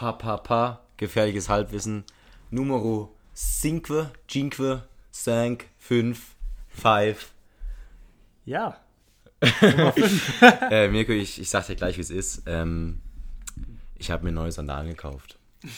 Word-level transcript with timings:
pa, 0.00 0.12
pa, 0.12 0.36
pa, 0.38 0.80
gefährliches 0.96 1.50
Halbwissen. 1.50 2.04
Numero 2.50 3.14
5, 3.34 3.86
5, 4.26 4.82
5, 5.12 5.64
5, 5.78 6.18
5. 6.70 7.30
Ja. 8.46 8.80
Äh, 10.70 10.88
Mirko, 10.88 11.12
ich, 11.12 11.38
ich 11.40 11.48
sag 11.50 11.66
dir 11.66 11.76
gleich, 11.76 11.96
wie 11.98 12.00
es 12.02 12.08
ist. 12.10 12.42
Ähm, 12.46 13.00
ich 13.98 14.10
habe 14.10 14.24
mir 14.24 14.32
neue 14.32 14.50
Sandalen 14.52 14.88
gekauft. 14.88 15.38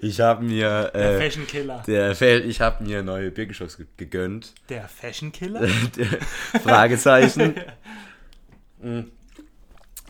ich 0.00 0.20
habe 0.20 0.44
mir 0.44 0.90
Der 0.94 1.18
äh, 1.18 1.20
Fashion 1.20 1.46
Killer. 1.48 1.82
der 1.86 2.44
ich 2.44 2.60
habe 2.60 2.84
mir 2.84 3.02
neue 3.02 3.32
Birkenstocks 3.32 3.76
ge- 3.76 3.86
gegönnt. 3.96 4.54
Der 4.68 4.86
Fashion 4.88 5.32
Killer? 5.32 5.66
Fragezeichen. 6.62 7.54
Mhm. 8.80 9.10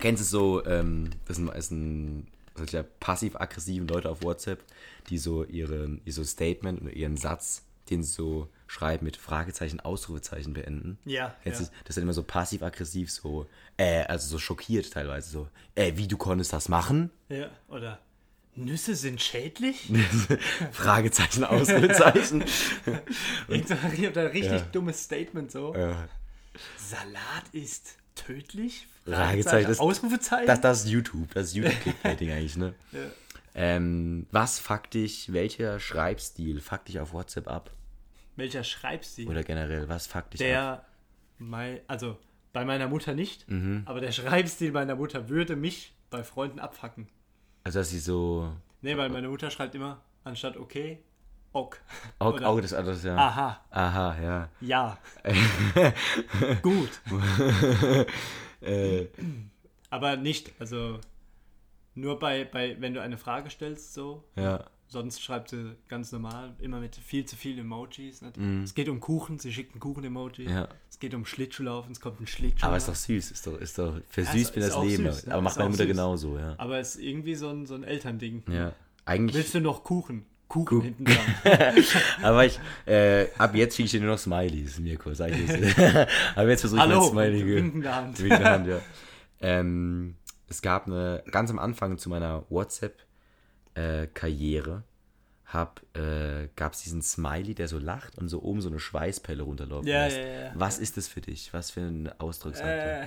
Kennst 0.00 0.22
du 0.22 0.26
so, 0.26 0.64
ähm, 0.66 1.10
das 1.26 1.36
sind 1.36 1.46
meistens 1.46 2.26
solche 2.54 2.84
passiv-aggressiven 2.84 3.86
Leute 3.88 4.08
auf 4.10 4.22
WhatsApp, 4.22 4.62
die 5.08 5.18
so 5.18 5.44
ihren, 5.44 6.00
ihr 6.04 6.12
so 6.12 6.24
Statement 6.24 6.82
oder 6.82 6.92
ihren 6.92 7.16
Satz, 7.16 7.62
den 7.90 8.02
sie 8.02 8.12
so 8.12 8.48
schreiben 8.66 9.04
mit 9.04 9.16
Fragezeichen, 9.16 9.78
Ausrufezeichen 9.80 10.52
beenden? 10.54 10.98
Ja, 11.04 11.34
Kennst 11.42 11.60
ja. 11.60 11.66
du 11.66 11.72
das? 11.80 11.88
Ist 11.90 11.96
dann 11.96 12.02
immer 12.02 12.12
so 12.14 12.22
passiv-aggressiv, 12.22 13.10
so, 13.10 13.46
äh, 13.76 14.04
also 14.04 14.26
so 14.28 14.38
schockiert 14.38 14.90
teilweise, 14.92 15.30
so, 15.30 15.48
äh, 15.74 15.92
wie 15.96 16.08
du 16.08 16.16
konntest 16.16 16.52
das 16.52 16.68
machen? 16.68 17.10
Ja, 17.28 17.50
oder 17.68 17.98
Nüsse 18.54 18.96
sind 18.96 19.20
schädlich? 19.20 19.92
Fragezeichen, 20.72 21.44
Ausrufezeichen. 21.44 22.42
So 23.48 23.54
ein 23.54 24.08
oder 24.08 24.32
richtig 24.32 24.60
Ja. 24.60 24.66
dummes 24.72 25.04
Statement 25.04 25.52
so. 25.52 25.74
äh, 25.74 25.94
Salat 26.78 27.44
ist 27.52 27.96
tödlich? 28.14 28.88
Fragezeichen, 29.14 29.68
das- 29.68 29.78
Ausrufezeichen? 29.80 30.46
Das, 30.46 30.60
das 30.60 30.84
ist 30.84 30.90
YouTube, 30.90 31.32
das 31.34 31.46
ist 31.48 31.54
YouTube-Clickbaiting 31.54 32.30
eigentlich, 32.32 32.56
ne? 32.56 32.74
Ja. 32.92 32.98
Ähm, 33.54 34.26
was 34.32 34.58
fuckt 34.58 34.94
dich, 34.94 35.32
welcher 35.32 35.80
Schreibstil 35.80 36.60
fuckt 36.60 36.88
dich 36.88 37.00
auf 37.00 37.12
WhatsApp 37.12 37.48
ab? 37.48 37.70
Welcher 38.36 38.64
Schreibstil? 38.64 39.28
Oder 39.28 39.42
generell, 39.44 39.88
was 39.88 40.06
fuckt 40.06 40.34
dich 40.34 40.40
ab? 40.42 40.46
der, 40.46 40.84
mein, 41.38 41.80
also 41.86 42.18
bei 42.52 42.64
meiner 42.64 42.86
Mutter 42.88 43.14
nicht, 43.14 43.48
Mhm. 43.50 43.82
aber 43.86 44.00
der 44.00 44.12
Schreibstil 44.12 44.72
meiner 44.72 44.94
Mutter 44.96 45.28
würde 45.30 45.56
mich 45.56 45.94
bei 46.10 46.22
Freunden 46.22 46.58
abfacken. 46.60 47.08
Also, 47.64 47.78
dass 47.80 47.90
sie 47.90 47.98
so. 47.98 48.52
Nee, 48.82 48.96
weil 48.96 49.08
meine 49.08 49.28
Mutter 49.28 49.50
schreibt 49.50 49.74
immer, 49.74 50.02
anstatt 50.24 50.56
okay, 50.58 50.98
ok. 51.52 51.80
Oh, 52.20 52.26
Oder 52.26 52.52
oh 52.52 52.60
das 52.60 52.72
alles, 52.74 53.02
ja. 53.04 53.16
Aha, 53.16 53.60
Aha, 53.70 54.16
ja. 54.22 54.48
ja. 54.60 54.98
Gut. 56.62 56.90
Äh, 58.66 59.06
Aber 59.90 60.16
nicht, 60.16 60.52
also 60.58 60.98
nur 61.94 62.18
bei, 62.18 62.44
bei, 62.44 62.76
wenn 62.80 62.92
du 62.94 63.00
eine 63.00 63.16
Frage 63.18 63.50
stellst, 63.50 63.94
so. 63.94 64.24
ja. 64.36 64.64
Sonst 64.88 65.20
schreibt 65.20 65.48
sie 65.50 65.74
ganz 65.88 66.12
normal, 66.12 66.54
immer 66.60 66.78
mit 66.78 66.94
viel 66.94 67.24
zu 67.24 67.34
viel 67.34 67.58
Emojis. 67.58 68.22
Nicht? 68.22 68.36
Es 68.62 68.72
geht 68.72 68.88
um 68.88 69.00
Kuchen, 69.00 69.40
sie 69.40 69.52
schickt 69.52 69.74
ein 69.74 69.80
Kuchen-Emoji. 69.80 70.48
Ja. 70.48 70.68
Es 70.88 71.00
geht 71.00 71.12
um 71.12 71.26
Schlittschuhlaufen, 71.26 71.90
es 71.90 72.00
kommt 72.00 72.20
ein 72.20 72.28
Schlittschuh. 72.28 72.64
Aber 72.64 72.76
ist 72.76 72.86
doch 72.88 72.94
süß, 72.94 73.32
ist 73.32 73.44
doch, 73.48 73.58
ist 73.58 73.76
doch, 73.78 74.00
versüßt 74.10 74.50
ist- 74.50 74.56
mir 74.56 74.62
ist 74.64 74.74
das 74.76 74.84
Leben. 74.84 75.04
süß, 75.12 75.24
ja, 75.26 75.32
Aber 75.32 75.42
macht 75.42 75.56
meine 75.56 75.70
Mutter 75.70 75.82
süß. 75.82 75.88
genauso, 75.90 76.38
ja. 76.38 76.54
Aber 76.58 76.78
es 76.78 76.94
ist 76.94 77.02
irgendwie 77.02 77.34
so 77.34 77.48
ein, 77.48 77.66
so 77.66 77.74
ein 77.74 77.82
Elternding. 77.82 78.44
Ja. 78.48 78.74
Eigentlich, 79.06 79.34
Willst 79.34 79.54
du 79.56 79.60
noch 79.60 79.82
Kuchen? 79.82 80.24
Kuchen 80.48 80.64
Kuchen. 80.66 80.82
hinten 80.82 81.04
dran. 81.04 81.16
aber 82.22 82.46
ich, 82.46 82.58
äh, 82.86 83.26
ab 83.36 83.54
jetzt 83.54 83.76
schicke 83.76 83.84
ich 83.86 83.90
dir 83.92 84.00
nur 84.00 84.12
noch 84.12 84.18
Smileys, 84.18 84.78
Mirko, 84.78 85.12
sag 85.12 85.32
ich 85.32 85.46
jetzt. 85.48 85.78
aber 86.36 86.48
jetzt 86.48 86.60
versuche 86.60 86.80
ich 86.80 86.86
Hallo, 86.86 87.12
mein 87.12 87.32
Smiley. 87.36 87.56
winkende 87.56 87.94
Hand. 87.94 88.18
Winkende 88.20 88.44
Hand, 88.50 88.66
ja. 88.68 88.78
Ähm, 89.40 90.14
es 90.48 90.62
gab 90.62 90.86
eine, 90.86 91.22
ganz 91.30 91.50
am 91.50 91.58
Anfang 91.58 91.98
zu 91.98 92.08
meiner 92.08 92.44
WhatsApp-Karriere, 92.48 94.84
hab, 95.46 95.82
äh, 95.96 96.48
gab 96.54 96.72
es 96.74 96.82
diesen 96.82 97.02
Smiley, 97.02 97.54
der 97.54 97.66
so 97.68 97.78
lacht 97.78 98.16
und 98.18 98.28
so 98.28 98.42
oben 98.42 98.60
so 98.60 98.68
eine 98.68 98.78
Schweißpelle 98.78 99.42
runterläuft. 99.42 99.88
Ja, 99.88 100.04
lässt. 100.04 100.16
ja, 100.16 100.24
ja. 100.24 100.52
Was 100.54 100.78
ist 100.78 100.96
das 100.96 101.08
für 101.08 101.20
dich? 101.20 101.52
Was 101.52 101.72
für 101.72 101.80
ein 101.80 102.08
Ausdruck 102.20 102.54
sagt 102.56 102.68
er? 102.68 103.02
Äh, 103.02 103.06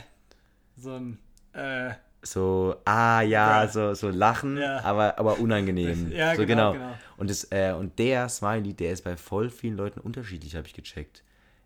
so 0.76 0.92
ein, 0.94 1.18
äh, 1.54 1.92
So, 2.22 2.76
ah 2.86 3.22
ja, 3.22 3.64
Ja. 3.64 3.68
so, 3.70 3.94
so 3.94 4.10
lachen, 4.10 4.58
Ja. 4.58 4.82
aber, 4.84 5.18
aber 5.18 5.40
unangenehm. 5.40 6.12
Ja, 6.16 6.36
so, 6.36 6.46
genau, 6.46 6.74
genau. 6.74 6.92
Und, 7.18 7.30
das, 7.30 7.46
äh, 7.52 7.74
und 7.78 7.98
der 7.98 8.28
Smiley, 8.30 8.74
der 8.74 8.92
ist 8.92 9.04
bei 9.04 9.16
voll 9.18 9.50
vielen 9.50 9.78
Leuten 9.78 10.00
unterschiedlich, 10.02 10.56
habe 10.56 10.68
ich 10.68 10.74
gecheckt. 10.74 11.24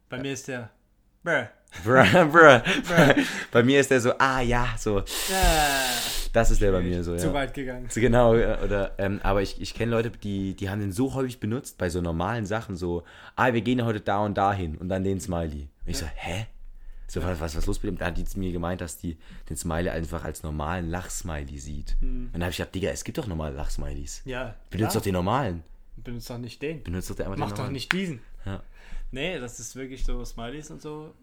bei 0.09 0.19
mir 0.19 0.33
ist 0.33 0.47
der, 0.47 0.69
Bruh. 1.23 1.45
Bruh, 1.83 2.03
bruh. 2.31 2.61
bei 3.51 3.63
mir 3.63 3.79
ist 3.79 3.89
der 3.89 3.99
so, 3.99 4.11
ah 4.19 4.41
ja, 4.41 4.75
so, 4.77 4.99
Ja, 4.99 5.05
das 6.33 6.51
ist 6.51 6.61
der 6.61 6.71
bei 6.71 6.81
mir 6.81 7.03
so, 7.03 7.15
zu 7.15 7.27
ja. 7.27 7.33
weit 7.33 7.53
gegangen. 7.53 7.87
Genau, 7.95 8.35
ja, 8.35 8.61
oder, 8.61 8.91
ähm, 8.99 9.19
aber 9.23 9.41
ich, 9.41 9.59
ich 9.59 9.73
kenne 9.73 9.91
Leute, 9.91 10.11
die, 10.11 10.53
die 10.55 10.69
haben 10.69 10.81
den 10.81 10.91
so 10.91 11.13
häufig 11.15 11.39
benutzt, 11.39 11.77
bei 11.79 11.89
so 11.89 11.99
normalen 12.01 12.45
Sachen, 12.45 12.75
so, 12.75 13.03
ah, 13.35 13.53
wir 13.53 13.61
gehen 13.61 13.83
heute 13.85 14.01
da 14.01 14.19
und 14.19 14.37
da 14.37 14.53
hin 14.53 14.77
und 14.77 14.89
dann 14.89 15.03
den 15.03 15.19
Smiley. 15.19 15.69
Und 15.83 15.89
ich 15.89 15.97
so, 15.97 16.05
hä? 16.05 16.45
So, 17.07 17.21
was, 17.21 17.39
was, 17.39 17.55
was 17.55 17.65
los 17.67 17.83
mit 17.83 17.91
dem? 17.91 17.97
Da 17.97 18.07
hat 18.07 18.17
die 18.17 18.25
mir 18.39 18.51
gemeint, 18.51 18.81
dass 18.81 18.97
die 18.97 19.17
den 19.49 19.57
Smiley 19.57 19.89
einfach 19.89 20.23
als 20.23 20.41
normalen 20.43 20.89
Lachsmiley 20.89 21.57
sieht. 21.59 21.95
Und 22.01 22.29
dann 22.33 22.41
habe 22.41 22.51
ich 22.51 22.57
gedacht, 22.57 22.73
Digga, 22.73 22.89
es 22.89 23.03
gibt 23.03 23.17
doch 23.17 23.27
normale 23.27 23.55
Lachsmileys. 23.55 24.21
Ja, 24.25 24.55
Benutzt 24.69 24.91
klar. 24.91 24.93
doch 24.93 25.01
den 25.03 25.13
normalen. 25.13 25.63
Benutzt 25.97 26.29
doch 26.29 26.37
nicht 26.39 26.61
den. 26.61 26.81
Benutzt 26.83 27.09
doch 27.09 27.15
den 27.15 27.25
einfach 27.27 27.37
Mach 27.37 27.51
den 27.51 27.65
doch 27.65 27.71
nicht 27.71 27.91
diesen. 27.93 28.19
Ja. 28.45 28.63
Nee, 29.11 29.39
das 29.39 29.59
ist 29.59 29.75
wirklich 29.75 30.03
so 30.03 30.23
Smileys 30.25 30.71
und 30.71 30.81
so. 30.81 31.13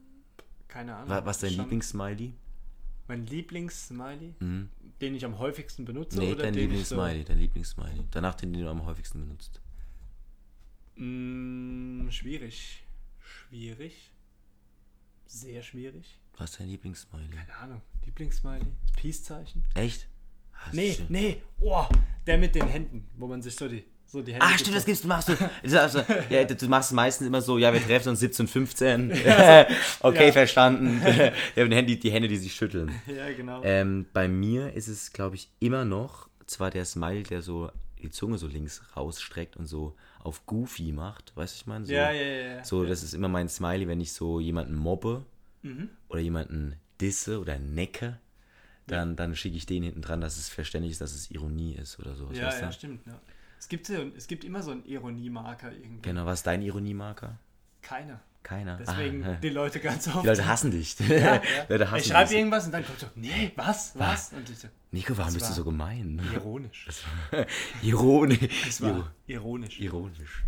Keine 0.69 0.95
Ahnung. 0.95 1.09
Wa- 1.09 1.25
Was 1.25 1.43
ist 1.43 1.51
dein 1.51 1.59
Lieblings-Smiley? 1.65 2.33
Mein 3.09 3.27
Lieblings-Smiley, 3.27 4.35
den 5.01 5.15
ich 5.17 5.25
am 5.25 5.39
häufigsten 5.41 5.85
benutze 5.85 6.19
Nee, 6.21 6.33
oder 6.35 6.45
dein 6.45 6.55
ich 6.55 6.61
so, 6.61 6.61
Lieblings-Smiley, 6.61 7.25
dein 7.25 7.39
Lieblings-Smiley. 7.39 8.05
Danach 8.13 8.37
den, 8.37 8.53
den 8.53 8.63
du 8.63 8.69
am 8.71 8.85
häufigsten 8.87 9.21
benutzt. 9.21 9.61
Mm, 10.97 12.09
schwierig. 12.11 12.85
Schwierig. 13.21 14.11
Sehr 15.33 15.63
schwierig. 15.63 16.19
Was 16.39 16.51
ist 16.51 16.61
dein 16.61 16.69
Lieblings-Smiley? 16.69 17.29
Keine 17.29 17.57
Ahnung. 17.57 17.83
Lieblings-Smiley? 18.05 18.67
Peace-Zeichen? 19.01 19.63
Echt? 19.77 20.09
Das 20.65 20.75
Nee, 20.75 20.95
schön. 20.95 21.07
nee. 21.09 21.37
Oh, 21.61 21.85
der 22.27 22.37
mit 22.37 22.55
den 22.57 22.67
Händen, 22.67 23.07
wo 23.17 23.29
man 23.29 23.41
sich 23.41 23.55
so 23.55 23.69
die, 23.69 23.85
so 24.07 24.23
die 24.23 24.33
Hände. 24.33 24.45
Ah, 24.45 24.59
stimmt, 24.59 24.77
das 24.77 24.85
gibst 24.85 25.05
du, 25.05 25.09
machst 25.09 25.29
du. 25.29 25.79
Also, 25.81 26.03
ja, 26.31 26.43
du 26.45 26.69
machst 26.69 26.93
meistens 26.93 27.29
immer 27.29 27.41
so, 27.41 27.59
ja, 27.59 27.73
wir 27.73 27.81
treffen 27.81 28.09
uns 28.09 28.19
17, 28.21 28.49
15. 28.49 29.11
okay, 30.01 30.27
Ja. 30.27 30.33
verstanden. 30.33 31.01
ja, 31.55 31.65
die, 31.65 31.75
Hände, 31.77 31.97
die 31.97 32.11
Hände, 32.11 32.27
die 32.27 32.37
sich 32.37 32.53
schütteln. 32.53 32.91
Ja, 33.07 33.33
genau. 33.33 33.63
Ähm, 33.63 34.07
bei 34.13 34.27
mir 34.27 34.73
ist 34.73 34.89
es, 34.89 35.13
glaube 35.13 35.37
ich, 35.37 35.49
immer 35.61 35.85
noch 35.85 36.29
zwar 36.47 36.71
der 36.73 36.85
Smiley, 36.85 37.23
der 37.23 37.43
so 37.43 37.71
die 38.03 38.11
Zunge 38.11 38.37
so 38.37 38.49
links 38.49 38.83
rausstreckt 38.97 39.57
und 39.57 39.67
so 39.67 39.95
auf 40.23 40.47
Goofy 40.47 40.93
macht. 40.93 41.37
Weißt 41.37 41.55
du, 41.55 41.57
ich 41.61 41.67
meine? 41.67 41.85
So, 41.85 41.93
ja, 41.93 42.11
ja, 42.11 42.23
ja. 42.57 42.65
So, 42.65 42.85
das 42.85 43.03
ist 43.03 43.15
immer 43.15 43.29
mein 43.29 43.49
Smiley, 43.49 43.89
wenn 43.89 44.01
ich 44.01 44.13
so 44.13 44.41
jemanden 44.41 44.75
mobbe 44.75 45.25
Mhm. 45.63 45.91
oder 46.09 46.21
jemanden 46.21 46.77
disse 47.01 47.41
oder 47.41 47.59
necke, 47.59 48.19
dann, 48.87 49.15
dann 49.15 49.37
schicke 49.37 49.57
ich 49.57 49.67
den 49.67 49.83
hinten 49.83 50.03
dran, 50.03 50.21
dass 50.21 50.37
es 50.37 50.49
verständlich 50.49 50.93
ist, 50.93 51.01
dass 51.01 51.15
es 51.15 51.31
Ironie 51.31 51.75
ist 51.75 51.99
oder 52.01 52.15
so. 52.17 52.31
Ja, 52.33 52.57
ja, 52.59 52.73
stimmt. 52.73 53.07
Ja. 53.07 53.21
Es, 53.59 53.69
gibt 53.69 53.89
es 53.89 54.27
gibt 54.27 54.43
immer 54.45 54.63
so 54.63 54.71
einen 54.71 54.85
Ironiemarker 54.85 55.73
irgendwie. 55.73 56.03
Genau, 56.03 56.25
was 56.27 56.41
ist 56.41 56.47
dein 56.47 56.63
Ironiemarker? 56.63 57.39
Keiner. 57.91 58.21
Keiner. 58.43 58.77
Deswegen 58.79 59.25
Ah, 59.25 59.35
die 59.35 59.49
Leute 59.51 59.81
ganz 59.81 60.07
oft. 60.09 60.23
die 60.23 60.29
Leute 60.29 60.47
hassen 60.47 60.71
dich. 60.71 60.97
ja, 61.09 61.17
ja. 61.17 61.43
Leute 61.69 61.91
hassen 61.91 62.01
ich 62.01 62.07
schreibe 62.07 62.33
irgendwas 62.35 62.65
und 62.67 62.73
dann 62.73 62.85
kommt 62.87 62.99
so, 63.01 63.07
nee, 63.17 63.53
was, 63.57 63.93
was? 63.99 64.33
Und 64.33 64.49
ich 64.49 64.59
so, 64.59 64.69
Nico, 64.93 65.17
warum 65.19 65.35
bist 65.35 65.45
du 65.45 65.51
war- 65.51 65.57
so 65.57 65.65
gemein? 65.65 66.21
ironisch. 66.33 66.87
Ironisch. 67.83 68.81
War 68.81 69.13
ironisch. 69.27 69.81
Ironisch. 69.81 70.45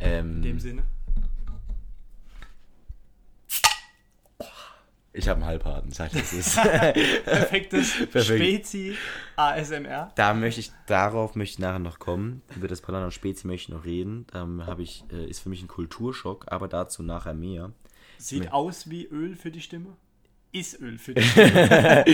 Ähm, 0.00 0.36
In 0.36 0.42
dem 0.42 0.58
Sinne. 0.60 0.82
Ich 5.12 5.28
habe 5.28 5.40
einen 5.40 5.46
Halbharten, 5.46 5.90
sag 5.90 6.12
ich, 6.14 6.20
das 6.20 6.32
ist. 6.32 6.54
Perfektes 7.24 8.06
Perfekt. 8.10 8.24
Spezi 8.26 8.96
ASMR. 9.36 10.12
da 10.14 10.34
möchte 10.34 10.60
ich, 10.60 10.70
darauf 10.86 11.34
möchte 11.34 11.54
ich 11.54 11.58
nachher 11.58 11.78
noch 11.80 11.98
kommen. 11.98 12.42
Über 12.56 12.68
das 12.68 12.80
Palan 12.80 13.04
und 13.04 13.12
Spezi 13.12 13.46
möchte 13.46 13.70
ich 13.70 13.76
noch 13.76 13.84
reden. 13.84 14.26
Da 14.32 14.46
habe 14.66 14.82
ich, 14.82 15.04
äh, 15.12 15.26
ist 15.28 15.40
für 15.40 15.48
mich 15.48 15.62
ein 15.62 15.68
Kulturschock, 15.68 16.46
aber 16.48 16.68
dazu 16.68 17.02
nachher 17.02 17.34
mehr. 17.34 17.72
Sieht 18.18 18.52
aus 18.52 18.90
wie 18.90 19.06
Öl 19.06 19.34
für 19.34 19.50
die 19.50 19.60
Stimme. 19.60 19.96
Ist 20.52 20.80
Öl 20.80 20.98
für 20.98 21.14
die 21.14 21.22
Stimme. 21.24 22.04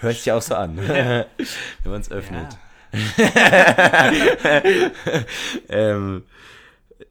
Hört 0.00 0.16
sich 0.16 0.30
auch 0.32 0.42
so 0.42 0.54
an, 0.54 0.76
wenn 0.76 1.26
man 1.84 2.00
es 2.00 2.10
öffnet. 2.10 2.58
ähm, 5.68 6.24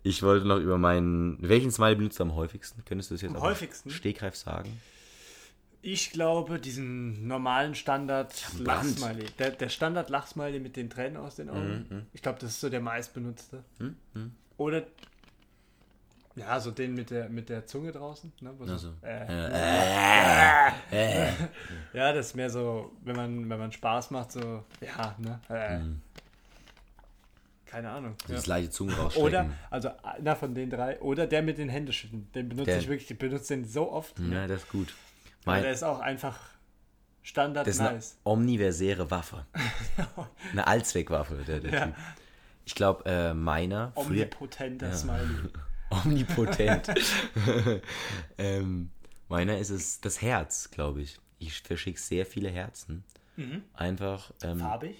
ich 0.03 0.21
wollte 0.23 0.47
noch 0.47 0.57
über 0.57 0.77
meinen. 0.77 1.37
Welchen 1.41 1.71
Smiley 1.71 1.95
benutzt 1.95 2.19
du 2.19 2.23
am 2.23 2.35
häufigsten? 2.35 2.83
Könntest 2.85 3.09
du 3.11 3.15
das 3.15 3.21
jetzt 3.21 3.35
Am 3.35 3.41
häufigsten? 3.41 3.89
Stegreif 3.89 4.35
sagen? 4.35 4.79
Ich 5.81 6.11
glaube, 6.11 6.59
diesen 6.59 7.25
normalen 7.27 7.73
Standard 7.73 8.33
Brand. 8.63 8.99
Lachsmiley. 8.99 9.25
Der, 9.39 9.51
der 9.51 9.69
Standard 9.69 10.09
Lachsmiley 10.09 10.59
mit 10.59 10.75
den 10.75 10.89
Tränen 10.89 11.15
aus 11.17 11.35
den 11.35 11.49
Augen. 11.49 11.85
Mhm, 11.89 12.05
Ich 12.13 12.21
glaube, 12.21 12.37
das 12.39 12.51
ist 12.51 12.59
so 12.61 12.69
der 12.69 12.81
meistbenutzte. 12.81 13.63
Oder. 14.57 14.83
Ja, 16.35 16.59
so 16.59 16.71
den 16.71 16.93
mit 16.95 17.09
der, 17.09 17.27
mit 17.27 17.49
der 17.49 17.65
Zunge 17.65 17.91
draußen. 17.91 18.31
Ne? 18.41 18.53
so- 18.59 18.71
Also, 18.71 18.93
äh, 19.03 19.25
äh, 19.27 20.71
äh, 21.27 21.31
Ja, 21.93 22.13
das 22.13 22.27
ist 22.27 22.35
mehr 22.35 22.49
so, 22.49 22.91
wenn 23.03 23.15
man, 23.15 23.49
wenn 23.49 23.59
man 23.59 23.71
Spaß 23.71 24.11
macht, 24.11 24.31
so, 24.33 24.63
ja, 24.81 25.15
ne? 25.17 25.39
Keine 27.69 27.89
Ahnung. 27.91 28.15
Ja. 28.27 28.35
das 28.35 28.47
leichte 28.47 28.71
Zungen 28.71 28.95
rausstrecken. 28.95 29.27
Oder, 29.27 29.49
also 29.69 29.91
einer 30.03 30.35
von 30.35 30.55
den 30.55 30.69
drei, 30.71 30.99
oder 31.01 31.27
der 31.27 31.41
mit 31.43 31.57
den 31.59 31.69
Händeschütteln. 31.69 32.31
Den 32.33 32.49
benutze 32.49 32.71
Der- 32.71 32.79
ich 32.79 32.87
wirklich, 32.87 33.11
ich 33.11 33.17
benutze 33.19 33.53
den 33.55 33.65
so 33.65 33.91
oft. 33.91 34.17
Ja, 34.19 34.47
das 34.47 34.63
ist 34.63 34.69
gut. 34.69 34.93
Mein, 35.45 35.61
der 35.61 35.71
ist 35.71 35.83
auch 35.83 35.99
einfach 35.99 36.39
Standard 37.21 37.67
das 37.67 37.75
ist 37.75 37.81
eine 37.81 37.93
nice. 37.93 38.17
omniversäre 38.23 39.11
Waffe. 39.11 39.45
Eine 40.51 40.65
Allzweckwaffe, 40.65 41.43
der, 41.45 41.59
der 41.59 41.71
Ja. 41.71 41.85
Typ. 41.87 41.95
Ich 42.65 42.75
glaube, 42.75 43.05
äh, 43.05 43.33
meiner, 43.33 43.91
Omnipotenter 43.95 44.91
Smiley. 44.93 45.27
omnipotent. 45.91 46.87
ähm, 48.37 48.89
meiner 49.27 49.57
ist 49.57 49.69
es 49.69 50.01
das 50.01 50.21
Herz, 50.21 50.71
glaube 50.71 51.01
ich. 51.01 51.19
Ich 51.39 51.61
verschicke 51.61 51.99
sehr 51.99 52.25
viele 52.25 52.49
Herzen. 52.49 53.03
Mhm. 53.35 53.63
Einfach 53.73 54.31
ähm, 54.43 54.59
Farbig? 54.59 54.97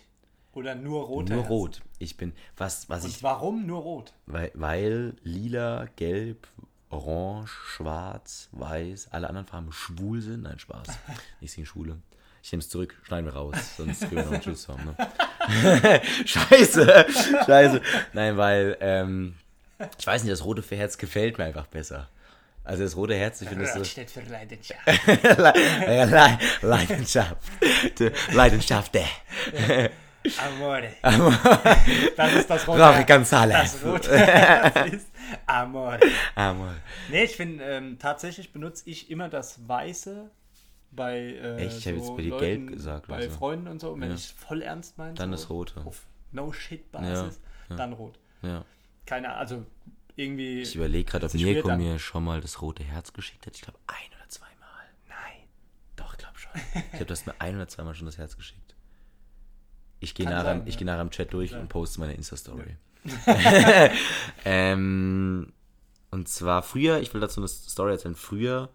Oder 0.53 0.75
nur 0.75 1.03
rote 1.03 1.33
nur 1.33 1.45
rot. 1.45 1.81
Ich 1.99 2.17
bin, 2.17 2.33
was, 2.57 2.89
was 2.89 3.05
ich 3.05 3.15
Und 3.15 3.23
warum 3.23 3.65
nur 3.65 3.81
rot? 3.81 4.13
Weil, 4.25 4.51
weil 4.55 5.15
lila, 5.23 5.87
gelb, 5.95 6.47
orange, 6.89 7.51
schwarz, 7.67 8.49
weiß, 8.51 9.09
alle 9.11 9.27
anderen 9.27 9.47
Farben 9.47 9.71
schwul 9.71 10.21
sind. 10.21 10.43
Nein, 10.43 10.59
Spaß. 10.59 10.87
Ich 11.41 11.51
sehe 11.51 11.65
Schwule. 11.65 11.97
Ich 12.41 12.51
nehme 12.51 12.61
es 12.61 12.69
zurück, 12.69 12.97
schneiden 13.03 13.25
wir 13.25 13.33
raus, 13.33 13.55
sonst 13.77 13.99
können 13.99 14.15
wir 14.15 14.23
noch 14.23 14.31
einen 14.31 14.41
Schuss 14.41 14.67
haben. 14.69 14.85
Ne? 14.85 16.01
Scheiße, 16.25 17.05
scheiße. 17.45 17.81
Nein, 18.13 18.37
weil, 18.37 18.77
ähm, 18.79 19.35
ich 19.97 20.07
weiß 20.07 20.23
nicht, 20.23 20.31
das 20.31 20.45
rote 20.45 20.63
Herz 20.75 20.97
gefällt 20.97 21.37
mir 21.37 21.45
einfach 21.45 21.67
besser. 21.67 22.07
Also 22.63 22.83
das 22.83 22.95
rote 22.95 23.15
Herz, 23.15 23.41
ich 23.41 23.49
finde 23.49 23.65
das 23.65 23.73
so... 23.73 23.79
Rot 23.79 23.87
steht 23.87 24.09
für 24.09 24.21
Leidenschaft. 24.21 24.79
Le 25.17 26.05
Le 26.05 26.39
Leidenschaft. 26.61 27.37
Leidenschaft. 28.31 28.97
Amore. 30.37 30.89
Das 32.17 32.33
ist 32.33 32.49
das 32.49 32.67
rote 32.67 32.93
Herz. 32.93 33.09
González. 33.09 33.51
Das 33.53 33.83
rote 33.85 34.17
Herz 34.17 34.93
ist 34.93 35.07
Amore. 35.45 35.99
Amor. 36.35 36.75
Nee, 37.09 37.23
ich 37.23 37.35
finde, 37.35 37.63
ähm, 37.63 37.97
tatsächlich 37.99 38.51
benutze 38.51 38.89
ich 38.89 39.09
immer 39.09 39.29
das 39.29 39.67
Weiße 39.67 40.29
bei 40.91 41.17
äh, 41.19 41.57
Echt? 41.65 41.77
Ich 41.79 41.87
hab 41.87 41.95
jetzt 41.95 42.15
bei 42.15 42.21
dir 42.23 42.29
Leuten, 42.31 42.45
gelb 42.67 42.71
gesagt, 42.73 43.07
bei 43.07 43.15
also. 43.17 43.29
Freunden 43.29 43.67
und 43.67 43.79
so. 43.79 43.91
Und 43.91 44.01
wenn 44.01 44.09
Ja. 44.09 44.15
ich 44.15 44.25
es 44.25 44.31
voll 44.31 44.61
ernst 44.61 44.97
meine, 44.97 45.13
Dann 45.13 45.29
so 45.29 45.35
das 45.37 45.49
Rote. 45.49 45.81
auf 45.85 46.05
No-Shit-Basis, 46.31 47.39
Ja, 47.69 47.69
ja. 47.69 47.75
dann 47.75 47.93
rot. 47.93 48.19
Ja. 48.41 48.65
Keine 49.05 49.27
Ahnung, 49.29 49.39
also 49.39 49.65
irgendwie... 50.15 50.61
Ich 50.61 50.75
überlege 50.75 51.09
gerade, 51.09 51.27
ob 51.27 51.33
Mirko 51.33 51.75
mir 51.77 51.97
schon 51.97 52.23
mal 52.25 52.41
das 52.41 52.61
rote 52.61 52.83
Herz 52.83 53.13
geschickt 53.13 53.45
hat. 53.47 53.55
Ich 53.55 53.61
glaube, 53.61 53.79
ein 53.87 53.95
oder 54.19 54.27
zweimal. 54.29 54.53
Nein. 55.07 55.47
Doch, 55.95 56.17
glaube 56.17 56.37
schon. 56.37 56.51
Ich 56.73 56.89
glaube, 56.91 57.05
du 57.05 57.11
hast 57.13 57.25
mir 57.25 57.35
ein 57.39 57.55
oder 57.55 57.67
zweimal 57.67 57.95
schon 57.95 58.05
das 58.05 58.17
Herz 58.17 58.35
geschickt. 58.35 58.68
Ich 59.99 60.15
gehe 60.15 60.25
nachher, 60.25 60.43
sein, 60.43 60.61
ich 60.65 60.75
ja. 60.75 60.79
gehe 60.79 60.85
nachher 60.85 61.01
im 61.01 61.11
Chat 61.11 61.33
durch 61.33 61.51
sein. 61.51 61.61
und 61.61 61.69
poste 61.69 61.99
meine 61.99 62.13
Insta-Story. 62.13 62.77
ähm, 64.45 65.51
und 66.11 66.27
zwar 66.27 66.63
früher, 66.63 66.99
ich 66.99 67.13
will 67.13 67.21
dazu 67.21 67.39
eine 67.39 67.47
Story 67.47 67.91
erzählen, 67.91 68.15
früher 68.15 68.69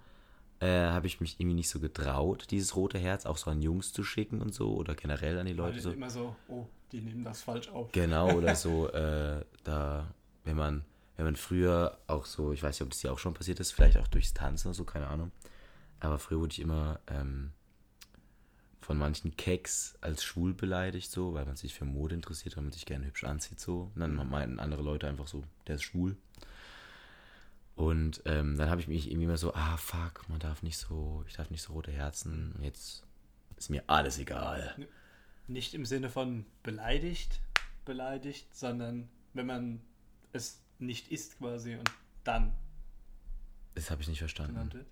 äh, 0.61 0.89
habe 0.89 1.07
ich 1.07 1.21
mich 1.21 1.41
irgendwie 1.41 1.57
nicht 1.57 1.69
so 1.69 1.81
getraut, 1.81 2.47
dieses 2.51 2.77
rote 2.77 2.99
Herz 2.99 3.27
auch 3.27 3.37
so 3.37 3.51
an 3.51 3.61
Jungs 3.61 3.93
zu 3.93 4.05
schicken 4.05 4.41
und 4.41 4.55
so 4.55 4.75
oder 4.75 4.95
generell 4.95 5.39
an 5.39 5.47
die 5.47 5.53
Leute 5.53 5.77
Weil 5.77 5.83
so. 5.83 5.91
immer 5.91 6.11
so, 6.11 6.37
oh, 6.49 6.67
die 6.93 7.01
nehmen 7.01 7.25
das 7.25 7.43
falsch 7.43 7.69
auf. 7.69 7.91
Genau, 7.93 8.33
oder 8.33 8.55
so, 8.55 8.89
äh, 8.91 9.45
da, 9.65 10.07
wenn 10.45 10.57
man, 10.57 10.85
wenn 11.17 11.25
man 11.27 11.37
früher 11.37 11.99
auch 12.07 12.25
so, 12.25 12.53
ich 12.53 12.63
weiß 12.63 12.77
nicht, 12.77 12.83
ob 12.83 12.91
das 12.91 13.01
dir 13.01 13.13
auch 13.13 13.19
schon 13.19 13.35
passiert 13.35 13.61
ist, 13.61 13.73
vielleicht 13.73 13.99
auch 13.99 14.09
durchs 14.09 14.33
Tanzen 14.33 14.69
oder 14.69 14.75
so, 14.75 14.85
keine 14.85 15.09
Ahnung. 15.09 15.33
Aber 16.01 16.19
früher 16.19 16.39
wurde 16.39 16.53
ich 16.53 16.61
immer 16.61 17.01
ähm, 17.09 17.53
von 18.85 18.99
manchen 18.99 19.35
Keks 19.37 19.97
als 20.03 20.23
schwul 20.23 20.53
beleidigt, 20.53 21.11
so, 21.11 21.33
weil 21.33 21.47
man 21.47 21.57
sich 21.57 21.73
für 21.73 21.87
Mode 21.87 22.15
interessiert, 22.15 22.57
weil 22.57 22.65
man 22.65 22.73
sich 22.73 22.85
gerne 22.85 23.07
hübsch 23.07 23.25
anzieht, 23.25 23.59
so. 23.59 23.91
Und 23.95 24.01
dann 24.01 24.15
meinten 24.29 24.61
andere 24.61 24.83
Leute 24.83 25.09
einfach 25.09 25.27
so, 25.27 25.43
der 25.67 25.77
ist 25.77 25.85
schwul. 25.85 26.17
Und 27.77 28.23
ähm, 28.27 28.59
dann 28.59 28.69
habe 28.69 28.83
ich 28.83 28.87
mich 28.87 29.07
irgendwie 29.07 29.25
immer 29.25 29.39
so, 29.39 29.55
ah 29.55 29.79
fuck, 29.79 30.29
man 30.29 30.39
darf 30.39 30.63
nicht 30.63 30.77
so, 30.77 31.25
ich 31.27 31.35
darf 31.35 31.51
nicht 31.51 31.63
so 31.63 31.73
rote 31.73 31.93
Herzen. 31.93 32.53
Und 32.53 32.63
jetzt 32.63 33.05
ist 33.57 33.71
mir 33.71 33.83
alles 33.87 34.19
egal. 34.19 34.77
Nicht 35.49 35.73
im 35.73 35.87
Sinne 35.87 36.11
von 36.11 36.45
beleidigt, 36.63 37.41
beleidigt, 37.87 38.55
sondern 38.55 39.09
wenn 39.33 39.47
man 39.47 39.81
es 40.33 40.61
nicht 40.79 41.11
ist 41.11 41.39
quasi 41.39 41.77
und 41.77 41.91
dann 42.23 42.53
Das 43.75 43.91
habe 43.91 44.03
ich 44.03 44.09
nicht 44.09 44.19
verstanden. 44.19 44.85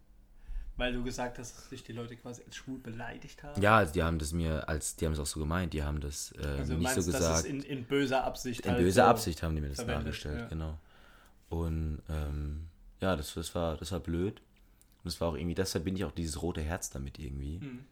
Weil 0.76 0.94
du 0.94 1.04
gesagt 1.04 1.38
hast, 1.38 1.56
dass 1.56 1.69
sich 1.69 1.82
die 1.84 1.92
Leute 1.92 2.16
quasi 2.16 2.42
als 2.44 2.56
schwul 2.56 2.78
beleidigt 2.78 3.42
haben. 3.42 3.60
Ja, 3.60 3.76
also 3.76 3.92
die 3.92 4.02
haben 4.02 4.19
das 4.19 4.32
mir 4.32 4.69
als, 4.69 4.96
die 4.96 5.04
haben 5.04 5.12
es 5.12 5.19
auch 5.19 5.26
so 5.26 5.38
gemeint, 5.38 5.74
die 5.74 5.82
haben 5.82 6.00
das 6.00 6.32
äh, 6.38 6.46
also 6.46 6.72
nicht 6.74 6.82
meinst, 6.84 7.02
so 7.02 7.12
gesagt. 7.12 7.40
es 7.40 7.44
in, 7.44 7.60
in 7.62 7.84
böser 7.84 8.24
Absicht 8.24 8.60
in 8.64 8.72
halt 8.72 8.80
böser 8.82 9.04
so- 9.04 9.08
Absicht 9.10 9.42
haben 9.42 9.54
die 9.54 9.60
mir 9.60 9.69
das 9.69 9.84
dargestellt, 9.84 10.40
ja. 10.40 10.46
genau. 10.48 10.78
Und 11.50 12.00
ähm, 12.08 12.69
ja, 13.00 13.16
das, 13.16 13.34
das 13.34 13.54
war 13.54 13.76
das 13.76 13.92
war 13.92 14.00
blöd. 14.00 14.40
Und 15.04 15.12
das 15.12 15.20
war 15.20 15.28
auch 15.28 15.34
irgendwie, 15.36 15.54
deshalb 15.54 15.84
bin 15.84 15.94
ich 15.96 16.04
auch 16.04 16.12
dieses 16.12 16.40
rote 16.40 16.62
Herz 16.62 16.88
damit 16.88 17.18
irgendwie. 17.18 17.58
Mhm. 17.58 17.84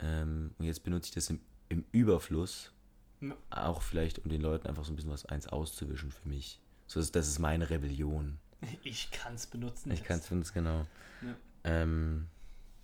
Ähm, 0.00 0.50
und 0.58 0.64
jetzt 0.64 0.82
benutze 0.82 1.08
ich 1.08 1.14
das 1.14 1.30
im, 1.30 1.40
im 1.68 1.84
Überfluss, 1.92 2.72
Ja. 3.20 3.36
auch 3.50 3.82
vielleicht, 3.82 4.18
um 4.24 4.28
den 4.30 4.40
Leuten 4.40 4.66
einfach 4.66 4.84
so 4.84 4.92
ein 4.92 4.96
bisschen 4.96 5.10
was 5.12 5.26
eins 5.26 5.46
auszuwischen 5.46 6.10
für 6.10 6.28
mich. 6.28 6.58
So, 6.88 6.98
das, 7.00 7.12
das 7.12 7.28
ist 7.28 7.38
meine 7.38 7.70
Rebellion. 7.70 8.38
Ich 8.82 9.10
kann 9.10 9.34
es 9.34 9.46
benutzen. 9.46 9.90
Ich 9.92 10.02
kann 10.04 10.18
es 10.18 10.28
ganz 10.28 10.52
genau. 10.52 10.86
Ja. 11.22 11.34
Ähm, 11.64 12.28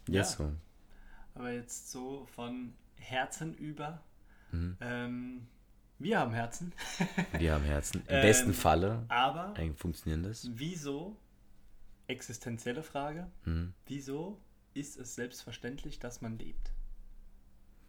ja, 0.08 0.24
so. 0.24 0.52
Aber 1.34 1.52
jetzt 1.52 1.90
so 1.90 2.26
von 2.34 2.74
Herzen 2.96 3.54
über. 3.54 4.02
Mhm. 4.52 4.76
Ähm, 4.80 5.46
wir 5.98 6.20
haben 6.20 6.32
Herzen. 6.32 6.72
Wir 7.38 7.54
haben 7.54 7.64
Herzen. 7.64 8.02
Im 8.06 8.14
Ähm, 8.16 8.22
besten 8.22 8.54
Falle 8.54 9.04
Aber 9.08 9.54
ein 9.54 9.74
funktionierendes. 9.74 10.48
wieso, 10.54 11.16
existenzielle 12.06 12.82
Frage, 12.82 13.30
Mhm. 13.44 13.74
wieso 13.86 14.40
ist 14.74 14.96
es 14.96 15.14
selbstverständlich, 15.16 15.98
dass 15.98 16.20
man 16.20 16.38
lebt? 16.38 16.72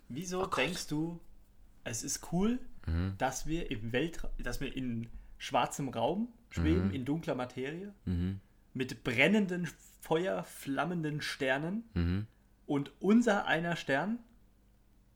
Wieso 0.07 0.44
Oh 0.44 0.47
denkst 0.47 0.88
du, 0.88 1.19
es 1.83 2.03
ist 2.03 2.31
cool, 2.33 2.59
Mhm. 2.88 3.13
dass 3.19 3.45
wir 3.45 3.69
im 3.69 3.92
Weltraum, 3.92 4.31
dass 4.39 4.59
wir 4.59 4.75
in 4.75 5.07
schwarzem 5.38 5.89
Raum 5.89 6.33
schweben, 6.50 6.92
in 6.92 7.06
dunkler 7.06 7.35
Materie, 7.35 7.94
Mhm. 8.06 8.39
Mit 8.74 9.04
brennenden, 9.04 9.68
feuerflammenden 10.01 11.21
Sternen 11.21 11.83
Mhm. 11.94 12.27
und 12.66 12.92
unser 13.00 13.45
einer 13.45 13.75
Stern 13.75 14.19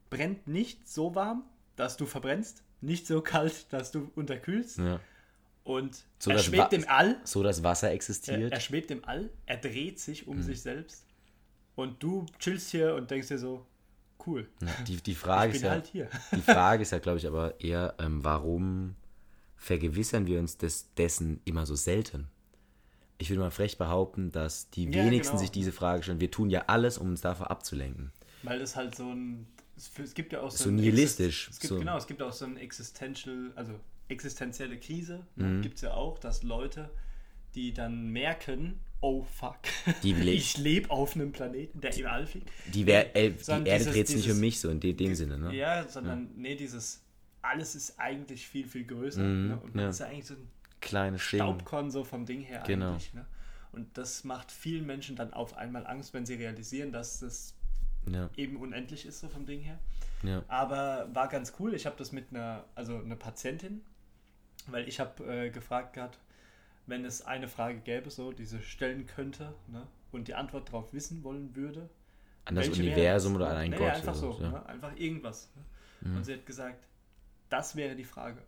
brennt 0.10 0.48
nicht 0.48 0.88
so 0.88 1.16
warm, 1.16 1.44
dass 1.76 1.98
du 1.98 2.06
verbrennst, 2.06 2.64
nicht 2.82 3.08
so 3.08 3.22
kalt, 3.22 3.72
dass 3.72 3.92
du 3.92 4.12
unterkühlst 4.16 4.78
Ja. 4.80 5.00
und 5.64 6.04
So, 6.20 6.32
er 6.32 6.40
schwebt 6.40 6.72
Wa- 6.72 6.76
im 6.76 6.86
All, 6.88 7.20
So, 7.24 7.42
dass 7.44 7.64
Wasser 7.64 7.88
er, 7.90 7.94
existiert. 7.94 8.52
er 8.52 8.60
schwebt 8.60 8.92
im 8.92 9.04
All, 9.06 9.30
er 9.46 9.58
dreht 9.58 10.00
sich 10.00 10.26
Mhm. 10.26 10.32
um 10.34 10.42
sich 10.42 10.62
selbst 10.62 11.06
und 11.76 12.02
du 12.04 12.26
chillst 12.40 12.70
hier 12.72 12.96
und 12.96 13.10
denkst 13.10 13.30
dir 13.30 13.40
so, 13.40 13.66
cool, 14.28 14.48
Ja, 14.62 14.68
die, 14.88 14.98
die 14.98 15.16
Frage 15.16 15.54
ist 15.54 15.62
ja, 15.64 15.72
halt 15.72 15.88
hier. 15.88 16.10
die 16.34 16.42
Frage 16.42 16.84
ist 16.84 16.92
ja, 16.92 17.00
glaube 17.00 17.18
ich, 17.18 17.28
aber 17.28 17.60
eher, 17.60 17.96
ähm, 18.00 18.24
warum 18.24 18.96
vergewissern 19.56 20.28
wir 20.28 20.40
uns 20.40 20.58
des, 20.58 20.94
dessen 20.96 21.40
immer 21.46 21.66
so 21.66 21.76
selten? 21.76 22.28
Ich 23.18 23.30
würde 23.30 23.42
mal 23.42 23.52
frech 23.52 23.78
behaupten, 23.78 24.32
dass 24.32 24.70
die 24.72 24.86
Ja, 24.86 25.06
wenigsten 25.06 25.34
genau. 25.34 25.42
sich 25.42 25.52
diese 25.52 25.72
Frage 25.72 26.04
stellen. 26.04 26.20
Wir 26.20 26.32
tun 26.32 26.50
ja 26.50 26.64
alles, 26.68 26.98
um 26.98 27.10
uns 27.10 27.22
davor 27.22 27.52
abzulenken. 27.52 28.12
Weil 28.44 28.62
es 28.62 28.76
halt 28.76 28.96
so 28.96 29.10
ein. 29.10 29.48
Es, 29.76 30.14
gibt 30.14 30.34
ja 30.34 30.42
auch 30.42 30.52
so, 30.52 30.66
So 30.66 30.72
nihilistisch, 30.72 31.50
Es 31.50 31.60
gibt, 31.60 31.70
so. 31.70 31.80
Genau, 31.80 31.98
es 31.98 32.06
gibt 32.08 32.22
auch 32.22 32.32
so 32.32 32.46
eine 32.46 32.60
existential, 32.60 33.52
also 33.56 33.74
existenzielle 34.08 34.78
Krise. 34.78 35.26
Mhm. 35.36 35.62
Gibt 35.62 35.76
es 35.76 35.82
ja 35.82 35.94
auch, 35.94 36.20
dass 36.20 36.44
Leute, 36.44 36.90
die 37.56 37.74
dann 37.74 38.10
merken, 38.10 38.80
oh 39.02 39.24
fuck, 39.24 39.58
Die 40.04 40.14
le- 40.14 40.32
ich 40.32 40.58
lebe 40.58 40.90
auf 40.92 41.16
einem 41.16 41.32
Planeten, 41.32 41.82
der 41.82 41.96
im 41.98 42.06
All 42.06 42.28
fliegt. 42.28 42.50
Die, 42.74 42.86
Wer 42.86 43.16
äh, 43.16 43.32
die 43.32 43.68
Erde 43.70 43.86
dreht 43.86 44.08
sich 44.08 44.18
nicht 44.18 44.32
um 44.32 44.40
mich, 44.40 44.60
so 44.60 44.70
in 44.70 44.80
de 44.80 44.94
dem 44.94 45.16
Sinne. 45.16 45.38
Ne? 45.38 45.56
Ja, 45.56 45.88
sondern 45.88 46.30
nee, 46.36 46.56
dieses 46.56 47.02
alles 47.42 47.76
ist 47.76 48.00
eigentlich 48.00 48.48
viel, 48.48 48.68
viel 48.68 48.86
größer. 48.86 49.22
Mhm, 49.22 49.48
ne? 49.48 49.60
Und 49.62 49.76
ja. 49.76 49.90
ist 49.90 50.00
ja 50.00 50.08
eigentlich 50.08 50.26
so 50.26 50.36
ein 50.36 50.48
Kleines 50.84 51.30
Ding. 51.30 51.40
Staubkorn 51.40 51.92
so 51.92 52.04
vom 52.04 52.26
Ding 52.26 52.42
her 52.42 52.64
Genau. 52.66 52.92
eigentlich. 52.92 53.14
Ne? 53.14 53.26
Und 53.72 53.98
das 53.98 54.24
macht 54.24 54.52
vielen 54.52 54.86
Menschen 54.86 55.16
dann 55.16 55.34
auf 55.34 55.58
einmal 55.58 55.88
Angst, 55.88 56.14
wenn 56.14 56.26
sie 56.26 56.36
realisieren, 56.36 56.92
dass 56.92 57.20
das 57.22 57.56
Ja, 58.06 58.30
eben 58.36 58.58
unendlich 58.58 59.06
ist 59.06 59.20
so 59.22 59.30
vom 59.30 59.46
Ding 59.46 59.62
her. 59.62 59.80
ja. 60.24 60.44
Aber 60.48 61.08
war 61.14 61.28
ganz 61.30 61.54
cool. 61.60 61.74
Ich 61.74 61.86
habe 61.86 61.96
das 61.98 62.12
mit 62.12 62.26
einer, 62.32 62.66
also 62.76 62.98
eine 62.98 63.16
Patientin, 63.16 63.82
weil 64.68 64.88
ich 64.88 65.00
habe 65.00 65.24
äh, 65.26 65.50
gefragt 65.50 65.94
gehabt, 65.94 66.20
wenn 66.86 67.06
es 67.06 67.22
eine 67.26 67.48
Frage 67.48 67.80
gäbe, 67.80 68.10
so, 68.10 68.32
die 68.34 68.46
sie 68.46 68.62
stellen 68.62 69.06
könnte 69.08 69.54
ne, 69.68 69.88
und 70.12 70.28
die 70.28 70.36
Antwort 70.36 70.68
darauf 70.68 70.92
wissen 70.94 71.24
wollen 71.24 71.56
würde. 71.56 71.90
An 72.46 72.56
das 72.56 72.68
Universum 72.68 73.36
oder 73.38 73.50
an 73.52 73.56
einen 73.56 73.72
nee, 73.72 73.78
Gott. 73.78 73.92
einfach 73.94 74.14
so, 74.16 74.38
ja. 74.42 74.50
ne, 74.50 74.66
einfach 74.66 74.94
irgendwas. 74.98 75.50
Ne? 75.56 76.10
Mhm. 76.10 76.18
Und 76.18 76.24
sie 76.26 76.34
hat 76.34 76.46
gesagt, 76.46 76.86
das 77.50 77.76
wäre 77.78 77.96
die 77.96 78.04
Frage. 78.04 78.42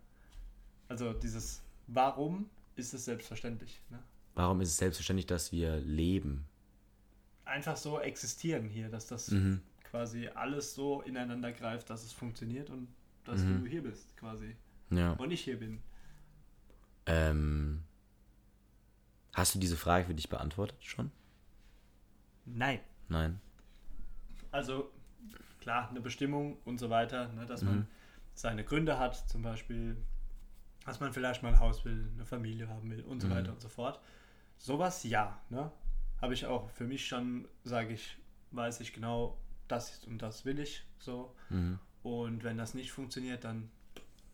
Also 0.88 1.14
dieses, 1.14 1.62
warum 1.86 2.48
ist 2.76 2.94
es 2.94 3.04
selbstverständlich? 3.04 3.80
Ne? 3.90 3.98
Warum 4.34 4.60
ist 4.60 4.68
es 4.70 4.76
selbstverständlich, 4.78 5.26
dass 5.26 5.52
wir 5.52 5.76
leben? 5.78 6.46
Einfach 7.44 7.76
so 7.76 8.00
existieren 8.00 8.68
hier, 8.68 8.88
dass 8.88 9.06
das 9.06 9.30
Mhm. 9.30 9.62
quasi 9.84 10.28
alles 10.28 10.74
so 10.74 11.00
ineinander 11.02 11.52
greift, 11.52 11.88
dass 11.90 12.04
es 12.04 12.12
funktioniert 12.12 12.70
und 12.70 12.88
dass 13.24 13.40
Mhm. 13.42 13.64
du 13.64 13.66
hier 13.70 13.82
bist 13.82 14.16
quasi. 14.16 14.56
Ja. 14.90 15.12
Und 15.12 15.30
ich 15.30 15.42
hier 15.44 15.58
bin. 15.58 15.80
Ähm, 17.06 17.82
hast 19.34 19.54
du 19.54 19.58
diese 19.58 19.76
Frage 19.76 20.06
für 20.06 20.14
dich 20.14 20.28
beantwortet 20.28 20.84
schon? 20.84 21.10
Nein. 22.44 22.80
Nein. 23.08 23.40
Also 24.50 24.90
klar, 25.60 25.88
eine 25.90 26.00
Bestimmung 26.00 26.58
und 26.64 26.78
so 26.78 26.90
weiter, 26.90 27.28
ne, 27.32 27.46
dass 27.46 27.62
Mhm. 27.62 27.68
man 27.68 27.88
seine 28.34 28.64
Gründe 28.64 28.98
hat, 28.98 29.28
zum 29.28 29.42
Beispiel, 29.42 29.96
dass 30.86 31.00
man 31.00 31.12
vielleicht 31.12 31.42
mal 31.42 31.50
ein 31.52 31.60
Haus 31.60 31.84
will, 31.84 32.08
eine 32.14 32.24
Familie 32.24 32.68
haben 32.68 32.90
will 32.90 33.02
und 33.02 33.20
so 33.20 33.26
Mhm. 33.26 33.32
weiter 33.32 33.52
und 33.52 33.60
so 33.60 33.68
fort. 33.68 34.00
Sowas 34.58 35.02
ja, 35.04 35.38
ne? 35.50 35.70
Habe 36.22 36.32
ich 36.32 36.46
auch 36.46 36.70
für 36.70 36.84
mich 36.84 37.06
schon, 37.06 37.46
sage 37.64 37.92
ich, 37.92 38.16
weiß 38.52 38.80
ich 38.80 38.92
genau, 38.94 39.36
das 39.68 40.04
und 40.06 40.22
das 40.22 40.44
will 40.46 40.58
ich 40.60 40.84
so. 40.98 41.34
Mhm. 41.50 41.78
Und 42.02 42.44
wenn 42.44 42.56
das 42.56 42.72
nicht 42.74 42.92
funktioniert, 42.92 43.44
dann 43.44 43.68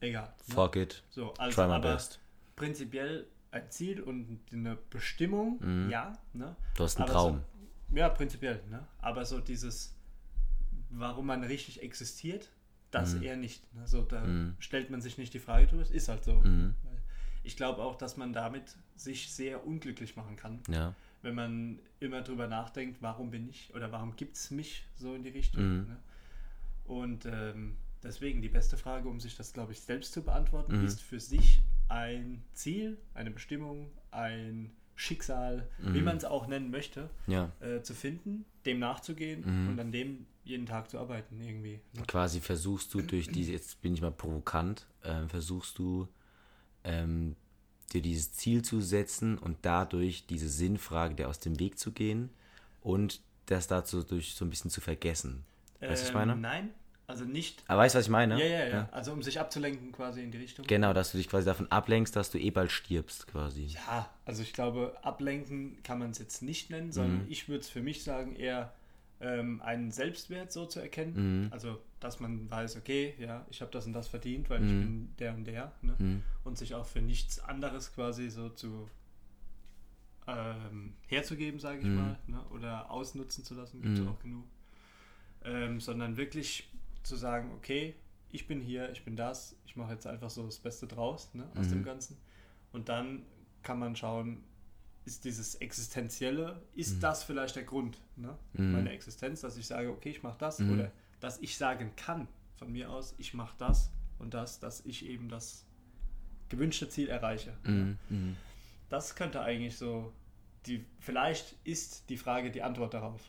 egal. 0.00 0.32
Ne? 0.46 0.54
Fuck 0.54 0.76
it. 0.76 1.02
So, 1.10 1.32
also 1.34 1.54
Try 1.60 1.66
my 1.68 1.74
aber 1.74 1.94
best. 1.94 2.20
prinzipiell 2.54 3.26
ein 3.50 3.70
Ziel 3.70 4.00
und 4.02 4.38
eine 4.52 4.76
Bestimmung, 4.90 5.58
Mhm. 5.60 5.90
ja, 5.90 6.12
ne? 6.34 6.54
Du 6.76 6.84
hast 6.84 6.96
einen 6.96 7.04
Aber 7.04 7.12
Traum. 7.12 7.44
So, 7.90 7.96
ja, 7.96 8.08
prinzipiell, 8.10 8.62
ne? 8.70 8.86
Aber 8.98 9.24
so 9.24 9.40
dieses, 9.40 9.94
warum 10.90 11.26
man 11.26 11.42
richtig 11.44 11.82
existiert, 11.82 12.50
das 12.92 13.14
Mhm. 13.16 13.22
eher 13.22 13.36
nicht. 13.36 13.74
Ne? 13.74 13.86
So, 13.88 14.02
da 14.02 14.20
Mhm. 14.24 14.54
stellt 14.60 14.90
man 14.90 15.00
sich 15.00 15.18
nicht 15.18 15.34
die 15.34 15.38
Frage 15.40 15.66
drüber, 15.66 15.82
es 15.82 15.90
ist 15.90 16.08
halt 16.08 16.22
so. 16.24 16.34
Mhm. 16.40 16.74
Ich 17.44 17.56
glaube 17.56 17.82
auch, 17.82 17.96
dass 17.96 18.16
man 18.16 18.32
damit 18.32 18.76
sich 18.94 19.32
sehr 19.32 19.66
unglücklich 19.66 20.14
machen 20.14 20.36
kann, 20.36 20.60
Ja. 20.68 20.94
wenn 21.22 21.34
man 21.34 21.78
immer 21.98 22.22
drüber 22.22 22.46
nachdenkt, 22.46 23.02
warum 23.02 23.30
bin 23.32 23.48
ich 23.48 23.74
oder 23.74 23.90
warum 23.90 24.14
gibt 24.14 24.36
es 24.36 24.52
mich 24.52 24.84
so 24.94 25.14
in 25.14 25.24
die 25.24 25.30
Richtung. 25.30 25.62
Mhm. 25.80 25.86
Ne? 25.88 25.96
Und 26.84 27.26
ähm, 27.26 27.76
deswegen 28.02 28.42
die 28.42 28.48
beste 28.48 28.76
Frage, 28.76 29.08
um 29.08 29.18
sich 29.18 29.36
das, 29.36 29.52
glaube 29.52 29.72
ich, 29.72 29.80
selbst 29.80 30.12
zu 30.12 30.22
beantworten, 30.22 30.78
Mhm. 30.78 30.84
ist 30.86 31.00
für 31.02 31.18
sich 31.18 31.62
ein 31.88 32.42
Ziel, 32.54 32.96
eine 33.14 33.30
Bestimmung, 33.30 33.90
ein 34.12 34.70
Schicksal, 34.94 35.68
wie 35.78 35.98
Mhm. 35.98 36.04
man 36.04 36.16
es 36.18 36.24
auch 36.24 36.46
nennen 36.46 36.70
möchte, 36.70 37.10
Ja. 37.26 37.50
äh, 37.60 37.82
zu 37.82 37.94
finden, 37.94 38.44
dem 38.66 38.78
nachzugehen 38.78 39.42
und 39.68 39.80
an 39.80 39.90
dem 39.90 40.26
jeden 40.44 40.66
Tag 40.66 40.90
zu 40.90 40.98
arbeiten 40.98 41.40
irgendwie. 41.40 41.80
Ne? 41.92 42.02
Quasi 42.06 42.40
versuchst 42.40 42.92
du 42.94 43.02
durch 43.02 43.28
diese, 43.28 43.52
jetzt 43.58 43.80
bin 43.82 43.94
ich 43.94 44.00
mal 44.02 44.10
provokant, 44.10 44.86
ähm, 45.04 45.28
versuchst 45.28 45.78
du 45.78 46.08
ähm, 46.84 47.36
dir 47.92 48.02
dieses 48.02 48.32
Ziel 48.32 48.62
zu 48.62 48.80
setzen 48.80 49.38
und 49.38 49.58
dadurch 49.62 50.26
diese 50.26 50.48
Sinnfrage 50.48 51.14
dir 51.14 51.28
aus 51.28 51.38
dem 51.38 51.58
Weg 51.60 51.78
zu 51.78 51.92
gehen 51.92 52.30
und 52.80 53.20
das 53.46 53.66
dazu 53.68 54.02
durch 54.02 54.34
so 54.34 54.44
ein 54.44 54.50
bisschen 54.50 54.70
zu 54.70 54.80
vergessen. 54.80 55.44
Weißt 55.80 55.88
du, 55.88 55.92
was 55.92 56.02
ich 56.02 56.08
Ähm, 56.08 56.14
meine? 56.14 56.36
Nein, 56.36 56.70
also 57.06 57.24
nicht. 57.24 57.62
Aber 57.68 57.82
weißt 57.82 57.94
du, 57.94 57.98
was 57.98 58.06
ich 58.06 58.10
meine? 58.10 58.38
Ja, 58.40 58.46
ja, 58.46 58.66
ja, 58.66 58.88
Also 58.92 59.12
um 59.12 59.22
sich 59.22 59.38
abzulenken 59.38 59.92
quasi 59.92 60.22
in 60.22 60.30
die 60.32 60.38
Richtung. 60.38 60.66
Genau, 60.66 60.92
dass 60.92 61.12
du 61.12 61.18
dich 61.18 61.28
quasi 61.28 61.44
davon 61.44 61.70
ablenkst, 61.70 62.16
dass 62.16 62.30
du 62.30 62.38
eh 62.38 62.50
bald 62.50 62.70
stirbst, 62.72 63.26
quasi. 63.26 63.66
Ja, 63.66 64.08
also 64.24 64.42
ich 64.42 64.52
glaube, 64.52 64.96
ablenken 65.02 65.82
kann 65.82 65.98
man 65.98 66.10
es 66.10 66.18
jetzt 66.18 66.42
nicht 66.42 66.70
nennen, 66.70 66.90
sondern 66.92 67.24
Mhm. 67.26 67.30
ich 67.30 67.48
würde 67.48 67.60
es 67.60 67.68
für 67.68 67.82
mich 67.82 68.02
sagen, 68.04 68.34
eher 68.36 68.72
ähm, 69.22 69.62
einen 69.62 69.90
Selbstwert 69.90 70.52
so 70.52 70.66
zu 70.66 70.80
erkennen. 70.80 71.44
Mhm. 71.44 71.52
Also, 71.52 71.78
dass 72.00 72.20
man 72.20 72.50
weiß, 72.50 72.76
okay, 72.76 73.14
ja, 73.18 73.46
ich 73.50 73.60
habe 73.62 73.70
das 73.70 73.86
und 73.86 73.92
das 73.92 74.08
verdient, 74.08 74.50
weil 74.50 74.62
ich 74.64 74.72
Mhm. 74.72 74.80
bin 74.80 75.14
der 75.18 75.34
und 75.34 75.44
der. 75.44 75.72
Ne? 75.80 75.94
Mhm. 75.98 76.22
Und 76.44 76.58
sich 76.58 76.74
auch 76.74 76.84
für 76.86 77.00
nichts 77.00 77.38
anderes 77.40 77.94
quasi 77.94 78.28
so 78.28 78.48
zu 78.50 78.88
ähm, 80.26 80.94
herzugeben, 81.06 81.58
sage 81.60 81.80
ich 81.80 81.86
Mhm. 81.86 81.94
mal, 81.94 82.18
ne? 82.26 82.42
oder 82.50 82.90
ausnutzen 82.90 83.44
zu 83.44 83.54
lassen, 83.54 83.80
gibt 83.82 83.94
es 83.98 84.00
Mhm. 84.04 84.08
auch 84.08 84.18
genug. 84.20 84.44
Ähm, 85.44 85.80
sondern 85.80 86.16
wirklich 86.16 86.68
zu 87.02 87.16
sagen, 87.16 87.50
okay, 87.56 87.94
ich 88.30 88.46
bin 88.46 88.60
hier, 88.60 88.90
ich 88.92 89.04
bin 89.04 89.16
das, 89.16 89.56
ich 89.66 89.76
mache 89.76 89.92
jetzt 89.92 90.06
einfach 90.06 90.30
so 90.30 90.44
das 90.44 90.58
Beste 90.58 90.86
draus 90.86 91.34
ne, 91.34 91.44
aus 91.56 91.66
Mhm. 91.66 91.70
dem 91.70 91.84
Ganzen. 91.84 92.16
Und 92.72 92.88
dann 92.88 93.22
kann 93.62 93.78
man 93.78 93.96
schauen, 93.96 94.42
ist 95.04 95.24
dieses 95.24 95.56
Existenzielle, 95.56 96.62
ist 96.74 97.02
das 97.02 97.24
vielleicht 97.24 97.56
der 97.56 97.64
Grund 97.64 97.98
ne, 98.16 98.36
Mhm. 98.54 98.72
meiner 98.72 98.92
Existenz, 98.92 99.40
dass 99.40 99.56
ich 99.56 99.66
sage, 99.66 99.90
okay, 99.90 100.10
ich 100.10 100.22
mache 100.22 100.38
das 100.38 100.58
Mhm. 100.60 100.72
oder 100.72 100.92
dass 101.20 101.38
ich 101.40 101.56
sagen 101.56 101.90
kann 101.96 102.28
von 102.56 102.70
mir 102.70 102.90
aus, 102.90 103.14
ich 103.18 103.34
mache 103.34 103.54
das 103.58 103.90
und 104.18 104.34
das, 104.34 104.60
dass 104.60 104.84
ich 104.86 105.04
eben 105.06 105.28
das 105.28 105.64
gewünschte 106.48 106.88
Ziel 106.88 107.08
erreiche. 107.08 107.52
Mhm. 107.64 107.98
Mhm. 108.08 108.36
Das 108.90 109.14
könnte 109.16 109.40
eigentlich 109.40 109.76
so, 109.76 110.12
die, 110.66 110.84
vielleicht 111.00 111.56
ist 111.64 112.08
die 112.08 112.16
Frage 112.16 112.50
die 112.52 112.62
Antwort 112.62 112.94
darauf, 112.94 113.20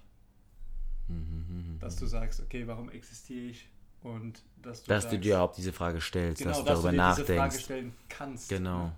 Mhm. 1.07 1.77
dass 1.79 1.95
du 1.97 2.05
sagst, 2.05 2.39
okay, 2.39 2.67
warum 2.67 2.89
existiere 2.89 3.45
ich 3.49 3.67
und 4.01 4.41
dass 4.61 4.83
du, 4.83 4.89
Dass 4.89 5.03
du 5.05 5.09
sagst, 5.11 5.23
dir 5.23 5.33
überhaupt 5.33 5.57
diese 5.57 5.73
Frage 5.73 5.99
stellst, 6.01 6.39
genau, 6.39 6.51
dass 6.51 6.59
du 6.59 6.65
dass 6.65 6.73
darüber 6.81 6.91
du 6.91 6.97
dir 6.97 7.09
diese 7.15 7.25
Frage 7.25 7.37
nachdenkst. 7.39 7.63
stellen 7.63 7.93
kannst. 8.09 8.49
Genau. 8.49 8.85
ne? 8.87 8.95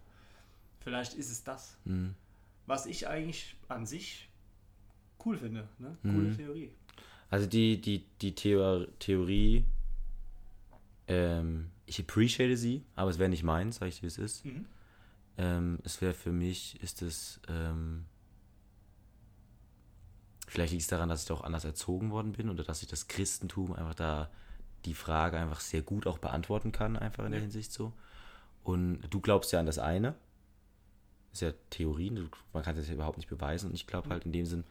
Vielleicht 0.82 1.14
ist 1.16 1.32
es 1.32 1.44
das, 1.44 1.78
Mhm. 1.86 2.14
Was 2.66 2.86
ich 2.86 3.08
eigentlich 3.08 3.56
an 3.68 3.86
sich 3.86 4.30
cool 5.26 5.38
finde. 5.38 5.68
Ne? 5.80 5.98
Coole 6.04 6.30
Mhm. 6.30 6.38
Theorie. 6.38 6.72
Also 7.30 7.48
die, 7.48 7.80
die, 7.82 8.06
die 8.22 8.36
Theor 8.36 8.88
Theorie, 9.00 9.66
ähm, 11.08 11.72
ich 11.86 12.00
appreciate 12.00 12.58
sie, 12.58 12.84
aber 12.96 13.10
es 13.10 13.20
wäre 13.20 13.30
nicht 13.30 13.44
meins, 13.44 13.78
sag 13.78 13.88
ich 13.88 13.96
dir, 13.98 14.04
wie 14.04 14.08
es 14.08 14.18
ist. 14.18 14.46
Mhm. 14.46 14.66
Ähm, 15.38 15.80
es 15.84 16.02
wäre 16.02 16.14
für 16.14 16.32
mich, 16.32 16.82
ist 16.82 17.02
es, 17.02 17.40
ähm, 17.50 18.06
vielleicht 20.48 20.72
liegt 20.72 20.84
es 20.84 20.88
daran, 20.88 21.10
dass 21.10 21.22
ich 21.22 21.28
da 21.28 21.34
auch 21.34 21.44
anders 21.44 21.66
erzogen 21.66 22.12
worden 22.12 22.32
bin 22.32 22.50
oder 22.50 22.64
dass 22.64 22.82
ich 22.82 22.88
das 22.88 23.08
Christentum 23.08 23.74
einfach 23.74 23.96
da 23.96 24.30
die 24.86 24.94
Frage 24.94 25.38
einfach 25.38 25.60
sehr 25.60 25.82
gut 25.82 26.06
auch 26.08 26.20
beantworten 26.20 26.72
kann, 26.72 26.96
einfach 26.96 27.26
in 27.26 27.32
der 27.32 27.40
Ja. 27.40 27.44
Hinsicht 27.46 27.72
so. 27.72 27.92
Und 28.64 29.02
du 29.10 29.20
glaubst 29.20 29.52
ja 29.52 29.60
an 29.60 29.66
das 29.66 29.80
eine. 29.80 30.16
Das 31.36 31.42
ist 31.42 31.48
ja 31.54 31.60
Theorien, 31.70 32.30
man 32.54 32.64
kann 32.64 32.78
das 32.78 32.88
ja 32.88 32.94
überhaupt 32.94 33.18
nicht 33.18 33.28
beweisen. 33.28 33.68
Und 33.72 33.76
ich 33.76 33.88
glaube 33.88 34.08
halt 34.08 34.24
in 34.26 34.32
dem 34.32 34.46
Sinn 34.46 34.64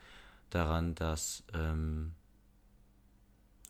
daran, 0.48 0.94
dass, 0.94 1.44
ähm, 1.52 2.12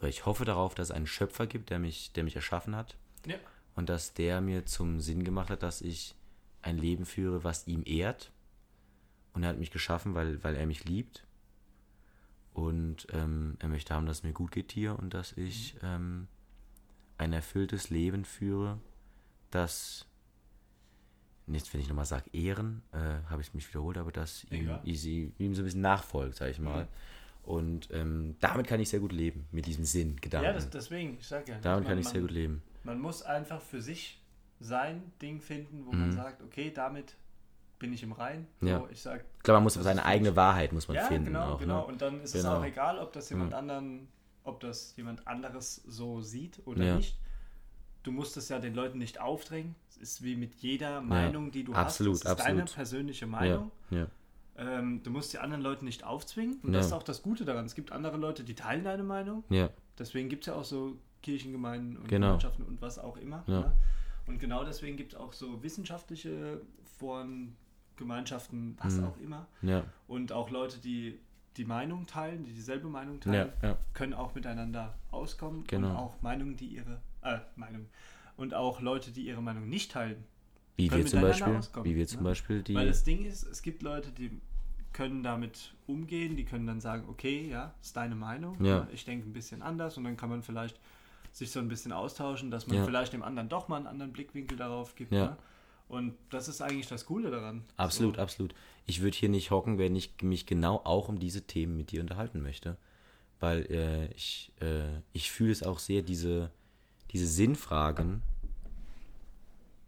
ich 0.00 0.26
hoffe 0.26 0.44
darauf, 0.44 0.76
dass 0.76 0.90
es 0.90 0.94
einen 0.94 1.08
Schöpfer 1.08 1.48
gibt, 1.48 1.70
der 1.70 1.80
mich, 1.80 2.12
der 2.12 2.22
mich 2.22 2.36
erschaffen 2.36 2.76
hat 2.76 2.96
Ja. 3.26 3.34
und 3.74 3.88
dass 3.88 4.14
der 4.14 4.40
mir 4.40 4.64
zum 4.64 5.00
Sinn 5.00 5.24
gemacht 5.24 5.50
hat, 5.50 5.64
dass 5.64 5.80
ich 5.80 6.14
ein 6.62 6.78
Leben 6.78 7.04
führe, 7.04 7.42
was 7.42 7.66
ihm 7.66 7.82
ehrt. 7.84 8.30
Und 9.32 9.42
er 9.42 9.48
hat 9.48 9.58
mich 9.58 9.72
geschaffen, 9.72 10.14
weil, 10.14 10.44
weil 10.44 10.54
er 10.54 10.66
mich 10.66 10.84
liebt. 10.84 11.26
Und 12.52 13.08
ähm, 13.10 13.56
er 13.58 13.68
möchte 13.70 13.92
haben, 13.92 14.06
dass 14.06 14.18
es 14.18 14.22
mir 14.22 14.32
gut 14.34 14.52
geht 14.52 14.70
hier 14.70 14.96
und 14.96 15.14
dass 15.14 15.32
ich 15.32 15.74
ähm, 15.82 16.28
ein 17.18 17.32
erfülltes 17.32 17.90
Leben 17.90 18.24
führe, 18.24 18.78
das, 19.50 20.06
jetzt 21.46 21.72
wenn 21.74 21.80
ich 21.80 21.88
nochmal 21.88 22.04
sage 22.06 22.30
Ehren, 22.32 22.82
äh, 22.92 22.96
habe 23.28 23.42
ich 23.42 23.52
mich 23.54 23.68
wiederholt, 23.68 23.98
aber 23.98 24.12
dass 24.12 24.44
ihm, 24.50 24.70
easy, 24.84 25.32
ihm 25.38 25.54
so 25.54 25.62
ein 25.62 25.64
bisschen 25.64 25.80
nachfolgt, 25.82 26.36
sage 26.36 26.50
ich 26.52 26.58
mal. 26.58 26.88
Und 27.42 27.88
ähm, 27.92 28.36
damit 28.40 28.66
kann 28.66 28.80
ich 28.80 28.88
sehr 28.88 29.00
gut 29.00 29.12
leben, 29.12 29.46
mit 29.52 29.66
diesem 29.66 29.84
Sinn, 29.84 30.16
Gedanken. 30.20 30.46
Ja, 30.46 30.52
das, 30.54 30.70
deswegen, 30.70 31.18
ich 31.18 31.26
sage 31.26 31.52
ja. 31.52 31.58
damit 31.60 31.80
man- 31.84 31.90
kann 31.90 31.98
ich 31.98 32.04
man, 32.06 32.12
sehr 32.12 32.22
gut 32.22 32.30
leben. 32.30 32.62
Man 32.84 32.98
muss 33.00 33.22
einfach 33.22 33.60
für 33.60 33.82
sich 33.82 34.20
sein 34.60 35.12
Ding 35.20 35.40
finden, 35.40 35.84
wo 35.84 35.92
man 35.92 36.08
Mhm. 36.08 36.12
sagt, 36.12 36.42
okay, 36.42 36.70
damit 36.74 37.16
bin 37.78 37.92
ich 37.92 38.02
im 38.02 38.12
Rein. 38.12 38.46
Ja. 38.62 38.78
So, 38.78 38.88
ich 38.90 39.02
sag, 39.02 39.24
Ich 39.36 39.42
glaube, 39.42 39.56
man 39.56 39.64
muss 39.64 39.74
seine 39.74 40.04
eigene 40.06 40.30
nicht- 40.30 40.36
Wahrheit 40.36 40.72
muss 40.72 40.88
man 40.88 40.96
ja, 40.96 41.04
finden. 41.06 41.26
genau, 41.26 41.54
auch, 41.54 41.58
genau. 41.58 41.80
Ne? 41.80 41.86
Und 41.86 42.00
dann 42.00 42.20
ist 42.22 42.34
es 42.34 42.42
Genau. 42.42 42.58
auch 42.60 42.64
egal, 42.64 42.98
ob 42.98 43.12
das 43.12 43.28
jemand 43.28 43.50
Mhm. 43.50 43.56
anderen, 43.56 44.08
ob 44.44 44.60
das 44.60 44.96
jemand 44.96 45.26
anderes 45.28 45.76
so 45.86 46.22
sieht 46.22 46.62
oder 46.66 46.82
Ja. 46.84 46.96
nicht. 46.96 47.18
Du 48.04 48.12
musst 48.12 48.36
es 48.36 48.48
ja 48.48 48.58
den 48.60 48.74
Leuten 48.74 48.98
nicht 48.98 49.20
aufdrängen. 49.20 49.74
Es 49.88 49.96
ist 49.96 50.22
wie 50.22 50.36
mit 50.36 50.54
jeder 50.56 51.00
Meinung, 51.00 51.50
die 51.50 51.64
du 51.64 51.72
absolut, 51.72 52.14
hast. 52.14 52.24
Es 52.24 52.30
ist 52.30 52.38
deine 52.40 52.62
absolut. 52.62 52.74
persönliche 52.76 53.24
Ja, 53.24 53.30
Meinung. 53.30 53.70
ja, 53.90 54.06
Ähm, 54.56 55.02
du 55.02 55.10
musst 55.10 55.32
die 55.32 55.38
anderen 55.38 55.62
Leute 55.64 55.84
nicht 55.84 56.04
aufzwingen. 56.04 56.60
Und 56.62 56.72
Ja. 56.72 56.78
das 56.78 56.86
ist 56.86 56.92
auch 56.92 57.02
das 57.02 57.22
Gute 57.22 57.44
daran. 57.44 57.64
Es 57.66 57.74
gibt 57.74 57.90
andere 57.90 58.16
Leute, 58.16 58.44
die 58.44 58.54
teilen 58.54 58.84
deine 58.84 59.02
Meinung. 59.02 59.42
ja, 59.50 59.68
Deswegen 59.98 60.28
gibt 60.28 60.42
es 60.44 60.46
ja 60.48 60.54
auch 60.54 60.64
so 60.64 60.96
Kirchengemeinden 61.22 61.96
und 61.96 62.06
Genau. 62.08 62.26
Gemeinschaften 62.28 62.64
und 62.64 62.80
was 62.82 62.98
auch 62.98 63.16
immer. 63.16 63.42
Ja. 63.48 63.60
Ne? 63.60 63.72
Und 64.26 64.38
genau 64.38 64.64
deswegen 64.64 64.96
gibt 64.96 65.12
es 65.14 65.18
auch 65.18 65.32
so 65.32 65.62
wissenschaftliche 65.62 66.60
Foren, 66.98 67.56
Gemeinschaften, 67.96 68.76
was 68.82 68.96
Mhm. 68.98 69.04
auch 69.04 69.16
immer. 69.18 69.46
ja, 69.62 69.84
Und 70.08 70.32
auch 70.32 70.50
Leute, 70.50 70.78
die 70.78 71.18
die 71.56 71.64
Meinung 71.64 72.06
teilen, 72.06 72.42
die 72.42 72.52
dieselbe 72.52 72.88
Meinung 72.88 73.20
ja, 73.24 73.32
teilen, 73.32 73.52
ja, 73.62 73.78
können 73.92 74.12
auch 74.14 74.34
miteinander 74.34 74.94
auskommen. 75.12 75.62
Genau. 75.68 75.90
Und 75.90 75.96
auch 75.96 76.20
Meinungen, 76.22 76.56
die 76.56 76.66
ihre, 76.66 77.00
äh, 77.24 77.38
Meinung. 77.56 77.86
Und 78.36 78.54
auch 78.54 78.80
Leute, 78.80 79.10
die 79.10 79.26
ihre 79.26 79.42
Meinung 79.42 79.68
nicht 79.68 79.92
teilen. 79.92 80.24
Wie 80.76 80.90
wir 80.90 81.06
zum 81.06 81.20
Beispiel, 81.20 81.60
wie 81.84 81.94
wir 81.94 82.06
zum 82.06 82.22
ne? 82.22 82.24
Beispiel 82.24 82.62
die, 82.62 82.74
Weil 82.74 82.88
das 82.88 83.04
Ding 83.04 83.24
ist, 83.24 83.44
es 83.44 83.62
gibt 83.62 83.82
Leute, 83.82 84.10
die 84.10 84.40
können 84.92 85.22
damit 85.22 85.74
umgehen, 85.86 86.36
die 86.36 86.44
können 86.44 86.66
dann 86.66 86.80
sagen, 86.80 87.04
okay, 87.08 87.48
ja, 87.48 87.74
ist 87.82 87.96
deine 87.96 88.14
Meinung, 88.14 88.56
Ja. 88.64 88.80
ne? 88.80 88.88
ich 88.92 89.04
denke 89.04 89.28
ein 89.28 89.32
bisschen 89.32 89.62
anders 89.62 89.96
und 89.96 90.04
dann 90.04 90.16
kann 90.16 90.30
man 90.30 90.42
vielleicht 90.42 90.80
sich 91.32 91.50
so 91.50 91.58
ein 91.58 91.68
bisschen 91.68 91.92
austauschen, 91.92 92.50
dass 92.50 92.66
man 92.66 92.78
Ja. 92.78 92.84
vielleicht 92.84 93.12
dem 93.12 93.22
anderen 93.22 93.48
doch 93.48 93.68
mal 93.68 93.76
einen 93.76 93.88
anderen 93.88 94.12
Blickwinkel 94.12 94.56
darauf 94.56 94.94
gibt. 94.94 95.12
Ja. 95.12 95.26
Ne? 95.26 95.36
Und 95.88 96.14
das 96.30 96.48
ist 96.48 96.60
eigentlich 96.62 96.86
das 96.86 97.06
Coole 97.06 97.30
daran. 97.30 97.64
Absolut, 97.76 98.16
so. 98.16 98.22
absolut. 98.22 98.54
Ich 98.86 99.02
würde 99.02 99.16
hier 99.16 99.28
nicht 99.28 99.50
hocken, 99.50 99.78
wenn 99.78 99.94
ich 99.96 100.14
mich 100.22 100.46
genau 100.46 100.80
auch 100.84 101.08
um 101.08 101.18
diese 101.18 101.42
Themen 101.42 101.76
mit 101.76 101.90
dir 101.90 102.00
unterhalten 102.00 102.40
möchte. 102.40 102.78
Weil 103.40 103.66
äh, 103.70 104.06
ich, 104.14 104.52
äh, 104.60 105.00
ich 105.12 105.30
fühle 105.30 105.52
es 105.52 105.62
auch 105.62 105.78
sehr, 105.78 106.02
diese, 106.02 106.50
diese 107.14 107.26
Sinnfragen, 107.26 108.22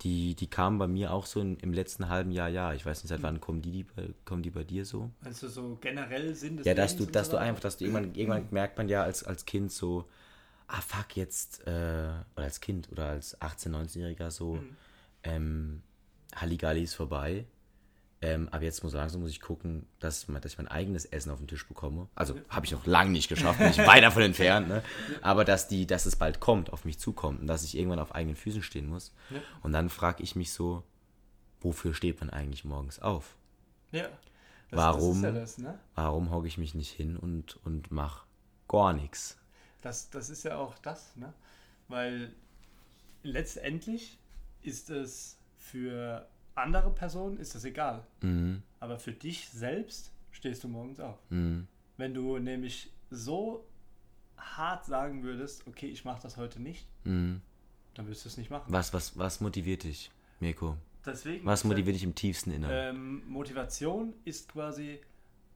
die, 0.02 0.36
die 0.36 0.46
kamen 0.46 0.78
bei 0.78 0.86
mir 0.86 1.12
auch 1.12 1.26
so 1.26 1.40
in, 1.40 1.56
im 1.56 1.72
letzten 1.72 2.08
halben 2.08 2.30
Jahr, 2.30 2.48
ja. 2.48 2.72
Ich 2.72 2.86
weiß 2.86 3.02
nicht, 3.02 3.08
seit 3.08 3.22
wann 3.22 3.40
kommen 3.40 3.60
die, 3.62 3.70
die, 3.72 3.86
kommen 4.24 4.42
die 4.42 4.50
bei 4.50 4.62
dir 4.62 4.84
so? 4.84 5.10
Also 5.24 5.48
so 5.48 5.76
generell 5.80 6.34
Sinn 6.34 6.56
des 6.56 6.66
Ja, 6.66 6.74
dass 6.74 6.96
du, 6.96 7.04
dass 7.04 7.26
so 7.26 7.32
du 7.32 7.38
einfach, 7.38 7.60
dass 7.60 7.78
du 7.78 7.84
irgendwann, 7.84 8.14
irgendwann 8.14 8.46
merkt 8.50 8.78
man 8.78 8.88
ja 8.88 9.02
als, 9.02 9.24
als 9.24 9.44
Kind 9.44 9.72
so, 9.72 10.08
ah 10.68 10.80
fuck, 10.80 11.16
jetzt, 11.16 11.66
äh, 11.66 11.70
oder 11.70 12.44
als 12.44 12.60
Kind 12.60 12.90
oder 12.92 13.08
als 13.08 13.40
18-, 13.40 13.70
19-Jähriger 13.70 14.30
so, 14.30 14.54
mhm. 14.54 14.76
ähm, 15.24 15.82
Halligalli 16.36 16.84
ist 16.84 16.94
vorbei. 16.94 17.46
Ähm, 18.26 18.48
aber 18.50 18.64
jetzt 18.64 18.82
muss 18.82 18.92
langsam 18.92 19.20
muss 19.20 19.30
ich 19.30 19.40
gucken, 19.40 19.86
dass, 20.00 20.26
dass 20.26 20.52
ich 20.52 20.58
mein 20.58 20.66
eigenes 20.66 21.04
Essen 21.04 21.30
auf 21.30 21.38
den 21.38 21.46
Tisch 21.46 21.68
bekomme. 21.68 22.08
Also 22.16 22.34
habe 22.48 22.66
ich 22.66 22.72
noch 22.72 22.84
lange 22.84 23.10
nicht 23.10 23.28
geschafft, 23.28 23.60
bin 23.60 23.68
ich 23.68 23.78
weit 23.78 24.02
davon 24.02 24.22
entfernt. 24.22 24.66
Ne? 24.66 24.82
Aber 25.22 25.44
dass, 25.44 25.68
die, 25.68 25.86
dass 25.86 26.06
es 26.06 26.16
bald 26.16 26.40
kommt, 26.40 26.72
auf 26.72 26.84
mich 26.84 26.98
zukommt 26.98 27.40
und 27.40 27.46
dass 27.46 27.62
ich 27.62 27.76
irgendwann 27.76 28.00
auf 28.00 28.16
eigenen 28.16 28.34
Füßen 28.34 28.64
stehen 28.64 28.88
muss. 28.88 29.14
Ja. 29.30 29.38
Und 29.62 29.70
dann 29.70 29.88
frage 29.88 30.24
ich 30.24 30.34
mich 30.34 30.52
so, 30.52 30.82
wofür 31.60 31.94
steht 31.94 32.18
man 32.18 32.30
eigentlich 32.30 32.64
morgens 32.64 32.98
auf? 32.98 33.36
Ja. 33.92 34.08
Das, 34.70 34.78
warum 34.78 35.22
das 35.22 35.34
ja 35.34 35.40
das, 35.40 35.58
ne? 35.58 35.78
warum 35.94 36.30
hocke 36.32 36.48
ich 36.48 36.58
mich 36.58 36.74
nicht 36.74 36.90
hin 36.90 37.16
und, 37.16 37.64
und 37.64 37.92
mache 37.92 38.26
gar 38.66 38.92
nichts? 38.92 39.38
Das, 39.82 40.10
das 40.10 40.30
ist 40.30 40.42
ja 40.42 40.56
auch 40.56 40.76
das, 40.78 41.14
ne? 41.14 41.32
Weil 41.86 42.32
letztendlich 43.22 44.18
ist 44.62 44.90
es 44.90 45.38
für 45.56 46.28
andere 46.56 46.90
Personen 46.90 47.38
ist 47.38 47.54
das 47.54 47.64
egal. 47.64 48.04
Mhm. 48.22 48.62
Aber 48.80 48.98
für 48.98 49.12
dich 49.12 49.48
selbst 49.48 50.12
stehst 50.32 50.64
du 50.64 50.68
morgens 50.68 51.00
auf. 51.00 51.18
Mhm. 51.30 51.68
Wenn 51.96 52.14
du 52.14 52.38
nämlich 52.38 52.90
so 53.10 53.64
hart 54.36 54.84
sagen 54.84 55.22
würdest, 55.22 55.66
okay, 55.66 55.86
ich 55.86 56.04
mache 56.04 56.22
das 56.22 56.36
heute 56.36 56.60
nicht, 56.60 56.86
mhm. 57.04 57.40
dann 57.94 58.06
würdest 58.06 58.24
du 58.24 58.28
es 58.28 58.36
nicht 58.36 58.50
machen. 58.50 58.72
Was, 58.72 58.92
was, 58.92 59.16
was 59.18 59.40
motiviert 59.40 59.84
dich, 59.84 60.10
Mirko? 60.40 60.76
Deswegen, 61.04 61.46
was 61.46 61.62
motiviert 61.64 61.94
dich 61.94 62.02
im 62.02 62.14
tiefsten 62.14 62.50
Inneren? 62.50 62.96
Ähm, 62.96 63.22
Motivation 63.28 64.12
ist 64.24 64.48
quasi, 64.48 65.00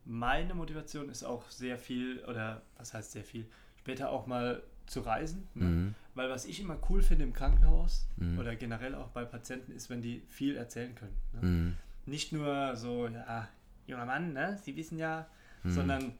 meine 0.04 0.54
Motivation 0.54 1.09
ist 1.09 1.25
auch 1.25 1.50
sehr 1.50 1.76
viel, 1.76 2.25
oder 2.25 2.62
was 2.78 2.95
heißt 2.95 3.12
sehr 3.12 3.25
viel, 3.25 3.47
später 3.76 4.11
auch 4.11 4.26
mal 4.26 4.62
zu 4.87 5.00
reisen. 5.00 5.49
Ne? 5.54 5.95
Mhm. 6.21 6.25
Weil 6.25 6.31
was 6.31 6.45
ich 6.45 6.61
immer 6.61 6.77
cool 6.89 7.03
finde 7.03 7.25
im 7.25 7.33
Krankenhaus 7.33 8.07
mhm. 8.17 8.39
oder 8.39 8.57
generell 8.57 8.95
auch 8.95 9.09
bei 9.09 9.25
Patienten 9.25 9.73
ist, 9.73 9.91
wenn 9.91 10.03
die 10.03 10.23
viel 10.29 10.57
erzählen 10.57 10.95
können. 10.95 11.17
Ne? 11.33 11.49
Mhm. 11.49 11.77
Nicht 12.07 12.33
nur 12.33 12.77
so, 12.77 13.09
ja, 13.09 13.49
junger 13.87 14.07
Mann, 14.07 14.33
ne? 14.33 14.59
Sie 14.62 14.77
wissen 14.77 14.99
ja, 14.99 15.27
mhm. 15.62 15.71
sondern 15.71 16.12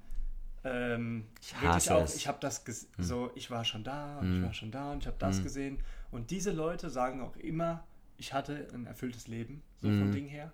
ähm, 0.64 1.25
ich 1.40 1.61
wirklich 1.61 1.90
auch, 1.90 2.04
es. 2.04 2.16
ich 2.16 2.28
habe 2.28 2.38
das 2.40 2.64
mhm. 2.66 3.02
so, 3.02 3.30
ich 3.35 3.50
war 3.50 3.64
schon 3.64 3.85
da 3.85 4.19
und 4.19 4.35
ich 4.35 4.40
mhm. 4.40 4.45
war 4.45 4.54
schon 4.54 4.71
da 4.71 4.92
und 4.92 5.02
ich 5.02 5.07
habe 5.07 5.16
das 5.19 5.42
gesehen. 5.42 5.78
Und 6.11 6.30
diese 6.30 6.50
Leute 6.50 6.90
sagen 6.90 7.21
auch 7.21 7.37
immer, 7.37 7.85
ich 8.19 8.33
hatte 8.35 8.69
ein 8.75 8.87
erfülltes 8.87 9.28
Leben, 9.28 9.62
so 9.80 9.88
vom 9.88 10.12
Ding 10.12 10.26
her. 10.26 10.52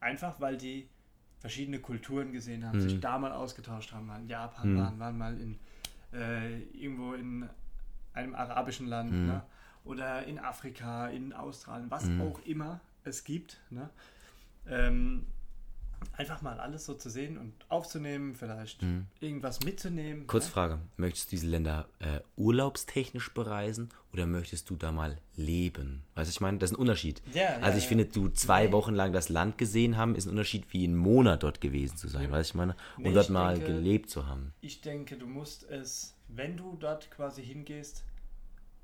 Einfach 0.00 0.40
weil 0.40 0.58
die 0.58 0.88
verschiedene 1.38 1.78
Kulturen 1.78 2.32
gesehen 2.32 2.66
haben, 2.66 2.80
sich 2.80 3.00
da 3.00 3.18
mal 3.18 3.32
ausgetauscht 3.32 3.92
haben, 3.92 4.06
mal 4.06 4.20
in 4.20 4.28
Japan 4.28 4.76
waren, 4.76 4.98
waren 4.98 5.16
mal 5.16 5.40
in 5.40 5.58
äh, 6.12 6.60
irgendwo 6.74 7.14
in 7.14 7.48
einem 8.12 8.34
arabischen 8.34 8.86
Land 8.86 9.12
mhm. 9.12 9.26
ne? 9.26 9.42
oder 9.84 10.24
in 10.26 10.38
Afrika, 10.38 11.08
in 11.08 11.32
Australien, 11.32 11.90
was 11.90 12.04
mhm. 12.04 12.22
auch 12.22 12.40
immer 12.44 12.80
es 13.04 13.24
gibt. 13.24 13.60
Ne? 13.70 13.88
Ähm, 14.66 15.26
einfach 16.12 16.42
mal 16.42 16.60
alles 16.60 16.84
so 16.84 16.94
zu 16.94 17.10
sehen 17.10 17.38
und 17.38 17.52
aufzunehmen, 17.68 18.34
vielleicht 18.34 18.82
mhm. 18.82 19.06
irgendwas 19.20 19.60
mitzunehmen. 19.60 20.26
Kurzfrage, 20.26 20.74
ne? 20.74 20.80
möchtest 20.96 21.26
du 21.26 21.30
diese 21.36 21.46
Länder 21.46 21.88
äh, 21.98 22.20
urlaubstechnisch 22.36 23.32
bereisen 23.32 23.90
oder 24.12 24.26
möchtest 24.26 24.70
du 24.70 24.76
da 24.76 24.92
mal 24.92 25.18
leben? 25.36 26.02
Weißt 26.14 26.28
du, 26.28 26.32
ich 26.32 26.40
meine, 26.40 26.58
das 26.58 26.70
ist 26.70 26.76
ein 26.76 26.80
Unterschied. 26.80 27.22
Ja, 27.32 27.56
also 27.60 27.78
ich 27.78 27.84
ja. 27.84 27.88
finde, 27.88 28.06
du 28.06 28.28
zwei 28.28 28.66
nee. 28.66 28.72
Wochen 28.72 28.94
lang 28.94 29.12
das 29.12 29.28
Land 29.28 29.58
gesehen 29.58 29.96
haben, 29.96 30.14
ist 30.14 30.26
ein 30.26 30.30
Unterschied 30.30 30.64
wie 30.72 30.84
einen 30.84 30.96
Monat 30.96 31.42
dort 31.42 31.60
gewesen 31.60 31.96
zu 31.96 32.08
sein, 32.08 32.24
ja. 32.24 32.30
weißt 32.30 32.50
du, 32.50 32.52
ich 32.52 32.56
meine, 32.56 32.76
und 32.96 33.04
nee, 33.04 33.12
dort 33.12 33.30
mal 33.30 33.56
denke, 33.56 33.72
gelebt 33.72 34.10
zu 34.10 34.26
haben. 34.26 34.52
Ich 34.60 34.80
denke, 34.80 35.16
du 35.16 35.26
musst 35.26 35.64
es, 35.64 36.16
wenn 36.28 36.56
du 36.56 36.76
dort 36.78 37.10
quasi 37.10 37.42
hingehst, 37.42 38.04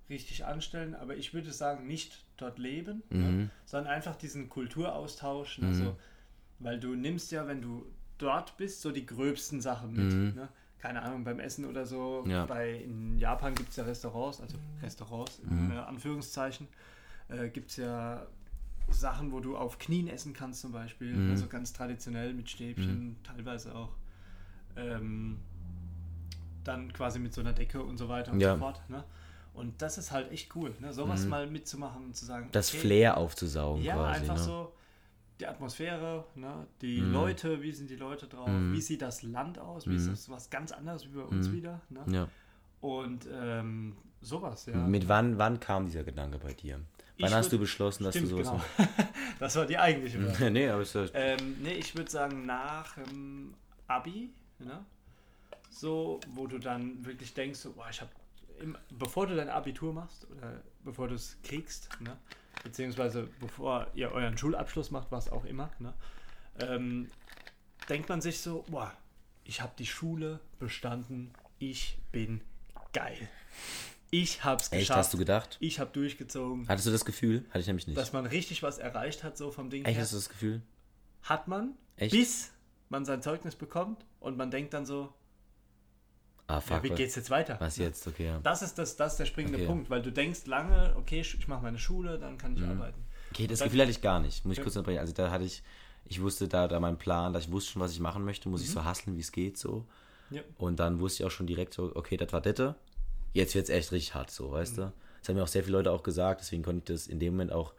richtig 0.09 0.45
anstellen, 0.45 0.95
aber 0.95 1.17
ich 1.17 1.35
würde 1.35 1.53
sagen, 1.53 1.87
nicht 1.87 2.25
dort 2.37 2.59
leben, 2.59 3.03
ne, 3.11 3.19
mhm. 3.19 3.37
ne, 3.39 3.51
sondern 3.65 3.93
einfach 3.93 4.17
diesen 4.17 4.49
Kulturaustausch, 4.49 5.59
mhm. 5.59 5.69
also 5.69 5.97
weil 6.59 6.81
du 6.81 6.95
nimmst 6.95 7.33
ja, 7.33 7.47
wenn 7.47 7.61
du 7.61 7.87
dort 8.19 8.57
bist, 8.57 8.81
so 8.81 8.91
die 8.91 9.07
gröbsten 9.07 9.61
Sachen 9.61 9.93
mit. 9.93 10.13
Mhm. 10.13 10.35
Ne? 10.35 10.49
Keine 10.79 11.03
Ahnung, 11.03 11.25
beim 11.25 11.41
Essen 11.41 11.65
oder 11.65 11.87
so. 11.87 12.25
Ja. 12.27 12.47
Bei, 12.47 12.75
in 12.75 13.19
Japan 13.19 13.55
gibt 13.55 13.71
es 13.71 13.77
ja 13.77 13.85
Restaurants, 13.85 14.41
also 14.41 14.57
Restaurants 14.83 15.41
in 15.41 15.67
mhm. 15.67 15.73
äh, 15.73 15.79
Anführungszeichen, 15.79 16.69
äh, 17.29 17.49
gibt 17.49 17.71
es 17.71 17.77
ja 17.77 18.27
Sachen, 18.89 19.33
wo 19.33 19.41
du 19.41 19.57
auf 19.57 19.79
Knien 19.79 20.09
essen 20.09 20.33
kannst 20.33 20.61
zum 20.61 20.73
Beispiel. 20.73 21.13
Mhm. 21.13 21.31
Also 21.31 21.47
ganz 21.47 21.73
traditionell 21.73 22.33
mit 22.35 22.49
Stäbchen, 22.49 23.09
mhm. 23.09 23.17
teilweise 23.23 23.75
auch. 23.75 23.93
Ähm, 24.77 25.39
dann 26.63 26.93
quasi 26.93 27.19
mit 27.19 27.33
so 27.33 27.41
einer 27.41 27.53
Decke 27.53 27.83
und 27.83 27.97
so 27.97 28.09
weiter 28.09 28.33
und 28.33 28.41
ja. 28.41 28.55
so 28.55 28.59
fort. 28.59 28.81
Ne? 28.89 29.05
Und 29.55 29.81
das 29.81 29.99
ist 29.99 30.13
halt 30.13 30.31
echt 30.33 30.55
cool, 30.55 30.75
ne? 30.81 30.93
sowas 30.93 31.25
mhm. 31.25 31.31
mal 31.31 31.47
mitzumachen 31.47 32.05
und 32.05 32.17
zu 32.17 32.27
sagen. 32.27 32.49
Das 32.53 32.71
okay, 32.71 32.79
Flair 32.79 33.17
aufzusaugen 33.17 33.83
ja, 33.83 33.95
quasi. 33.95 34.21
einfach 34.21 34.37
ne? 34.37 34.43
so 34.43 34.73
die 35.41 35.47
Atmosphäre, 35.47 36.25
ne? 36.35 36.67
die 36.81 37.01
mhm. 37.01 37.13
Leute, 37.13 37.63
wie 37.63 37.73
sind 37.73 37.91
die 37.91 37.97
Leute 37.97 38.27
drauf, 38.27 38.49
mhm. 38.49 38.73
wie 38.73 38.81
sieht 38.81 39.03
das 39.03 39.23
Land 39.23 39.59
aus, 39.59 39.87
wie 39.87 39.91
mhm. 39.91 39.97
ist 39.97 40.09
das 40.09 40.31
was 40.31 40.51
ganz 40.51 40.73
anderes 40.73 41.07
wie 41.07 41.17
bei 41.17 41.23
uns 41.23 41.49
mhm. 41.49 41.53
wieder. 41.53 41.81
Ne? 41.91 42.05
Ja. 42.09 42.29
Und 42.81 43.29
ähm, 43.33 43.97
sowas, 44.21 44.67
ja. 44.67 44.77
Mit 44.77 45.09
wann, 45.09 45.39
wann 45.39 45.61
kam 45.61 45.87
dieser 45.87 46.05
Gedanke 46.05 46.39
bei 46.39 46.53
dir? 46.53 46.81
Wann 47.19 47.29
ich 47.29 47.35
hast 47.35 47.47
würd, 47.47 47.53
du 47.55 47.59
beschlossen, 47.61 48.05
dass 48.05 48.15
stimmt, 48.15 48.33
du 48.33 48.45
sowas 48.45 48.63
genau. 48.77 48.89
das 49.39 49.57
war 49.57 49.67
die 49.67 49.79
eigentliche 49.79 50.21
Frage. 50.31 50.51
nee, 50.51 50.69
aber 50.69 50.83
ist 50.83 50.97
ähm, 51.15 51.57
nee, 51.63 51.75
ich 51.75 51.95
würde 51.97 52.11
sagen, 52.11 52.47
nach 52.47 52.97
ähm, 52.99 53.55
Abi, 53.87 54.31
ne? 54.59 54.85
so, 55.71 56.21
wo 56.33 56.47
du 56.47 56.59
dann 56.59 57.05
wirklich 57.05 57.35
denkst, 57.35 57.61
so, 57.61 57.73
boah, 57.73 57.89
ich 57.91 58.01
habe, 58.01 58.11
bevor 58.99 59.27
du 59.27 59.37
dein 59.37 59.49
Abitur 59.49 59.93
machst 59.93 60.27
oder 60.31 60.63
bevor 60.85 61.09
du 61.09 61.15
es 61.15 61.37
kriegst, 61.43 61.89
ne? 62.01 62.17
Beziehungsweise 62.63 63.29
bevor 63.41 63.87
ihr 63.95 64.13
euren 64.13 64.37
Schulabschluss 64.37 64.91
macht, 64.91 65.11
was 65.11 65.31
auch 65.31 65.45
immer, 65.45 65.71
ne, 65.79 65.95
ähm, 66.61 67.11
denkt 67.89 68.09
man 68.09 68.21
sich 68.21 68.41
so, 68.41 68.65
boah, 68.69 68.93
ich 69.45 69.61
habe 69.61 69.73
die 69.79 69.87
Schule 69.87 70.41
bestanden, 70.59 71.33
ich 71.59 71.99
bin 72.13 72.41
geil. 72.93 73.29
Ich 74.11 74.45
hab's 74.45 74.71
geschafft. 74.71 74.91
Echt, 74.91 74.91
hast 74.91 75.15
du 75.15 75.19
gedacht? 75.19 75.57
Ich 75.61 75.81
habe 75.81 75.91
durchgezogen. 75.93 76.69
Hattest 76.69 76.87
du 76.87 76.91
das 76.91 77.05
Gefühl? 77.05 77.45
Hatte 77.51 77.61
ich 77.61 77.67
nämlich 77.67 77.87
nicht. 77.87 77.99
Dass 77.99 78.13
man 78.13 78.27
richtig 78.27 78.63
was 78.63 78.79
erreicht 78.79 79.25
hat, 79.25 79.37
so 79.37 79.51
vom 79.51 79.69
Ding 79.69 79.85
Echt, 79.85 79.97
her. 79.97 80.03
hast 80.03 80.13
du 80.13 80.17
das 80.17 80.29
Gefühl? 80.29 80.63
Hat 81.23 81.49
man, 81.49 81.75
Echt? 81.97 82.13
bis 82.13 82.53
man 82.89 83.05
sein 83.05 83.21
Zeugnis 83.21 83.57
bekommt 83.57 84.05
und 84.21 84.37
man 84.37 84.51
denkt 84.51 84.75
dann 84.75 84.87
so, 84.87 85.13
Ah, 86.49 86.61
fuck, 86.61 86.77
ja, 86.77 86.83
wie 86.85 86.91
geht's 86.91 87.17
jetzt 87.17 87.31
weiter? 87.31 87.57
Was 87.59 87.77
jetzt, 87.77 88.07
okay. 88.07 88.27
Ja. 88.27 88.39
Das 88.43 88.63
ist, 88.63 88.79
das, 88.79 88.97
das 88.97 89.13
ist 89.13 89.19
der 89.19 89.25
springende 89.25 89.59
okay. 89.59 89.67
Punkt, 89.67 89.91
weil 89.91 90.01
du 90.01 90.13
denkst 90.13 90.47
lange, 90.47 90.95
okay, 90.97 91.21
ich 91.21 91.49
mache 91.49 91.63
meine 91.63 91.79
Schule, 91.79 92.19
dann 92.19 92.39
kann 92.39 92.55
ich 92.55 92.61
mhm. 92.61 92.71
arbeiten. 92.71 93.05
Okay, 93.33 93.49
das 93.49 93.61
Gefühl 93.61 93.81
hatte 93.81 93.91
ich 93.91 94.01
gar 94.01 94.21
nicht, 94.21 94.45
muss 94.45 94.53
ich 94.53 94.59
ja. 94.59 94.63
kurz 94.63 94.77
unterbrechen. 94.77 95.01
Also 95.01 95.13
da 95.13 95.31
hatte 95.31 95.45
ich, 95.45 95.63
ich 96.05 96.23
wusste 96.23 96.47
da, 96.47 96.69
da 96.69 96.79
mein 96.79 96.99
Plan, 96.99 97.33
da 97.33 97.41
ich 97.41 97.51
wusste 97.51 97.73
schon, 97.73 97.83
was 97.83 97.93
ich 97.93 98.01
machen 98.01 98.25
möchte, 98.25 98.49
muss 98.49 98.61
mhm. 98.61 98.67
ich 98.67 98.71
so 98.71 98.85
hasseln, 98.85 99.17
wie 99.17 99.21
es 99.21 99.33
geht, 99.33 99.59
so. 99.59 99.85
Ja. 100.31 100.43
Und 100.57 100.79
dann 100.79 101.01
wusste 101.01 101.23
ich 101.23 101.27
auch 101.27 101.33
schon 101.33 101.47
direkt 101.49 101.75
so, 101.75 101.95
okay, 101.95 102.17
das 102.17 102.33
war 102.33 102.41
Dette, 102.41 102.77
jetzt 103.33 103.55
wird 103.55 103.65
es 103.65 103.71
echt 103.71 103.91
richtig 103.91 104.15
hart, 104.15 104.31
so, 104.31 104.53
weißt 104.53 104.77
mhm. 104.77 104.83
du. 104.83 104.93
Das 105.19 105.29
haben 105.29 105.37
mir 105.37 105.43
auch 105.43 105.49
sehr 105.49 105.65
viele 105.65 105.79
Leute 105.79 105.91
auch 105.91 106.05
gesagt, 106.05 106.41
deswegen 106.41 106.63
konnte 106.63 106.93
ich 106.93 107.01
das 107.01 107.07
in 107.09 107.19
dem 107.19 107.35
Moment 107.35 107.51
auch, 107.51 107.75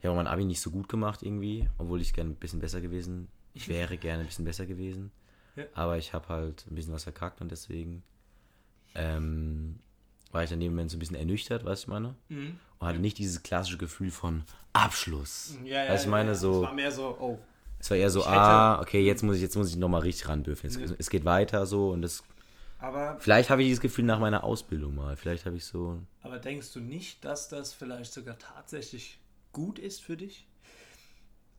ich 0.00 0.06
habe 0.06 0.16
mein 0.16 0.26
Abi 0.26 0.46
nicht 0.46 0.62
so 0.62 0.70
gut 0.70 0.88
gemacht 0.88 1.22
irgendwie, 1.22 1.68
obwohl 1.76 2.00
ich 2.00 2.14
gerne 2.14 2.30
ein 2.30 2.36
bisschen 2.36 2.60
besser 2.60 2.80
gewesen, 2.80 3.28
ich 3.54 3.68
wäre 3.68 3.98
gerne 3.98 4.22
ein 4.22 4.26
bisschen 4.26 4.46
besser 4.46 4.64
gewesen. 4.64 5.12
Ja. 5.56 5.64
Aber 5.74 5.98
ich 5.98 6.12
habe 6.12 6.28
halt 6.28 6.66
ein 6.70 6.74
bisschen 6.74 6.92
was 6.92 7.04
verkackt 7.04 7.40
und 7.40 7.50
deswegen 7.50 8.02
ähm, 8.94 9.78
war 10.30 10.44
ich 10.44 10.50
dann 10.50 10.60
dem 10.60 10.72
Moment 10.72 10.90
so 10.90 10.96
ein 10.96 11.00
bisschen 11.00 11.16
ernüchtert, 11.16 11.64
weißt 11.64 11.82
du, 11.82 11.86
ich 11.86 11.88
meine? 11.88 12.14
Mhm. 12.28 12.58
Und 12.78 12.88
hatte 12.88 12.98
nicht 12.98 13.18
dieses 13.18 13.42
klassische 13.42 13.78
Gefühl 13.78 14.10
von 14.10 14.44
Abschluss. 14.72 15.56
Ja, 15.64 15.84
ja, 15.84 15.92
weißt 15.92 16.04
ich 16.04 16.10
meine, 16.10 16.30
ja, 16.30 16.34
so. 16.34 16.62
Es 16.62 16.62
war 16.62 16.74
mehr 16.74 16.92
so, 16.92 17.16
oh. 17.20 17.38
Es 17.78 17.90
war 17.90 17.96
eher 17.96 18.10
so, 18.10 18.24
ah, 18.24 18.80
okay, 18.80 19.04
jetzt 19.04 19.22
muss 19.22 19.36
ich, 19.36 19.42
jetzt 19.42 19.56
muss 19.56 19.68
ich 19.68 19.76
nochmal 19.76 20.02
richtig 20.02 20.28
ran 20.28 20.44
dürfen. 20.44 20.66
Es, 20.66 20.76
ja. 20.76 20.86
es 20.98 21.10
geht 21.10 21.24
weiter 21.24 21.66
so 21.66 21.90
und 21.90 22.02
das. 22.02 22.22
Aber 22.78 23.16
vielleicht 23.18 23.50
habe 23.50 23.62
ich 23.62 23.68
dieses 23.68 23.80
Gefühl 23.80 24.04
nach 24.04 24.18
meiner 24.18 24.44
Ausbildung 24.44 24.94
mal. 24.94 25.16
Vielleicht 25.16 25.46
habe 25.46 25.56
ich 25.56 25.64
so. 25.64 26.00
Aber 26.22 26.38
denkst 26.38 26.72
du 26.72 26.80
nicht, 26.80 27.24
dass 27.24 27.48
das 27.48 27.72
vielleicht 27.72 28.12
sogar 28.12 28.38
tatsächlich 28.38 29.18
gut 29.52 29.78
ist 29.78 30.00
für 30.00 30.16
dich? 30.16 30.46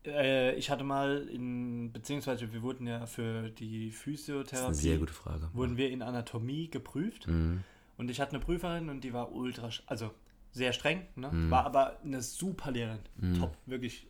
Äh, 0.06 0.56
ich 0.56 0.70
hatte 0.70 0.84
mal 0.84 1.28
in, 1.30 1.92
beziehungsweise 1.92 2.52
wir 2.52 2.62
wurden 2.62 2.88
ja 2.88 3.06
für 3.06 3.50
die 3.50 3.92
Physiotherapie. 3.92 4.52
Das 4.52 4.78
ist 4.78 4.84
eine 4.84 4.92
sehr 4.92 4.98
gute 4.98 5.14
Frage. 5.14 5.50
Wurden 5.54 5.78
wir 5.78 5.90
in 5.90 6.02
Anatomie 6.02 6.70
geprüft. 6.70 7.28
Mhm. 7.28 7.64
Und 7.98 8.10
ich 8.10 8.20
hatte 8.20 8.36
eine 8.36 8.44
Prüferin 8.44 8.90
und 8.90 9.04
die 9.04 9.14
war 9.14 9.32
ultra, 9.32 9.70
also 9.86 10.12
sehr 10.52 10.74
streng, 10.74 11.06
ne? 11.16 11.30
Mhm. 11.32 11.52
war 11.52 11.66
aber 11.66 12.00
eine 12.04 12.22
super 12.22 12.72
Lehrerin. 12.72 13.00
Top, 13.40 13.58
wirklich 13.66 14.08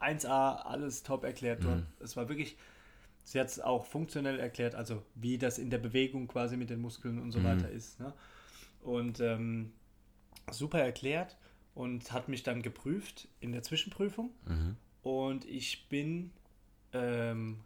1A, 0.00 0.56
alles 0.62 1.02
top 1.02 1.24
erklärt 1.24 1.62
Mhm. 1.64 1.86
Es 2.00 2.16
war 2.16 2.28
wirklich, 2.28 2.56
sie 3.24 3.40
hat 3.40 3.48
es 3.48 3.60
auch 3.60 3.86
funktionell 3.86 4.38
erklärt, 4.38 4.74
also 4.74 5.02
wie 5.14 5.38
das 5.38 5.58
in 5.58 5.70
der 5.70 5.78
Bewegung 5.78 6.28
quasi 6.28 6.56
mit 6.56 6.70
den 6.70 6.80
Muskeln 6.80 7.18
und 7.18 7.32
so 7.32 7.40
Mhm. 7.40 7.44
weiter 7.44 7.70
ist. 7.70 7.98
Ne? 8.00 8.12
Und 8.82 9.20
ähm, 9.20 9.72
super 10.50 10.80
erklärt 10.80 11.36
und 11.74 12.12
hat 12.12 12.28
mich 12.28 12.42
dann 12.42 12.60
geprüft 12.62 13.28
in 13.40 13.52
der 13.52 13.62
Zwischenprüfung. 13.62 14.30
Mhm. 14.46 14.76
Und 15.04 15.44
ich 15.44 15.88
bin 15.88 16.32
ähm, 16.94 17.60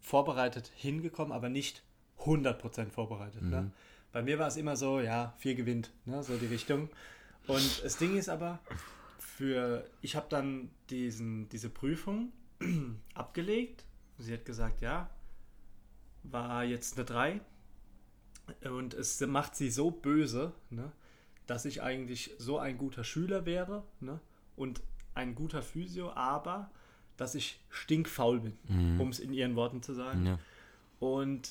vorbereitet 0.00 0.70
hingekommen, 0.76 1.32
aber 1.32 1.48
nicht 1.48 1.82
100% 2.20 2.90
vorbereitet. 2.90 3.42
Ne? 3.42 3.72
Bei 4.12 4.22
mir 4.22 4.38
war 4.38 4.46
es 4.46 4.56
immer 4.56 4.76
so, 4.76 5.00
ja, 5.00 5.34
vier 5.38 5.54
gewinnt, 5.54 5.90
ne? 6.04 6.22
so 6.22 6.36
die 6.36 6.46
Richtung. 6.46 6.90
Und 7.46 7.82
das 7.82 7.96
Ding 7.96 8.16
ist 8.16 8.28
aber, 8.28 8.60
für 9.18 9.88
ich 10.02 10.16
habe 10.16 10.26
dann 10.28 10.70
diesen, 10.90 11.48
diese 11.48 11.70
Prüfung 11.70 12.30
abgelegt. 13.14 13.84
Sie 14.18 14.32
hat 14.32 14.44
gesagt, 14.44 14.82
ja, 14.82 15.08
war 16.24 16.62
jetzt 16.62 16.96
eine 16.96 17.06
3. 17.06 17.40
Und 18.70 18.92
es 18.92 19.18
macht 19.20 19.56
sie 19.56 19.70
so 19.70 19.90
böse, 19.90 20.52
ne, 20.68 20.92
dass 21.46 21.64
ich 21.64 21.82
eigentlich 21.82 22.34
so 22.36 22.58
ein 22.58 22.76
guter 22.76 23.02
Schüler 23.02 23.46
wäre 23.46 23.82
ne, 24.00 24.20
und 24.56 24.82
ein 25.14 25.34
guter 25.34 25.62
Physio, 25.62 26.12
aber 26.12 26.70
dass 27.16 27.34
ich 27.34 27.60
stinkfaul 27.70 28.40
bin, 28.40 29.00
um 29.00 29.08
es 29.08 29.20
in 29.20 29.32
ihren 29.32 29.56
Worten 29.56 29.82
zu 29.82 29.94
sagen. 29.94 30.26
Ja. 30.26 30.38
Und 31.00 31.50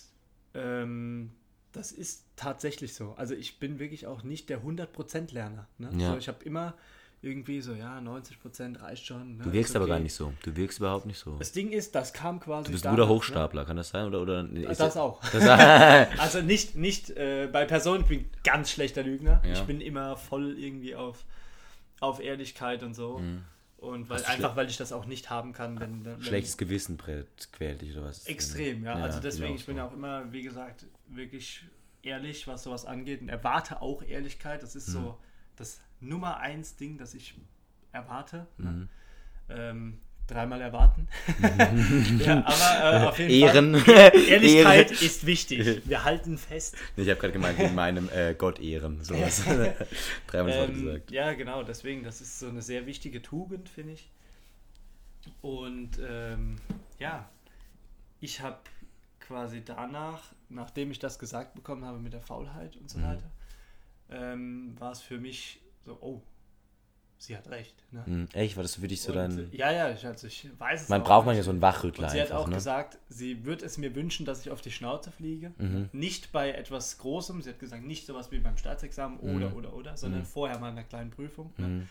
ähm, 0.53 1.31
das 1.71 1.91
ist 1.91 2.25
tatsächlich 2.35 2.93
so. 2.93 3.13
Also 3.17 3.33
ich 3.33 3.59
bin 3.59 3.79
wirklich 3.79 4.07
auch 4.07 4.23
nicht 4.23 4.49
der 4.49 4.61
100% 4.63 5.33
Lerner. 5.33 5.67
Ne? 5.77 5.89
Ja. 5.97 6.11
So, 6.11 6.17
ich 6.17 6.27
habe 6.27 6.43
immer 6.43 6.73
irgendwie 7.23 7.61
so, 7.61 7.73
ja, 7.73 7.99
90% 7.99 8.81
reicht 8.81 9.05
schon. 9.05 9.37
Ne? 9.37 9.43
Du 9.43 9.53
wirkst 9.53 9.71
ist 9.71 9.75
aber 9.75 9.85
okay. 9.85 9.93
gar 9.93 9.99
nicht 9.99 10.13
so. 10.13 10.33
Du 10.41 10.55
wirkst 10.55 10.79
überhaupt 10.79 11.05
nicht 11.05 11.19
so. 11.19 11.35
Das 11.37 11.51
Ding 11.51 11.71
ist, 11.71 11.93
das 11.93 12.13
kam 12.13 12.39
quasi. 12.39 12.65
Du 12.65 12.71
bist 12.71 12.83
ein 12.85 12.95
danach, 12.95 13.07
guter 13.07 13.15
Hochstapler, 13.15 13.65
kann 13.65 13.77
das 13.77 13.89
sein? 13.89 14.07
Oder, 14.07 14.21
oder 14.21 14.43
Ne? 14.43 14.65
ist 14.65 14.79
Das 14.79 14.97
auch. 14.97 15.21
Das, 15.31 15.43
Also 16.19 16.41
nicht, 16.41 16.75
nicht 16.75 17.11
äh, 17.11 17.47
bei 17.51 17.65
Personen, 17.65 18.01
ich 18.01 18.07
bin 18.07 18.25
ganz 18.43 18.71
schlechter 18.71 19.03
Lügner. 19.03 19.41
Ja. 19.45 19.53
Ich 19.53 19.61
bin 19.61 19.81
immer 19.81 20.17
voll 20.17 20.57
irgendwie 20.57 20.95
auf, 20.95 21.23
auf 21.99 22.19
Ehrlichkeit 22.19 22.81
und 22.81 22.95
so. 22.95 23.21
Und 23.81 24.09
weil, 24.09 24.23
einfach, 24.25 24.55
weil 24.55 24.69
ich 24.69 24.77
das 24.77 24.93
auch 24.93 25.05
nicht 25.05 25.31
haben 25.31 25.53
kann, 25.53 25.79
wenn, 25.79 26.05
wenn 26.05 26.21
Schlechtes 26.21 26.55
Gewissen 26.55 26.99
quält 26.99 27.81
dich 27.81 27.97
oder 27.97 28.05
was? 28.05 28.27
Extrem, 28.27 28.83
ja. 28.83 28.95
Ja, 28.99 29.03
also 29.03 29.19
deswegen, 29.19 29.55
ich 29.55 29.65
bin 29.65 29.77
so. 29.77 29.81
auch 29.81 29.91
immer, 29.93 30.31
wie 30.31 30.43
gesagt, 30.43 30.85
wirklich 31.07 31.63
ehrlich, 32.03 32.47
was 32.47 32.61
sowas 32.61 32.85
angeht 32.85 33.21
und 33.21 33.29
erwarte 33.29 33.81
auch 33.81 34.03
Ehrlichkeit. 34.03 34.61
Das 34.61 34.75
ist 34.75 34.89
Mhm. 34.89 34.91
so 34.93 35.17
das 35.55 35.81
Nummer 35.99 36.37
eins 36.37 36.75
Ding, 36.75 36.99
das 36.99 37.15
ich 37.15 37.33
erwarte. 37.91 38.45
Mhm. 38.57 38.65
Ne? 38.65 38.89
Ähm, 39.49 39.99
dreimal 40.31 40.59
erwarten. 40.61 41.07
ja, 42.19 42.43
aber 42.45 43.03
äh, 43.03 43.07
auf 43.07 43.19
jeden 43.19 43.31
Ehren. 43.31 43.75
Fall. 43.75 43.95
Ehrlichkeit 44.29 44.91
Ehre. 44.91 45.03
ist 45.05 45.25
wichtig. 45.25 45.81
Wir 45.87 46.03
halten 46.03 46.37
fest. 46.37 46.75
Ich 46.95 47.07
habe 47.09 47.19
gerade 47.19 47.33
gemeint, 47.33 47.59
in 47.59 47.75
meinem 47.75 48.09
äh, 48.09 48.33
Gott 48.33 48.59
ehren. 48.59 49.03
Sowas. 49.03 49.43
Dreimal 50.27 50.51
das 50.51 50.57
Wort 50.59 50.69
Ähm, 50.69 50.85
gesagt. 50.85 51.11
ja, 51.11 51.33
genau, 51.33 51.63
deswegen, 51.63 52.03
das 52.03 52.21
ist 52.21 52.39
so 52.39 52.47
eine 52.49 52.61
sehr 52.61 52.85
wichtige 52.85 53.21
Tugend, 53.21 53.69
finde 53.69 53.93
ich. 53.93 54.09
Und 55.41 55.99
ähm, 56.07 56.57
ja, 56.99 57.29
ich 58.19 58.41
habe 58.41 58.57
quasi 59.19 59.63
danach, 59.63 60.21
nachdem 60.49 60.91
ich 60.91 60.99
das 60.99 61.19
gesagt 61.19 61.53
bekommen 61.55 61.85
habe 61.85 61.99
mit 61.99 62.13
der 62.13 62.21
Faulheit 62.21 62.75
und 62.77 62.89
so 62.89 62.97
Mhm. 62.99 63.03
weiter, 63.03 63.31
ähm, 64.09 64.75
war 64.79 64.91
es 64.91 65.01
für 65.01 65.17
mich 65.19 65.59
so, 65.85 65.97
oh, 66.01 66.21
sie 67.21 67.37
hat 67.37 67.49
recht. 67.49 67.75
Ne? 67.91 68.03
Hm, 68.05 68.27
echt, 68.33 68.55
war 68.55 68.63
das 68.63 68.75
für 68.75 68.87
dich 68.87 69.01
so 69.01 69.11
Und, 69.11 69.17
dann. 69.17 69.49
ja, 69.51 69.71
ja, 69.71 69.91
ich, 69.91 70.05
also 70.05 70.25
ich 70.25 70.49
weiß 70.57 70.83
es 70.83 70.89
Man 70.89 71.01
auch 71.01 71.05
braucht 71.05 71.25
manchmal 71.27 71.43
so 71.43 71.51
einen 71.51 71.61
Wachrüttler 71.61 72.07
Und 72.07 72.11
sie 72.11 72.19
hat 72.19 72.31
einfach, 72.31 72.43
auch 72.43 72.47
ne? 72.47 72.55
gesagt, 72.55 72.97
sie 73.09 73.45
wird 73.45 73.61
es 73.61 73.77
mir 73.77 73.93
wünschen, 73.93 74.25
dass 74.25 74.41
ich 74.41 74.49
auf 74.49 74.61
die 74.61 74.71
Schnauze 74.71 75.11
fliege. 75.11 75.51
Nicht 75.91 76.31
bei 76.31 76.51
etwas 76.51 76.97
Großem. 76.97 77.41
Sie 77.41 77.49
hat 77.49 77.59
gesagt, 77.59 77.83
nicht 77.83 78.07
sowas 78.07 78.31
wie 78.31 78.39
beim 78.39 78.57
Staatsexamen 78.57 79.19
oder, 79.19 79.55
oder, 79.55 79.73
oder, 79.73 79.97
sondern 79.97 80.25
vorher 80.25 80.57
mal 80.57 80.69
in 80.69 80.77
einer 80.77 80.87
kleinen 80.87 81.11
Prüfung. 81.11 81.53
Ne? 81.57 81.87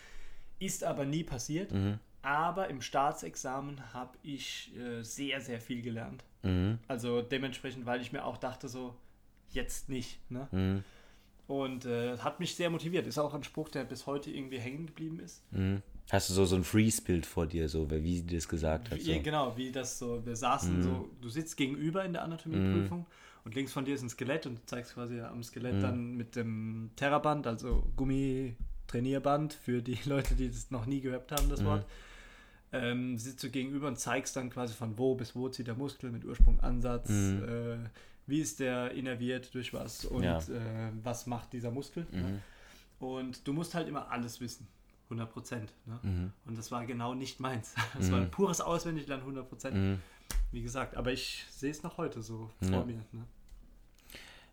Ist 0.59 0.83
aber 0.85 1.05
nie 1.05 1.23
passiert. 1.23 1.73
Aber 2.23 2.69
im 2.69 2.83
Staatsexamen 2.83 3.95
habe 3.95 4.19
ich 4.23 4.73
äh, 4.77 5.03
sehr, 5.03 5.41
sehr 5.41 5.61
viel 5.61 5.81
gelernt. 5.81 6.23
Mhm. 6.43 6.79
Also 6.87 7.23
dementsprechend, 7.23 7.87
weil 7.87 8.03
ich 8.03 8.13
mir 8.13 8.25
auch 8.27 8.37
dachte, 8.37 8.69
so, 8.69 8.95
jetzt 9.53 9.89
nicht. 9.89 10.19
Ne? 10.31 10.83
Mhm. 11.51 11.57
Und 11.57 11.85
äh, 11.85 12.17
hat 12.19 12.39
mich 12.41 12.55
sehr 12.55 12.71
motiviert. 12.71 13.07
Ist 13.07 13.19
auch 13.19 13.35
ein 13.35 13.43
Spruch, 13.45 13.69
der 13.69 13.85
bis 13.85 14.07
heute 14.07 14.31
irgendwie 14.31 14.59
hängen 14.59 14.87
geblieben 14.87 15.19
ist. 15.21 15.43
Mhm. 15.53 15.83
Hast 16.11 16.29
du 16.31 16.35
so, 16.35 16.45
so 16.45 16.57
ein 16.57 16.65
Freeze-Bild 16.65 17.25
vor 17.27 17.47
dir, 17.47 17.69
so 17.69 17.89
wie 17.91 18.17
sie 18.19 18.27
das 18.27 18.49
gesagt 18.49 18.91
hat? 18.91 18.99
Wie, 18.99 19.03
So. 19.03 19.13
Mhm. 19.13 19.23
Genau, 19.23 19.57
wie 19.57 19.71
das 19.71 19.99
so, 19.99 20.25
wir 20.25 20.35
saßen 20.37 20.83
so, 20.83 21.09
du 21.21 21.29
sitzt 21.29 21.57
gegenüber 21.57 22.05
in 22.05 22.13
der 22.13 22.23
Anatomieprüfung 22.25 23.07
und 23.45 23.55
links 23.55 23.73
von 23.73 23.85
dir 23.85 23.95
ist 23.95 24.03
ein 24.03 24.09
Skelett 24.11 24.47
und 24.47 24.57
du 24.57 24.67
zeigst 24.67 24.95
quasi 24.95 25.21
am 25.21 25.43
Skelett 25.43 25.77
Mhm. 25.77 25.81
dann 25.83 26.15
mit 26.17 26.35
dem 26.37 26.91
Terraband, 26.97 27.47
also 27.47 27.85
Gummi-Trainierband 27.97 29.53
für 29.55 29.83
die 29.83 29.99
Leute, 30.07 30.35
die 30.35 30.49
das 30.49 30.71
noch 30.71 30.87
nie 30.87 31.01
gehört 31.01 31.31
haben, 31.33 31.47
Mhm. 31.47 31.51
das 31.51 31.65
Wort. 31.65 31.87
Ähm, 32.73 33.19
sitzt 33.19 33.43
du 33.43 33.51
gegenüber 33.51 33.89
und 33.89 33.99
zeigst 33.99 34.37
dann 34.37 34.49
quasi 34.51 34.75
von 34.75 34.97
wo 34.97 35.17
bis 35.17 35.35
wo 35.35 35.49
zieht 35.49 35.67
der 35.67 35.75
Muskel 35.75 36.11
mit 36.13 36.25
Ursprung, 36.25 36.61
Ansatz, 36.61 37.11
äh, 37.11 37.79
wie 38.31 38.41
ist 38.41 38.61
der 38.61 38.93
innerviert, 38.93 39.53
durch 39.55 39.73
was 39.75 40.05
und 40.05 40.19
Mhm. 40.21 40.25
Ja. 40.25 40.39
äh, 40.39 40.91
was 41.03 41.27
macht 41.27 41.53
dieser 41.53 41.71
Muskel. 41.71 42.07
Ne? 42.13 42.23
Mhm. 43.01 43.07
Und 43.07 43.47
du 43.47 43.53
musst 43.53 43.75
halt 43.75 43.89
immer 43.89 44.11
alles 44.11 44.41
wissen. 44.41 44.67
100 45.09 45.31
Prozent. 45.33 45.73
Ne? 45.87 45.99
Mhm. 46.03 46.33
Und 46.47 46.57
das 46.57 46.71
war 46.71 46.87
genau 46.87 47.15
nicht 47.15 47.41
meins. 47.41 47.75
Das 47.99 48.11
war 48.13 48.21
ein 48.21 48.31
pures 48.31 48.61
Auswendiglernen, 48.61 49.23
100 49.25 49.49
Prozent. 49.49 49.77
Mhm. 49.77 49.99
Wie 50.53 50.63
gesagt, 50.63 50.97
aber 50.97 51.13
ich 51.13 51.45
sehe 51.51 51.71
es 51.71 51.83
noch 51.83 51.99
heute 51.99 52.23
so 52.23 52.51
Ja. 52.61 52.69
vor 52.69 52.85
mir. 52.87 53.05
Ne? 53.13 53.25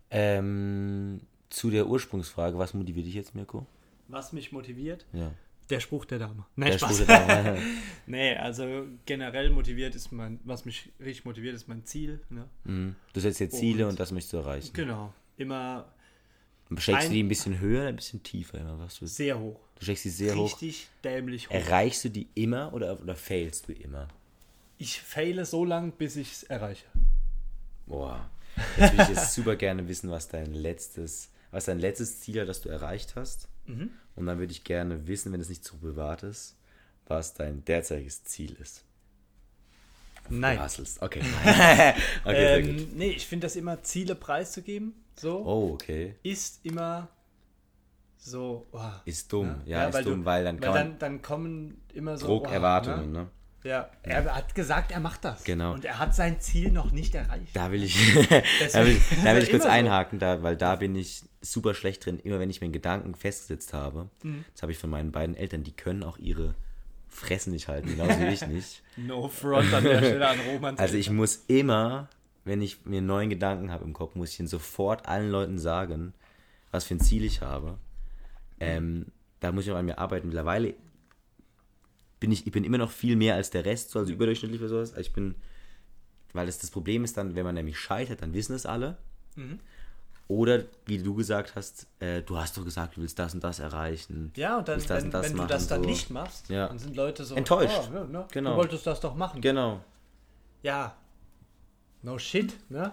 Ähm, 0.09 1.21
zu 1.49 1.69
der 1.69 1.87
Ursprungsfrage, 1.87 2.57
was 2.57 2.73
motiviert 2.73 3.05
dich 3.05 3.13
jetzt, 3.13 3.35
Mirko? 3.35 3.65
Was 4.07 4.31
mich 4.33 4.51
motiviert? 4.51 5.05
Ja. 5.13 5.31
Der 5.69 5.79
Spruch 5.81 6.05
der 6.05 6.19
Dame. 6.19 6.45
Nein, 6.55 6.71
Der 6.71 6.77
Spaß. 6.79 6.95
Spruch 6.95 7.07
der 7.07 7.27
Dame. 7.43 7.61
nee, 8.07 8.35
also 8.35 8.85
generell 9.05 9.49
motiviert 9.49 9.95
ist 9.95 10.11
mein, 10.11 10.39
was 10.45 10.63
mich 10.65 10.89
richtig 10.99 11.25
motiviert, 11.25 11.55
ist 11.55 11.67
mein 11.67 11.83
Ziel. 11.85 12.21
Ne? 12.29 12.47
Mhm. 12.63 12.95
Du 13.13 13.19
setzt 13.19 13.39
dir 13.39 13.49
Ziele 13.49 13.83
Und- 13.85 13.91
und 13.91 13.99
das 13.99 14.11
möchtest 14.11 14.33
du 14.33 14.37
erreichen. 14.37 14.71
Genau. 14.73 15.13
Immer 15.37 15.91
Steckst 16.77 17.03
Ein- 17.03 17.07
du 17.09 17.13
die 17.15 17.23
ein 17.23 17.27
bisschen 17.29 17.59
höher 17.59 17.81
oder 17.81 17.89
ein 17.89 17.95
bisschen 17.95 18.23
tiefer? 18.23 18.59
Immer, 18.59 18.77
was 18.79 18.95
du, 18.95 19.05
du 19.05 19.07
sehr 19.07 19.39
hoch. 19.39 19.57
steckst 19.81 20.03
die 20.05 20.09
sehr 20.09 20.35
hoch. 20.35 20.45
richtig 20.61 20.89
dämlich 21.03 21.47
hoch. 21.49 21.53
Erreichst 21.53 22.03
du 22.05 22.09
die 22.09 22.27
immer 22.35 22.73
oder, 22.73 22.99
oder 23.01 23.15
failst 23.15 23.69
du 23.69 23.73
immer? 23.73 24.07
Ich 24.77 25.01
fehle 25.01 25.45
so 25.45 25.63
lang, 25.63 25.93
bis 25.93 26.17
ich 26.17 26.31
es 26.33 26.43
erreiche. 26.43 26.85
Boah. 27.85 28.29
Jetzt 28.77 28.91
würde 28.93 29.03
ich 29.03 29.09
jetzt 29.17 29.33
super 29.35 29.55
gerne 29.55 29.87
wissen, 29.87 30.09
was 30.11 30.27
dein 30.27 30.53
letztes, 30.53 31.29
was 31.51 31.65
dein 31.65 31.79
letztes 31.79 32.19
Ziel 32.19 32.37
war, 32.39 32.45
das 32.45 32.61
du 32.61 32.69
erreicht 32.69 33.15
hast. 33.15 33.47
Mhm. 33.67 33.91
Und 34.15 34.25
dann 34.25 34.39
würde 34.39 34.51
ich 34.51 34.63
gerne 34.63 35.07
wissen, 35.07 35.31
wenn 35.31 35.41
es 35.41 35.49
nicht 35.49 35.63
zu 35.63 35.77
privat 35.77 36.23
ist, 36.23 36.55
was 37.05 37.33
dein 37.33 37.63
derzeitiges 37.65 38.23
Ziel 38.23 38.53
ist. 38.59 38.83
Nein. 40.29 40.61
Hustlest. 40.61 41.01
Okay. 41.01 41.21
okay, 41.43 41.95
sehr 42.25 42.61
gut. 42.61 42.69
Ähm, 42.81 42.89
nee, 42.95 43.11
ich 43.11 43.25
finde 43.27 43.47
das 43.47 43.55
immer 43.55 43.81
Ziele 43.83 44.15
preiszugeben. 44.15 44.93
So. 45.15 45.37
Oh, 45.45 45.73
okay. 45.73 46.15
ist 46.23 46.65
immer 46.65 47.07
so. 48.17 48.67
Oh, 48.71 48.81
Ist 49.05 49.31
dumm. 49.31 49.47
ne? 49.47 49.61
Ja, 49.65 49.87
ist 49.87 49.93
weil 49.95 50.03
dumm, 50.03 50.19
du, 50.21 50.25
weil 50.25 50.43
dann 50.43 50.61
weil 50.61 50.73
dann, 50.73 50.99
dann 50.99 51.21
kommen 51.21 51.81
immer 51.93 52.17
so 52.17 52.27
Druck, 52.27 52.47
oh, 52.49 52.51
Erwartungen, 52.51 53.11
Ne? 53.11 53.19
ne? 53.19 53.29
Ja, 53.63 53.89
er 54.03 54.33
hat 54.33 54.53
gesagt, 54.55 54.91
er 54.91 54.99
macht 54.99 55.25
das. 55.25 55.43
Genau. 55.43 55.73
Und 55.73 55.83
er 55.83 55.99
hat 55.99 56.15
sein 56.15 56.39
Ziel 56.39 56.71
noch 56.71 56.91
nicht 56.91 57.15
erreicht. 57.15 57.53
Da 57.55 57.71
will 57.71 57.83
ich, 57.83 57.95
da 58.71 58.85
will, 58.85 59.01
da 59.23 59.35
will 59.35 59.43
ich 59.43 59.49
kurz 59.51 59.63
so. 59.63 59.69
einhaken, 59.69 60.19
da, 60.19 60.41
weil 60.43 60.55
da 60.55 60.75
bin 60.75 60.95
ich 60.95 61.23
super 61.51 61.73
schlecht 61.73 62.05
drin. 62.05 62.19
Immer 62.19 62.39
wenn 62.39 62.49
ich 62.49 62.61
mir 62.61 62.65
einen 62.65 62.73
Gedanken 62.73 63.15
festgesetzt 63.15 63.73
habe, 63.73 64.09
Mhm. 64.23 64.45
das 64.53 64.61
habe 64.61 64.71
ich 64.71 64.77
von 64.77 64.89
meinen 64.89 65.11
beiden 65.11 65.35
Eltern, 65.35 65.63
die 65.63 65.71
können 65.71 66.03
auch 66.03 66.17
ihre 66.17 66.55
Fressen 67.07 67.51
nicht 67.53 67.67
halten, 67.67 67.87
genauso 67.89 68.19
wie 68.19 68.25
ich 68.33 68.45
nicht. 68.47 68.83
No 68.97 69.27
front 69.27 69.73
an 69.73 69.83
der 69.83 69.99
Stelle 69.99 70.27
an 70.27 70.39
Romans. 70.51 70.79
Also 70.79 70.95
ich 70.97 71.09
muss 71.09 71.43
immer, 71.47 72.09
wenn 72.45 72.61
ich 72.61 72.85
mir 72.85 72.97
einen 72.97 73.07
neuen 73.07 73.29
Gedanken 73.29 73.71
habe 73.71 73.83
im 73.85 73.93
Kopf, 73.93 74.15
muss 74.15 74.31
ich 74.33 74.39
ihn 74.39 74.47
sofort 74.47 75.07
allen 75.07 75.29
Leuten 75.31 75.59
sagen, 75.59 76.13
was 76.71 76.85
für 76.85 76.95
ein 76.95 76.99
Ziel 76.99 77.23
ich 77.23 77.41
habe. 77.41 77.77
Ähm, 78.59 79.05
da 79.39 79.51
muss 79.51 79.65
ich 79.65 79.71
auch 79.71 79.75
an 79.77 79.85
mir 79.85 79.99
arbeiten. 79.99 80.27
Mittlerweile 80.27 80.73
bin 82.19 82.31
ich, 82.31 82.45
ich 82.47 82.51
bin 82.51 82.63
immer 82.63 82.77
noch 82.79 82.91
viel 82.91 83.15
mehr 83.15 83.35
als 83.35 83.51
der 83.51 83.65
Rest, 83.65 83.91
so 83.91 83.99
also 83.99 84.11
überdurchschnittlich 84.11 84.59
oder 84.61 84.69
sowas. 84.69 84.97
Ich 84.97 85.13
bin, 85.13 85.35
weil 86.33 86.47
das 86.47 86.57
das 86.59 86.71
Problem 86.71 87.03
ist 87.03 87.17
dann, 87.17 87.35
wenn 87.35 87.45
man 87.45 87.55
nämlich 87.55 87.77
scheitert, 87.79 88.21
dann 88.21 88.33
wissen 88.33 88.55
es 88.55 88.65
alle. 88.65 88.97
Mhm. 89.35 89.59
Oder 90.29 90.63
wie 90.85 90.97
du 90.97 91.15
gesagt 91.15 91.55
hast, 91.55 91.87
äh, 91.99 92.21
du 92.21 92.37
hast 92.37 92.57
doch 92.57 92.65
gesagt, 92.65 92.97
du 92.97 93.01
willst 93.01 93.17
das 93.17 93.33
und 93.33 93.43
das 93.43 93.59
erreichen. 93.59 94.31
ja, 94.35 94.57
und 94.57 94.67
dann, 94.67 94.79
das 94.79 94.89
wenn, 94.89 95.05
und 95.05 95.13
das 95.13 95.23
wenn 95.25 95.31
du 95.31 95.37
machen, 95.37 95.47
das 95.49 95.67
dann 95.67 95.83
so. 95.83 95.89
nicht 95.89 96.09
machst, 96.09 96.49
Ja. 96.49 96.67
dann 96.67 96.79
sind 96.79 96.95
Leute 96.97 97.23
so 97.23 97.35
Enttäuscht. 97.35 97.89
Oh, 97.91 97.95
ja, 97.95 98.03
ne? 98.03 98.25
Genau. 98.31 98.51
Du 98.51 98.57
wolltest 98.57 98.85
das 98.85 98.99
doch 98.99 99.15
machen. 99.15 99.39
Genau. 99.39 99.79
Ja, 100.63 100.95
no 102.03 102.17
shit, 102.17 102.53
ne? 102.69 102.91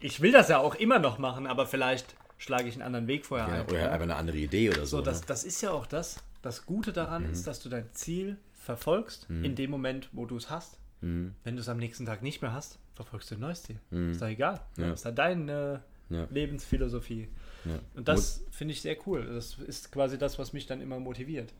Ich 0.00 0.20
will 0.20 0.32
das 0.32 0.48
ja 0.48 0.58
auch 0.58 0.74
immer 0.74 0.98
noch 0.98 1.18
machen, 1.18 1.46
aber 1.46 1.66
vielleicht 1.66 2.14
schlage 2.36 2.68
ich 2.68 2.74
einen 2.74 2.82
anderen 2.82 3.06
Weg 3.06 3.24
vorher 3.24 3.48
Ja, 3.48 3.54
ein. 3.62 3.66
oder 3.70 3.90
einfach 3.90 4.02
eine 4.02 4.16
andere 4.16 4.36
Idee 4.36 4.68
oder 4.68 4.80
so. 4.84 4.98
So, 4.98 5.02
das, 5.02 5.20
ne? 5.20 5.26
das 5.28 5.44
ist 5.44 5.62
ja 5.62 5.70
auch 5.70 5.86
das. 5.86 6.16
Das 6.42 6.66
Gute 6.66 6.92
daran 6.92 7.24
ist, 7.24 7.46
dass 7.46 7.60
du 7.62 7.70
dein 7.70 7.88
Ziel 7.94 8.36
verfolgst 8.52 9.26
in 9.30 9.54
dem 9.54 9.70
Moment, 9.70 10.10
wo 10.12 10.26
du 10.26 10.36
es 10.36 10.50
hast. 10.50 10.76
Mhm. 11.00 11.34
Wenn 11.44 11.56
du 11.56 11.62
es 11.62 11.68
am 11.70 11.78
nächsten 11.78 12.04
Tag 12.04 12.22
nicht 12.22 12.42
mehr 12.42 12.52
hast, 12.52 12.78
verfolgst 12.94 13.30
du 13.30 13.36
ein 13.36 13.40
neues 13.40 13.62
Ziel. 13.62 13.80
Ist 14.10 14.20
doch 14.20 14.26
egal. 14.26 14.60
Ja. 14.76 14.92
Ist 14.92 15.06
da 15.06 15.10
deine 15.10 15.82
Ja. 16.10 16.26
Lebensphilosophie. 16.30 17.28
Ja. 17.64 17.80
Und 17.94 18.08
das 18.08 18.44
finde 18.50 18.72
ich 18.72 18.82
sehr 18.82 18.96
cool. 19.06 19.24
Das 19.24 19.58
ist 19.58 19.90
quasi 19.90 20.18
das, 20.18 20.38
was 20.38 20.52
mich 20.52 20.66
dann 20.66 20.80
immer 20.80 21.00
motiviert. 21.00 21.52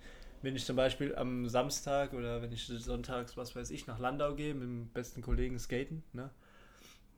Wenn 0.42 0.54
ich 0.54 0.66
zum 0.66 0.76
Beispiel 0.76 1.14
am 1.14 1.48
Samstag 1.48 2.12
oder 2.12 2.42
wenn 2.42 2.52
ich 2.52 2.66
sonntags, 2.66 3.36
was 3.36 3.56
weiß 3.56 3.70
ich, 3.70 3.86
nach 3.86 3.98
Landau 3.98 4.34
gehe 4.34 4.52
mit 4.52 4.64
dem 4.64 4.88
besten 4.88 5.22
Kollegen 5.22 5.58
skaten, 5.58 6.02
ne? 6.12 6.30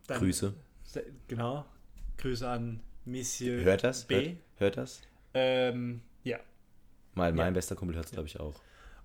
Dann, 0.07 0.21
Grüße. 0.21 0.55
Genau. 1.27 1.65
Grüße 2.19 2.49
an 2.49 2.81
Monsieur 3.05 3.65
Hört 3.65 3.83
das? 3.83 4.05
B. 4.05 4.15
Hört, 4.15 4.37
hört 4.59 4.77
das? 4.77 5.03
Ähm, 5.35 6.03
ja. 6.23 6.39
Mein, 7.15 7.35
mein 7.35 7.55
bester 7.55 7.75
Kumpel 7.75 7.97
hört 7.97 8.07
es, 8.07 8.13
glaube 8.13 8.29
ich, 8.29 8.39
auch. 8.39 8.55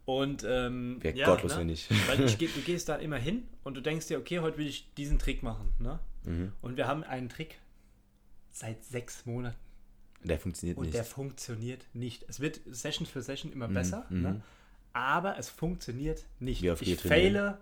Und 0.06 0.44
ähm, 0.48 0.98
Wäre 1.02 1.18
ja, 1.18 1.26
gottlos, 1.26 1.54
ne? 1.54 1.60
wenn 1.60 1.68
nicht. 1.68 1.90
Weil 2.08 2.22
ich, 2.22 2.38
du 2.38 2.62
gehst 2.62 2.90
da 2.90 2.96
immer 2.96 3.18
hin 3.18 3.48
und 3.64 3.76
du 3.76 3.82
denkst 3.82 4.08
dir, 4.08 4.20
okay, 4.20 4.40
heute 4.40 4.58
will 4.58 4.68
ich 4.68 4.94
diesen 4.96 5.20
Trick 5.20 5.44
machen. 5.44 5.74
Ne? 5.80 6.00
Mhm. 6.26 6.52
Und 6.62 6.78
wir 6.78 6.88
haben 6.88 7.04
einen 7.04 7.30
Trick 7.30 7.60
seit 8.52 8.84
sechs 8.84 9.26
Monaten 9.26 9.56
Der 10.24 10.40
funktioniert 10.40 10.78
und 10.78 10.86
nicht. 10.86 10.96
der 10.96 11.04
funktioniert 11.06 11.86
nicht. 11.94 12.26
Es 12.28 12.40
wird 12.40 12.60
Session 12.70 13.06
für 13.08 13.22
Session 13.22 13.52
immer 13.52 13.68
Mhm, 13.68 13.74
besser, 13.74 14.06
mhm. 14.10 14.22
ne? 14.22 14.42
aber 14.94 15.38
es 15.38 15.50
funktioniert 15.50 16.24
nicht. 16.40 16.62
Wie 16.62 16.72
oft 16.72 16.82
ich 16.82 17.00
faile, 17.00 17.58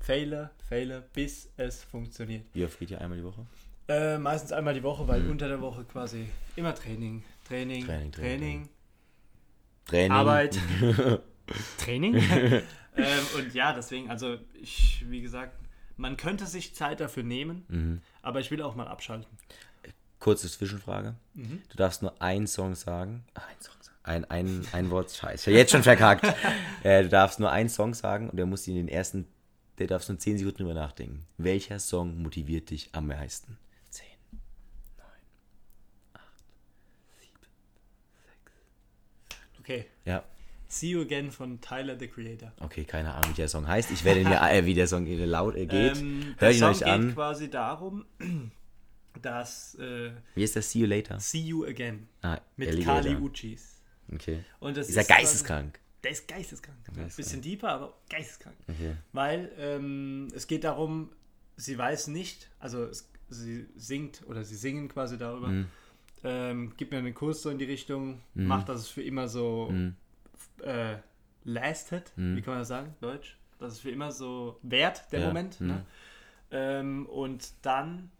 faile, 0.00 0.50
faile, 0.68 1.04
bis 1.14 1.48
es 1.56 1.82
funktioniert. 1.84 2.44
Wie 2.52 2.64
oft 2.64 2.78
geht 2.78 2.90
ihr 2.90 3.00
einmal 3.00 3.18
die 3.18 3.24
Woche? 3.24 3.46
Äh, 3.88 4.18
meistens 4.18 4.52
einmal 4.52 4.74
die 4.74 4.82
Woche, 4.82 5.06
weil 5.08 5.28
unter 5.28 5.48
der 5.48 5.60
Woche 5.60 5.84
quasi 5.84 6.26
immer 6.56 6.74
Training, 6.74 7.22
Training, 7.46 7.82
Mhm. 7.82 7.86
Training, 7.86 8.12
Training, 8.12 8.12
Training, 8.12 8.68
Training. 9.86 10.12
Arbeit, 10.12 10.58
Training. 11.78 12.14
ähm, 12.96 13.26
und 13.36 13.54
ja, 13.54 13.72
deswegen, 13.74 14.10
also 14.10 14.38
ich, 14.54 15.04
wie 15.08 15.20
gesagt, 15.20 15.54
man 15.96 16.16
könnte 16.16 16.46
sich 16.46 16.74
Zeit 16.74 17.00
dafür 17.00 17.22
nehmen, 17.22 17.64
Mhm. 17.68 18.00
aber 18.22 18.40
ich 18.40 18.50
will 18.50 18.62
auch 18.62 18.74
mal 18.74 18.88
abschalten. 18.88 19.28
Kurze 20.24 20.50
Zwischenfrage. 20.50 21.16
Mhm. 21.34 21.60
Du 21.68 21.76
darfst 21.76 22.00
nur 22.00 22.22
einen 22.22 22.46
Song 22.46 22.74
sagen. 22.74 23.24
Ah, 23.34 23.42
ein 23.42 23.60
Song 23.60 23.74
sagen. 23.82 23.98
Ein, 24.04 24.24
ein, 24.30 24.66
ein 24.72 24.90
Wort. 24.90 25.10
Scheiße. 25.10 25.50
Jetzt 25.50 25.72
schon 25.72 25.82
verkackt. 25.82 26.24
äh, 26.82 27.02
du 27.02 27.10
darfst 27.10 27.40
nur 27.40 27.50
einen 27.50 27.68
Song 27.68 27.92
sagen 27.92 28.30
und 28.30 28.38
der 28.38 28.46
muss 28.46 28.66
in 28.66 28.74
den 28.74 28.88
ersten. 28.88 29.26
Der 29.78 29.86
darfst 29.86 30.08
nur 30.08 30.18
10 30.18 30.38
Sekunden 30.38 30.56
drüber 30.62 30.72
nachdenken. 30.72 31.26
Welcher 31.36 31.78
Song 31.78 32.22
motiviert 32.22 32.70
dich 32.70 32.88
am 32.92 33.08
meisten? 33.08 33.58
10, 33.90 34.06
9, 34.96 35.06
8, 36.14 36.22
7. 37.20 37.30
Okay. 39.60 39.84
Ja, 40.06 40.24
See 40.68 40.88
You 40.88 41.02
Again 41.02 41.30
von 41.30 41.60
Tyler, 41.60 41.98
the 41.98 42.08
Creator. 42.08 42.50
okay, 42.60 42.84
keine 42.84 43.14
Ahnung, 43.14 43.32
wie 43.32 43.36
der 43.36 43.48
Song 43.48 43.68
heißt. 43.68 43.90
Ich 43.90 44.04
werde 44.04 44.24
mir, 44.24 44.40
äh, 44.50 44.64
wie 44.64 44.72
der 44.74 44.88
Song 44.88 45.06
äh, 45.06 45.24
laut 45.26 45.54
äh, 45.54 45.66
geht. 45.66 45.98
Ähm, 45.98 46.34
der 46.40 46.50
ihn 46.50 46.58
Song 46.58 46.70
euch 46.70 46.78
geht 46.78 46.88
an. 46.88 47.14
quasi 47.14 47.50
darum, 47.50 48.06
dass 49.22 49.74
äh, 49.76 50.12
Wie 50.34 50.42
ist 50.44 50.56
das? 50.56 50.70
See 50.70 50.80
you 50.80 50.86
later. 50.86 51.18
See 51.20 51.38
You 51.40 51.64
Again 51.64 52.08
Ah, 52.22 52.40
mit. 52.56 52.82
Kali 52.84 53.16
Uchis. 53.16 53.80
Okay. 54.12 54.44
Und 54.60 54.76
das 54.76 54.88
Ist 54.88 54.96
er 54.96 55.04
quasi- 55.04 55.20
geisteskrank? 55.22 55.78
Der 56.02 56.10
ist 56.10 56.28
geisteskrank. 56.28 56.76
Geisteskrank. 56.84 57.16
Bisschen 57.16 57.40
deeper, 57.42 57.68
aber 57.70 57.94
geisteskrank. 58.10 58.56
Okay. 58.68 58.96
Weil 59.12 59.50
ähm, 59.58 60.28
es 60.34 60.46
geht 60.46 60.64
darum, 60.64 61.10
sie 61.56 61.78
weiß 61.78 62.08
nicht, 62.08 62.50
also 62.58 62.84
es, 62.84 63.08
sie 63.30 63.66
singt 63.76 64.22
oder 64.26 64.44
sie 64.44 64.56
singen 64.56 64.88
quasi 64.88 65.16
darüber, 65.16 65.48
Mhm. 65.48 65.66
ähm, 66.22 66.74
gibt 66.76 66.92
mir 66.92 66.98
einen 66.98 67.14
Kurs 67.14 67.40
so 67.42 67.48
in 67.50 67.56
die 67.58 67.64
Richtung, 67.64 68.20
macht, 68.34 68.68
dass 68.68 68.80
es 68.80 68.88
für 68.88 69.02
immer 69.02 69.28
so 69.28 69.70
Mhm. 69.70 69.94
äh, 70.62 70.96
lastet, 71.44 72.12
Mhm. 72.16 72.36
wie 72.36 72.42
kann 72.42 72.54
man 72.54 72.60
das 72.60 72.68
sagen, 72.68 72.94
Deutsch? 73.00 73.36
Dass 73.58 73.72
es 73.74 73.80
für 73.80 73.90
immer 73.90 74.12
so 74.12 74.58
währt, 74.62 75.10
der 75.12 75.20
Ja, 75.20 75.26
Moment. 75.28 75.60
mhm. 75.60 75.66
Ne? 75.68 75.86
Ähm, 76.50 77.06
und 77.06 77.48
dann, 77.62 78.10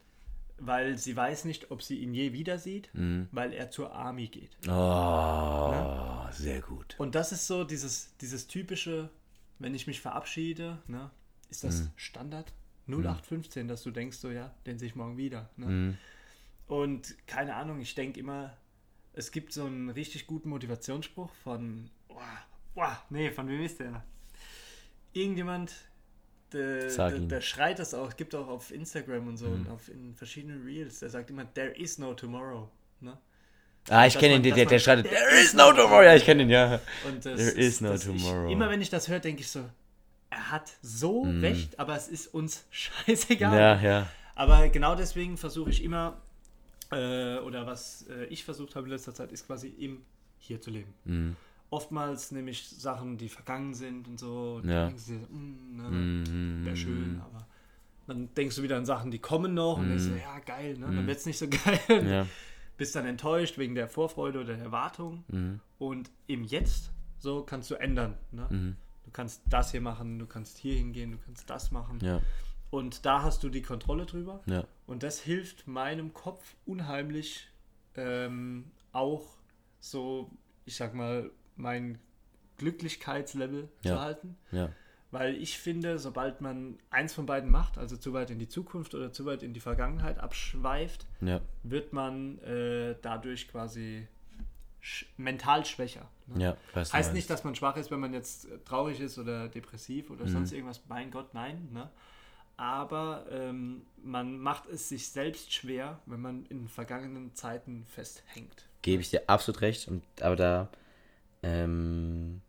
weil 0.58 0.96
sie 0.98 1.16
weiß 1.16 1.44
nicht, 1.46 1.70
ob 1.70 1.82
sie 1.82 1.98
ihn 1.98 2.14
je 2.14 2.32
wieder 2.32 2.58
sieht, 2.58 2.88
Mhm. 2.94 3.28
weil 3.32 3.52
er 3.52 3.70
zur 3.70 3.92
Army 3.94 4.28
geht. 4.28 4.56
Oh, 4.68 6.26
sehr 6.32 6.60
gut. 6.60 6.94
Und 6.98 7.14
das 7.14 7.32
ist 7.32 7.46
so 7.46 7.64
dieses, 7.64 8.16
dieses 8.18 8.46
typische, 8.46 9.10
wenn 9.58 9.74
ich 9.74 9.86
mich 9.86 10.00
verabschiede, 10.00 10.78
ne, 10.86 11.10
ist 11.50 11.64
das 11.64 11.82
Mhm. 11.82 11.90
Standard 11.96 12.52
0815, 12.86 13.66
dass 13.68 13.82
du 13.82 13.90
denkst, 13.90 14.18
so 14.18 14.30
ja, 14.30 14.54
den 14.66 14.78
sehe 14.78 14.88
ich 14.88 14.94
morgen 14.96 15.16
wieder. 15.16 15.48
Ne? 15.56 15.66
Mhm. 15.66 15.98
Und 16.66 17.14
keine 17.26 17.54
Ahnung, 17.56 17.80
ich 17.80 17.94
denke 17.94 18.20
immer, 18.20 18.56
es 19.12 19.30
gibt 19.32 19.52
so 19.52 19.64
einen 19.66 19.90
richtig 19.90 20.26
guten 20.26 20.48
Motivationsspruch 20.48 21.32
von, 21.42 21.90
boah, 22.08 22.38
boah, 22.74 23.02
nee, 23.10 23.30
von 23.30 23.48
wem 23.48 23.62
ist 23.62 23.80
der? 23.80 24.02
Irgendjemand, 25.12 25.72
der, 26.54 26.88
der, 27.10 27.18
der 27.18 27.40
schreit 27.40 27.78
das 27.78 27.92
auch, 27.94 28.16
gibt 28.16 28.34
auch 28.34 28.48
auf 28.48 28.70
Instagram 28.70 29.28
und 29.28 29.36
so 29.36 29.48
Mhm. 29.48 29.52
und 29.54 29.68
auf 29.70 29.88
in 29.88 30.14
verschiedenen 30.14 30.64
Reels, 30.64 31.00
der 31.00 31.10
sagt 31.10 31.30
immer, 31.30 31.52
there 31.54 31.70
is 31.76 31.98
no 31.98 32.14
tomorrow. 32.14 32.68
Ne? 33.00 33.18
Ah, 33.90 34.06
ich 34.06 34.18
kenne 34.18 34.36
ihn, 34.36 34.42
der, 34.42 34.54
der, 34.54 34.64
der 34.66 34.78
schreit, 34.78 35.04
There 35.04 35.40
is 35.42 35.52
no 35.52 35.72
tomorrow. 35.72 36.02
Ja, 36.02 36.14
ich 36.14 36.24
kenne 36.24 36.42
ihn, 36.44 36.48
ja. 36.50 36.80
There 37.22 37.38
is 37.50 37.80
no 37.82 37.96
tomorrow. 37.98 38.46
Ich, 38.46 38.52
immer 38.52 38.70
wenn 38.70 38.80
ich 38.80 38.88
das 38.88 39.08
höre, 39.08 39.20
denke 39.20 39.42
ich 39.42 39.48
so, 39.50 39.64
er 40.30 40.50
hat 40.50 40.72
so 40.82 41.24
Mhm. 41.24 41.40
recht, 41.40 41.78
aber 41.78 41.94
es 41.96 42.08
ist 42.08 42.28
uns 42.32 42.64
scheißegal. 42.70 43.58
Ja, 43.58 43.80
ja. 43.80 44.06
Aber 44.34 44.68
genau 44.68 44.94
deswegen 44.94 45.36
versuche 45.36 45.70
ich 45.70 45.82
immer, 45.84 46.20
äh, 46.90 47.36
oder 47.38 47.66
was 47.66 48.06
äh, 48.08 48.24
ich 48.26 48.44
versucht 48.44 48.74
habe 48.74 48.86
in 48.86 48.92
letzter 48.92 49.14
Zeit, 49.14 49.30
ist 49.32 49.46
quasi 49.46 49.68
im 49.68 50.02
Hier 50.38 50.60
zu 50.60 50.70
leben. 50.70 50.92
Mhm. 51.04 51.36
Oftmals 51.74 52.30
nehme 52.30 52.50
ich 52.50 52.68
Sachen, 52.68 53.18
die 53.18 53.28
vergangen 53.28 53.74
sind 53.74 54.06
und 54.06 54.18
so, 54.20 54.60
und 54.62 54.68
Ja. 54.68 54.80
dann 54.82 54.88
denkst 54.90 55.06
du 55.06 55.12
dir, 55.12 55.26
mm, 55.28 55.76
ne, 55.76 55.90
Mhm. 55.90 56.64
wäre 56.64 56.76
schön, 56.76 57.20
aber 57.24 57.46
dann 58.06 58.32
denkst 58.34 58.56
du 58.56 58.62
wieder 58.62 58.76
an 58.76 58.84
Sachen, 58.86 59.10
die 59.10 59.18
kommen 59.18 59.54
noch 59.54 59.78
und 59.78 59.88
denkst 59.88 60.04
du, 60.06 60.18
ja, 60.18 60.38
geil, 60.40 60.74
ne? 60.78 60.86
dann 60.86 61.02
Mhm. 61.02 61.06
wird 61.06 61.18
es 61.18 61.26
nicht 61.26 61.38
so 61.38 61.46
geil. 61.90 62.06
Ja. 62.08 62.26
Bist 62.76 62.94
dann 62.94 63.06
enttäuscht 63.06 63.56
wegen 63.58 63.74
der 63.74 63.88
Vorfreude 63.88 64.40
oder 64.40 64.54
der 64.54 64.64
Erwartung. 64.64 65.24
Mhm. 65.28 65.60
Und 65.78 66.10
im 66.26 66.44
Jetzt, 66.44 66.90
so 67.18 67.42
kannst 67.42 67.70
du 67.70 67.74
ändern. 67.76 68.14
Ne? 68.32 68.46
Mhm. 68.50 68.76
Du 69.04 69.10
kannst 69.12 69.42
das 69.48 69.70
hier 69.72 69.80
machen, 69.80 70.18
du 70.18 70.26
kannst 70.26 70.58
hier 70.58 70.74
hingehen, 70.74 71.12
du 71.12 71.18
kannst 71.24 71.48
das 71.50 71.70
machen. 71.70 71.98
Ja. 72.02 72.20
Und 72.70 73.04
da 73.06 73.22
hast 73.22 73.42
du 73.44 73.48
die 73.48 73.62
Kontrolle 73.62 74.06
drüber. 74.06 74.42
Ja. 74.46 74.64
Und 74.86 75.02
das 75.02 75.20
hilft 75.20 75.66
meinem 75.68 76.12
Kopf 76.12 76.54
unheimlich 76.66 77.48
ähm, 77.96 78.64
auch 78.92 79.24
so, 79.80 80.30
ich 80.66 80.74
sag 80.76 80.94
mal, 80.94 81.30
mein 81.56 81.98
Glücklichkeitslevel 82.58 83.68
Ja. 83.82 83.92
zu 83.94 84.00
halten. 84.00 84.36
Ja. 84.52 84.70
Weil 85.10 85.36
ich 85.36 85.58
finde, 85.58 85.98
sobald 86.00 86.40
man 86.40 86.78
eins 86.90 87.14
von 87.14 87.24
beiden 87.26 87.50
macht, 87.50 87.78
also 87.78 87.96
zu 87.96 88.12
weit 88.12 88.30
in 88.30 88.38
die 88.40 88.48
Zukunft 88.48 88.94
oder 88.94 89.12
zu 89.12 89.24
weit 89.26 89.42
in 89.44 89.54
die 89.54 89.60
Vergangenheit 89.60 90.18
abschweift, 90.18 91.06
Ja. 91.20 91.40
wird 91.62 91.92
man 91.92 92.38
äh, 92.40 92.96
dadurch 93.00 93.46
quasi 93.48 94.08
sch 94.80 95.06
mental 95.16 95.64
schwächer. 95.64 96.08
Ne? 96.26 96.56
Ja. 96.74 96.82
Heißt 96.92 97.14
nicht, 97.14 97.30
dass 97.30 97.44
man 97.44 97.54
schwach 97.54 97.76
ist, 97.76 97.90
wenn 97.90 98.00
man 98.00 98.12
jetzt 98.12 98.46
äh, 98.50 98.58
traurig 98.64 99.00
ist 99.00 99.16
oder 99.18 99.48
depressiv 99.48 100.10
oder 100.10 100.26
sonst 100.26 100.52
irgendwas. 100.52 100.82
Mein 100.88 101.10
Gott, 101.10 101.32
nein. 101.32 101.68
Ne? 101.72 101.88
Aber 102.56 103.24
ähm, 103.30 103.82
man 104.02 104.38
macht 104.38 104.66
es 104.68 104.88
sich 104.88 105.08
selbst 105.08 105.52
schwer, 105.52 106.00
wenn 106.06 106.20
man 106.20 106.44
in 106.46 106.68
vergangenen 106.68 107.34
Zeiten 107.34 107.84
festhängt. 107.86 108.66
Gebe 108.82 109.00
ich 109.00 109.10
dir 109.10 109.22
absolut 109.28 109.60
recht. 109.62 109.88
Und, 109.88 110.02
aber 110.20 110.36
da 110.36 110.68
ähm, 111.44 112.40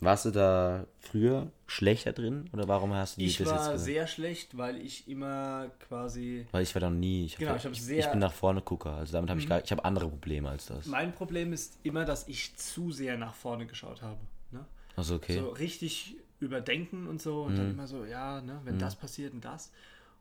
warst 0.00 0.26
du 0.26 0.30
da 0.30 0.86
früher 1.00 1.50
schlechter 1.66 2.12
drin? 2.12 2.48
Oder 2.52 2.68
warum 2.68 2.92
hast 2.92 3.16
du 3.16 3.20
die 3.20 3.26
Ich 3.28 3.38
das 3.38 3.46
war 3.46 3.54
jetzt 3.54 3.72
gesagt? 3.72 3.84
sehr 3.84 4.06
schlecht, 4.06 4.56
weil 4.56 4.76
ich 4.76 5.08
immer 5.08 5.70
quasi. 5.88 6.46
Weil 6.52 6.62
ich 6.64 6.74
war 6.74 6.80
da 6.80 6.90
noch 6.90 6.98
nie. 6.98 7.24
Ich, 7.24 7.36
Genau, 7.38 7.52
hab, 7.52 7.58
ich 7.58 7.64
hab 7.64 7.72
ich, 7.72 7.82
sehr- 7.82 7.96
Mhm. 7.96 8.00
ich 8.04 8.10
bin 8.10 8.20
nach 8.20 8.32
vorne 8.32 8.60
Gucker. 8.60 8.92
Also 8.92 9.12
damit 9.14 9.30
habe 9.30 9.40
ich 9.40 9.48
gar, 9.48 9.62
ich 9.64 9.70
habe 9.72 9.84
andere 9.84 10.08
Probleme 10.08 10.48
als 10.50 10.66
das. 10.66 10.86
Mein 10.86 11.14
Problem 11.14 11.52
ist 11.52 11.78
immer, 11.82 12.04
dass 12.04 12.28
ich 12.28 12.54
zu 12.56 12.92
sehr 12.92 13.16
nach 13.16 13.34
vorne 13.34 13.66
geschaut 13.66 14.02
habe. 14.02 14.20
Ne? 14.50 14.64
Also 14.96 15.14
okay. 15.16 15.38
So 15.38 15.48
richtig 15.48 16.16
überdenken 16.40 17.06
und 17.06 17.22
so 17.22 17.44
und 17.44 17.54
Mhm. 17.54 17.56
dann 17.56 17.70
immer 17.70 17.86
so, 17.86 18.04
ja, 18.04 18.42
ne, 18.42 18.60
wenn 18.64 18.78
das 18.78 18.96
passiert 18.96 19.32
und 19.32 19.44
das. 19.46 19.72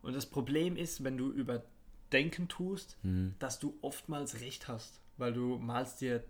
Und 0.01 0.15
das 0.15 0.25
Problem 0.25 0.78
ist, 0.78 1.04
wenn 1.04 1.17
du 1.17 1.32
überdenken 1.32 2.47
tust, 2.47 2.95
Mhm. 3.04 3.36
dass 3.39 3.60
du 3.60 3.78
oftmals 3.82 4.39
recht 4.39 4.69
hast, 4.69 5.01
weil 5.17 5.34
du 5.34 5.58
malst 5.58 5.99
dir 5.99 6.23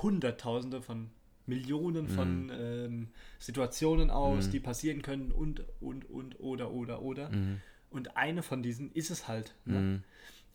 Hunderttausende 0.00 0.80
von 0.82 1.10
Millionen 1.46 2.08
von 2.08 2.44
Mhm. 2.46 2.50
ähm, 2.52 3.08
Situationen 3.38 4.10
aus, 4.10 4.48
die 4.50 4.60
passieren 4.60 5.02
können 5.02 5.32
und, 5.32 5.64
und, 5.80 6.08
und, 6.08 6.38
oder, 6.40 6.70
oder, 6.70 7.02
oder. 7.02 7.30
Mhm. 7.30 7.60
Und 7.90 8.16
eine 8.16 8.42
von 8.42 8.62
diesen 8.62 8.92
ist 8.92 9.10
es 9.10 9.26
halt. 9.28 9.54
Ne? 9.64 10.02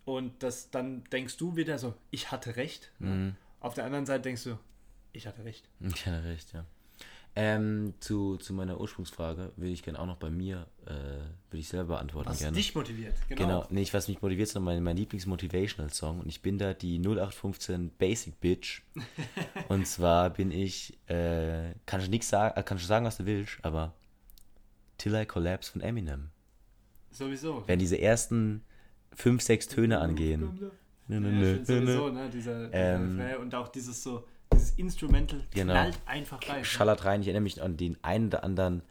Und 0.06 0.41
das, 0.41 0.71
dann 0.71 1.04
denkst 1.12 1.36
du 1.38 1.56
wieder 1.58 1.78
so, 1.78 1.93
ich 2.10 2.32
hatte 2.32 2.56
recht. 2.56 2.91
Mhm. 3.00 3.08
Ne? 3.10 3.36
Auf 3.60 3.73
der 3.73 3.84
anderen 3.86 4.06
Seite 4.06 4.23
denkst 4.23 4.45
du, 4.45 4.58
ich 5.12 5.28
hatte 5.28 5.43
recht. 5.43 5.69
Ich 5.82 6.06
hatte 6.06 6.23
recht, 6.23 6.54
ja. 6.54 6.65
Ähm, 7.39 7.93
zu, 8.00 8.38
zu 8.38 8.52
meiner 8.52 8.82
Ursprungsfrage 8.82 9.52
würde 9.58 9.71
ich 9.71 9.84
gerne 9.84 10.00
auch 10.00 10.08
noch 10.08 10.17
bei 10.17 10.32
mir, 10.32 10.65
äh, 10.88 10.89
würde 10.91 11.60
ich 11.60 11.67
selber 11.67 11.95
beantworten 11.95 12.30
Was 12.30 12.39
gerne. 12.39 12.58
dich 12.58 12.73
motiviert. 12.73 13.13
Genau, 13.30 13.67
nicht 13.69 13.93
was 13.93 14.08
mich 14.08 14.23
motiviert, 14.23 14.50
sondern 14.50 14.73
mein, 14.73 14.84
mein 14.84 14.97
Lieblings-Motivational-Song. 14.97 16.21
Und 16.21 16.28
ich 16.28 16.41
bin 16.41 16.58
da 16.58 16.73
die 16.73 16.97
0815 16.97 17.91
Basic 17.91 18.39
Bitch. 18.39 18.82
und 19.69 19.86
zwar 19.86 20.32
bin 20.32 20.50
ich, 20.50 20.97
äh, 21.10 21.76
kann 21.86 22.02
ich 22.02 22.10
nichts 22.10 22.30
sagen, 22.30 22.60
äh, 22.60 22.63
kann 22.63 22.78
ich 22.78 22.88
sagen, 22.88 23.06
was 23.06 23.17
du 23.17 23.28
willst, 23.28 23.60
aber 23.62 23.93
Till 24.97 25.13
I 25.13 25.28
Collapse 25.28 25.71
von 25.71 25.82
Eminem. 25.82 26.32
Sowieso. 27.12 27.63
Wenn 27.67 27.78
diese 27.78 28.02
ersten 28.02 28.63
fünf, 29.13 29.43
sechs 29.43 29.67
Töne 29.67 30.00
angehen. 30.00 30.71
Ja, 31.08 31.19
sowieso, 31.63 32.10
ne, 32.10 32.30
dieser, 32.32 32.73
Ähm, 32.73 33.21
und 33.39 33.54
auch 33.54 33.67
dieses 33.67 34.02
so, 34.02 34.26
Instrumental 34.78 35.42
Genau. 35.52 35.74
knallt 35.74 36.00
einfach 36.06 36.40
rein. 36.48 36.60
ne? 36.60 36.66
schallert 36.66 37.06
rein. 37.06 37.22
Ich 37.22 37.28
erinnere 37.28 37.42
mich 37.44 37.62
an 37.62 37.78
den 37.78 37.98
einen 38.04 38.28
oder 38.28 38.44
anderen 38.44 38.84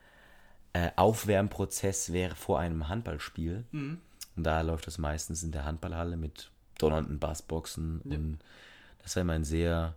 äh, 0.72 0.90
Aufwärmprozess 0.96 2.12
wäre 2.12 2.34
vor 2.34 2.58
einem 2.58 2.88
Handballspiel. 2.88 3.64
Mhm. 3.72 3.98
Und 4.36 4.44
da 4.44 4.60
läuft 4.60 4.86
das 4.86 4.98
meistens 4.98 5.42
in 5.42 5.52
der 5.52 5.64
Handballhalle 5.64 6.16
mit 6.16 6.50
donnernden 6.78 7.18
Bassboxen. 7.18 8.00
Und 8.02 8.38
das 9.02 9.16
war 9.16 9.22
immer 9.22 9.32
ein 9.32 9.44
sehr 9.44 9.94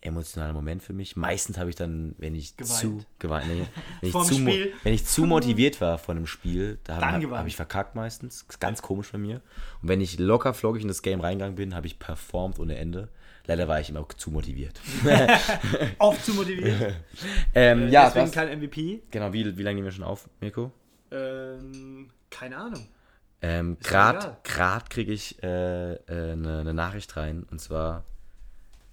emotionaler 0.00 0.52
Moment 0.52 0.82
für 0.82 0.92
mich. 0.92 1.16
Meistens 1.16 1.58
habe 1.58 1.68
ich 1.70 1.76
dann, 1.76 2.14
wenn 2.18 2.34
ich 2.34 2.56
Geweint. 2.56 2.78
zu 2.78 3.04
geweint, 3.18 3.48
nee, 3.48 3.66
wenn, 4.00 4.08
ich 4.08 4.14
zu, 4.14 4.46
wenn 4.46 4.94
ich 4.94 5.04
zu 5.04 5.24
motiviert 5.24 5.80
war 5.80 5.98
von 5.98 6.16
einem 6.16 6.26
Spiel, 6.26 6.78
da 6.84 7.00
habe 7.00 7.30
hab, 7.36 7.46
ich 7.46 7.56
verkackt 7.56 7.94
meistens. 7.94 8.46
Das 8.46 8.56
ist 8.56 8.60
ganz 8.60 8.82
komisch 8.82 9.12
bei 9.12 9.18
mir. 9.18 9.42
Und 9.82 9.88
wenn 9.88 10.00
ich 10.00 10.18
locker 10.18 10.54
flockig 10.54 10.82
in 10.82 10.88
das 10.88 11.02
Game 11.02 11.20
reingegangen 11.20 11.56
bin, 11.56 11.74
habe 11.74 11.86
ich 11.86 11.98
performt 11.98 12.58
ohne 12.58 12.76
Ende. 12.76 13.08
Leider 13.46 13.68
war 13.68 13.80
ich 13.80 13.88
immer 13.90 14.06
zu 14.16 14.30
motiviert. 14.30 14.80
Oft 15.98 16.24
zu 16.24 16.34
motiviert. 16.34 16.94
ähm, 17.54 17.82
Äh, 17.82 17.90
ja, 17.90 18.06
deswegen 18.06 18.26
was, 18.26 18.32
kein 18.32 18.58
MVP. 18.58 19.02
genau, 19.10 19.32
wie, 19.32 19.56
wie 19.56 19.62
lange 19.62 19.76
nehmen 19.76 19.86
wir 19.86 19.92
schon 19.92 20.04
auf, 20.04 20.28
Mirko? 20.40 20.72
Ähm, 21.10 22.10
keine 22.30 22.56
Ahnung. 22.56 22.88
Ähm. 23.42 23.76
Grad 23.82 24.90
kriege 24.90 25.12
ich 25.12 25.42
äh, 25.42 25.92
äh, 25.94 26.32
eine, 26.32 26.60
eine 26.60 26.74
Nachricht 26.74 27.16
rein 27.16 27.46
und 27.50 27.60
zwar 27.60 28.04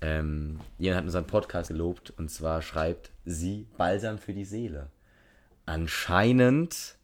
ähm, 0.01 0.59
jemand 0.77 0.97
hat 0.97 1.05
unseren 1.05 1.25
Podcast 1.25 1.69
gelobt 1.69 2.13
und 2.17 2.29
zwar 2.29 2.61
schreibt 2.61 3.11
sie 3.25 3.67
Balsam 3.77 4.17
für 4.17 4.33
die 4.33 4.45
Seele. 4.45 4.89
Anscheinend 5.65 6.97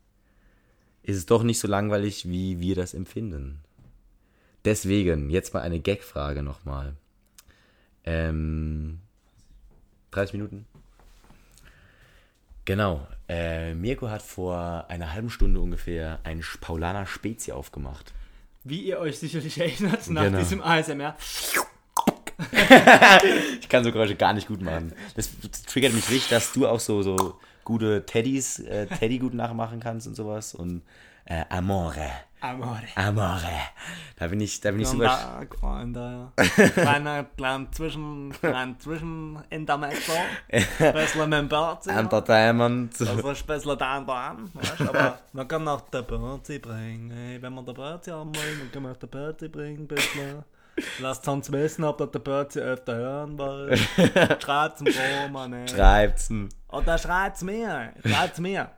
ist 1.01 1.17
es 1.17 1.25
doch 1.25 1.43
nicht 1.43 1.59
so 1.59 1.67
langweilig, 1.67 2.27
wie 2.27 2.59
wir 2.59 2.75
das 2.75 2.93
empfinden. 2.93 3.61
Deswegen, 4.65 5.29
jetzt 5.29 5.53
mal 5.53 5.61
eine 5.61 5.79
Gag-Frage 5.79 6.43
nochmal. 6.43 6.95
Ähm, 8.05 8.99
30 10.11 10.33
Minuten? 10.33 10.65
Genau. 12.65 13.07
Äh, 13.27 13.73
Mirko 13.73 14.09
hat 14.09 14.21
vor 14.21 14.85
einer 14.89 15.13
halben 15.13 15.29
Stunde 15.29 15.59
ungefähr 15.59 16.19
einen 16.23 16.43
Paulaner 16.61 17.05
Spezi 17.05 17.51
aufgemacht. 17.51 18.13
Wie 18.63 18.81
ihr 18.81 18.99
euch 18.99 19.19
sicherlich 19.19 19.57
erinnert, 19.59 20.07
nach 20.09 20.23
Genau. 20.23 20.39
diesem 20.39 20.61
ASMR. 20.61 21.15
Ich 23.59 23.67
kann 23.67 23.83
so 23.83 23.91
Geräusche 23.91 24.15
gar 24.15 24.31
nicht 24.33 24.47
gut 24.47 24.61
machen. 24.61 24.93
Das 25.15 25.29
triggert 25.67 25.93
mich 25.93 26.09
richtig, 26.09 26.29
dass 26.29 26.53
du 26.53 26.67
auch 26.67 26.79
so, 26.79 27.01
so 27.03 27.37
gute 27.65 28.05
Teddys, 28.05 28.59
äh, 28.59 28.87
Teddy 28.87 29.19
gut 29.19 29.33
nachmachen 29.33 29.81
kannst 29.81 30.07
und 30.07 30.15
sowas. 30.15 30.55
Und 30.55 30.81
äh, 31.25 31.43
Amore. 31.49 32.09
Amore. 32.41 32.87
Amore. 32.95 33.59
Da 34.17 34.27
bin 34.27 34.39
ich, 34.39 34.61
da 34.61 34.71
bin 34.71 34.81
ich 34.81 34.87
super. 34.87 35.05
Da, 35.05 35.57
Freunde. 35.59 36.31
Kleiner, 36.73 37.25
klein 37.35 37.67
zwischen, 37.71 38.31
klein 38.31 38.79
zwischen 38.79 39.43
Intermezzo. 39.49 40.13
Bisschen 40.49 41.29
mit 41.29 41.39
dem 41.39 41.49
Berzi. 41.49 41.89
Entertainment. 41.89 42.95
Also 42.99 43.27
ein 43.27 43.35
bisschen 43.45 43.77
da 43.77 43.97
und 43.97 44.07
da. 44.07 44.37
Weißt, 44.53 44.81
aber 44.81 45.19
man 45.33 45.47
kann 45.47 45.67
auch 45.67 45.81
den 45.81 46.05
Berzi 46.05 46.59
bringen. 46.59 47.11
Ey, 47.11 47.41
wenn 47.41 47.53
man 47.53 47.65
den 47.65 47.75
Berzi 47.75 48.11
haben 48.11 48.33
will, 48.33 48.57
dann 48.59 48.71
kann 48.71 48.83
man 48.83 48.93
auch 48.93 48.97
den 48.97 49.09
Berzi 49.09 49.47
bringen. 49.49 49.87
Bisschen. 49.87 50.43
Lasst 50.99 51.27
uns 51.27 51.51
wissen, 51.51 51.83
ob 51.83 51.99
ihr 51.99 52.07
den 52.07 52.23
Berzi 52.23 52.59
öfter 52.59 52.95
hören 52.95 53.37
wollt. 53.37 53.77
Schreibt's 54.41 54.81
im 54.81 54.87
Roman, 55.23 55.53
ey. 55.53 55.67
Schreibt's. 55.67 56.29
Oder 56.69 56.97
schreibt's 56.97 57.41
mir. 57.41 57.93
Schreibt's 58.05 58.39
mir. 58.39 58.69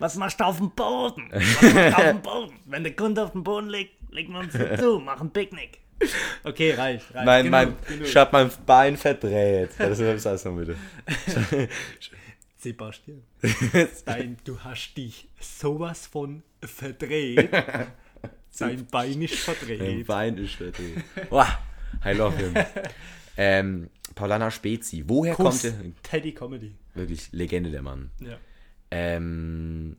Was 0.00 0.16
machst 0.16 0.40
du 0.40 0.44
auf 0.44 0.56
dem 0.56 0.70
Boden? 0.70 1.28
Was 1.30 1.62
machst 1.62 1.74
du 1.74 1.96
auf 1.96 2.02
dem 2.10 2.22
Boden? 2.22 2.54
Wenn 2.64 2.82
der 2.82 2.96
Kunde 2.96 3.22
auf 3.22 3.32
dem 3.32 3.44
Boden 3.44 3.68
liegt, 3.68 3.92
legen 4.10 4.32
wir 4.32 4.40
uns 4.40 4.54
zu, 4.80 4.98
machen 4.98 5.30
Picknick. 5.30 5.78
Okay, 6.42 6.72
reicht. 6.72 7.14
reicht. 7.14 7.26
Mein, 7.26 7.44
Genug, 7.44 7.50
mein, 7.50 7.76
genug. 7.86 8.08
ich 8.08 8.16
hab 8.16 8.32
mein 8.32 8.50
Bein 8.64 8.96
verdreht. 8.96 9.70
Das 9.78 9.98
ist 9.98 10.26
alles 10.26 10.44
noch 10.46 10.56
bitte. 10.56 10.74
Sebastian, 12.56 13.22
dein, 14.04 14.36
du 14.44 14.58
hast 14.60 14.94
dich 14.94 15.28
sowas 15.38 16.06
von 16.06 16.42
verdreht. 16.62 17.50
Sein 18.50 18.86
Bein 18.90 19.22
ist 19.22 19.46
Mein 19.46 19.56
verdreht. 19.56 20.06
Bein 20.06 20.36
ist 20.38 20.54
verdreht. 20.54 21.04
Wow, 21.30 21.46
I 22.04 22.12
love 22.12 22.36
him. 22.36 22.54
ähm, 23.36 23.90
Paulana 24.14 24.50
Spezi. 24.50 25.04
Woher 25.06 25.34
Kuss. 25.34 25.62
kommt 25.62 25.64
der? 25.64 25.74
Teddy 26.02 26.32
Comedy. 26.32 26.74
Wirklich 26.94 27.30
Legende 27.32 27.70
der 27.70 27.82
Mann. 27.82 28.10
Ja. 28.20 28.36
Ähm, 28.90 29.96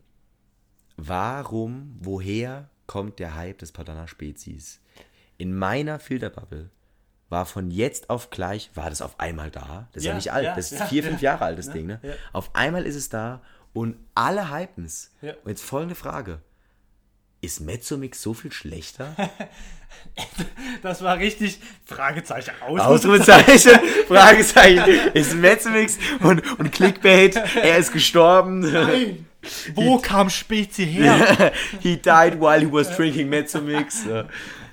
warum, 0.96 1.96
woher 2.00 2.68
kommt 2.86 3.18
der 3.18 3.34
Hype 3.34 3.58
des 3.58 3.72
Paulaner 3.72 4.08
Spezies? 4.08 4.80
In 5.38 5.56
meiner 5.56 5.98
Filterbubble 5.98 6.70
war 7.28 7.46
von 7.46 7.70
jetzt 7.70 8.10
auf 8.10 8.30
gleich, 8.30 8.70
war 8.74 8.90
das 8.90 9.00
auf 9.00 9.18
einmal 9.18 9.50
da. 9.50 9.88
Das 9.92 10.02
ist 10.02 10.04
ja, 10.04 10.10
Ja, 10.10 10.16
nicht 10.16 10.32
alt, 10.32 10.44
ja, 10.44 10.54
das 10.54 10.70
ist 10.70 10.80
ja, 10.80 10.86
vier, 10.86 11.02
fünf 11.02 11.22
Jahre 11.22 11.46
alt, 11.46 11.58
das 11.58 11.70
Ding, 11.70 11.86
ne? 11.86 11.98
Auf 12.32 12.54
einmal 12.54 12.84
ist 12.84 12.94
es 12.96 13.08
da 13.08 13.42
und 13.72 13.96
alle 14.14 14.50
hypen 14.50 14.84
es. 14.84 15.14
Und 15.42 15.48
jetzt 15.48 15.64
folgende 15.64 15.94
Frage. 15.94 16.40
Ist 17.42 17.60
Mezzomix 17.60 18.22
so 18.22 18.32
viel 18.32 18.52
schlechter? 18.52 19.14
Das 20.82 21.02
war 21.02 21.18
richtig 21.18 21.58
Fragezeichen. 21.84 22.50
Ausrufezeichen, 22.60 23.78
Fragezeichen. 24.08 25.12
Ist 25.14 25.34
Mezzomix 25.34 25.98
und, 26.20 26.42
und 26.58 26.72
Clickbait, 26.72 27.36
er 27.36 27.78
ist 27.78 27.92
gestorben. 27.92 28.60
Nein. 28.60 29.26
Wo 29.74 29.98
kam 29.98 30.28
Spezi 30.28 30.86
her? 30.86 31.52
he 31.80 31.96
died 31.96 32.40
while 32.40 32.60
he 32.60 32.70
was 32.70 32.94
drinking 32.96 33.28
Mezzomix. 33.28 34.04
Uh, 34.06 34.24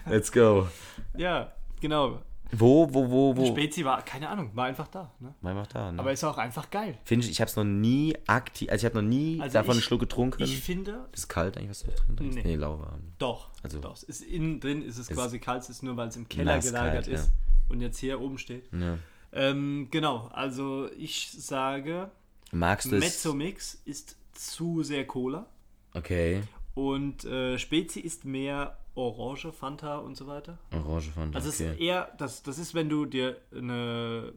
let's 0.09 0.31
go. 0.31 0.67
ja, 1.15 1.51
genau. 1.79 2.21
Wo, 2.51 2.91
wo, 2.93 3.09
wo, 3.11 3.37
wo? 3.37 3.45
Spezi 3.45 3.85
war, 3.85 4.01
keine 4.03 4.27
Ahnung, 4.29 4.49
war 4.55 4.65
einfach 4.65 4.87
da. 4.87 5.11
Ne? 5.19 5.35
Mal 5.41 5.53
mach 5.53 5.67
da, 5.67 5.91
ne? 5.91 5.99
Aber 5.99 6.11
ist 6.11 6.23
auch 6.23 6.37
einfach 6.39 6.69
geil. 6.71 6.97
Finde 7.05 7.25
ich, 7.25 7.31
ich 7.31 7.41
habe 7.41 7.49
es 7.49 7.55
noch 7.55 7.63
nie 7.63 8.17
aktiv, 8.25 8.69
also 8.71 8.85
ich 8.87 8.91
habe 8.91 9.03
noch 9.03 9.07
nie 9.09 9.39
Also 9.39 9.53
davon 9.53 9.71
ich- 9.71 9.75
einen 9.77 9.81
Schluck 9.83 9.99
getrunken. 9.99 10.41
Ich 10.43 10.59
finde, 10.59 11.07
ist 11.13 11.27
kalt 11.29 11.57
eigentlich, 11.57 11.69
was 11.69 11.83
du 11.83 11.91
da 11.91 11.95
drin 11.97 12.17
trinkst? 12.17 12.37
Nee. 12.37 12.43
Nee, 12.43 12.55
lauwarm. 12.55 13.01
doch. 13.19 13.49
Also- 13.61 13.79
doch. 13.79 14.01
Ist 14.03 14.21
innen 14.23 14.59
drin 14.59 14.81
ist 14.81 14.97
es 14.97 15.09
Ist 15.09 15.15
quasi 15.15 15.37
kalt, 15.39 15.61
es 15.61 15.69
ist 15.69 15.83
nur, 15.83 15.95
weil 15.95 16.07
es 16.07 16.15
im 16.15 16.27
Keller 16.27 16.57
gelagert 16.59 17.05
kalt, 17.05 17.07
ist 17.07 17.31
und 17.69 17.81
jetzt 17.81 17.99
hier 17.99 18.19
oben 18.19 18.37
steht. 18.39 18.67
Ja. 18.73 18.97
Ähm, 19.31 19.87
genau, 19.91 20.27
also 20.33 20.89
ich 20.97 21.29
sage, 21.31 22.09
Magst 22.51 22.91
du? 22.91 22.95
Mezzomix 22.95 23.79
ist 23.85 24.15
zu 24.33 24.81
sehr 24.81 25.05
Cola 25.05 25.45
Okay. 25.93 26.41
und 26.73 27.25
äh, 27.25 27.59
Spezi 27.59 27.99
ist 27.99 28.25
mehr 28.25 28.75
Orange, 28.99 29.51
Fanta 29.51 29.97
und 29.97 30.15
so 30.15 30.27
weiter. 30.27 30.57
Orange 30.73 31.09
von 31.11 31.33
Also 31.35 31.49
es 31.49 31.55
okay. 31.61 31.71
ist 31.73 31.79
eher, 31.79 32.11
das, 32.17 32.43
das 32.43 32.57
ist, 32.59 32.73
wenn 32.73 32.89
du 32.89 33.05
dir 33.05 33.37
eine 33.55 34.33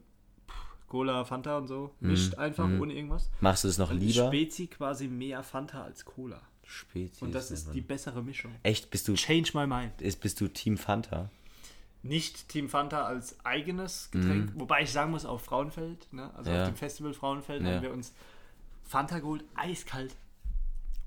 Cola, 0.89 1.25
Fanta 1.25 1.57
und 1.59 1.67
so 1.69 1.91
mischt 2.01 2.35
einfach 2.37 2.65
ohne 2.65 2.93
irgendwas. 2.93 3.31
Machst 3.41 3.65
du 3.65 3.69
das 3.69 3.79
noch 3.79 3.91
Und 3.91 3.97
Mhm. 4.01 4.07
lieber? 4.09 4.27
Spezi 4.29 4.67
quasi 4.67 5.09
mehr 5.09 5.43
Fanta 5.43 5.83
als 5.83 6.05
Cola. 6.05 6.41
Spezi 6.65 7.25
Und 7.25 7.35
das 7.35 7.51
ist 7.51 7.73
die 7.75 7.81
bessere 7.81 8.23
Mischung. 8.23 8.53
Echt, 8.63 8.91
bist 8.91 9.09
du, 9.09 9.15
Change 9.15 9.51
my 9.55 9.67
mind. 9.67 10.01
ist, 10.01 10.21
bist 10.21 10.41
du 10.41 10.49
Team 10.49 10.77
Fanta? 10.79 11.29
Nicht 12.05 12.49
Team 12.49 12.69
Fanta 12.69 13.05
als 13.05 13.37
eigenes 13.45 14.11
Getränk, 14.11 14.53
wobei 14.57 14.83
ich 14.83 14.91
sagen 14.93 15.13
muss, 15.13 15.25
auf 15.25 15.43
Frauenfeld, 15.43 16.13
ne? 16.13 16.31
also 16.35 16.51
Mhm. 16.51 16.57
Ja. 16.57 16.63
auf 16.65 16.69
dem 16.71 16.77
Festival 16.77 17.15
Frauenfeld, 17.15 17.63
Ja. 17.63 17.75
haben 17.75 17.83
wir 17.83 17.93
uns 17.93 18.13
Fanta 18.85 19.19
geholt, 19.21 19.45
eiskalt. 19.55 20.15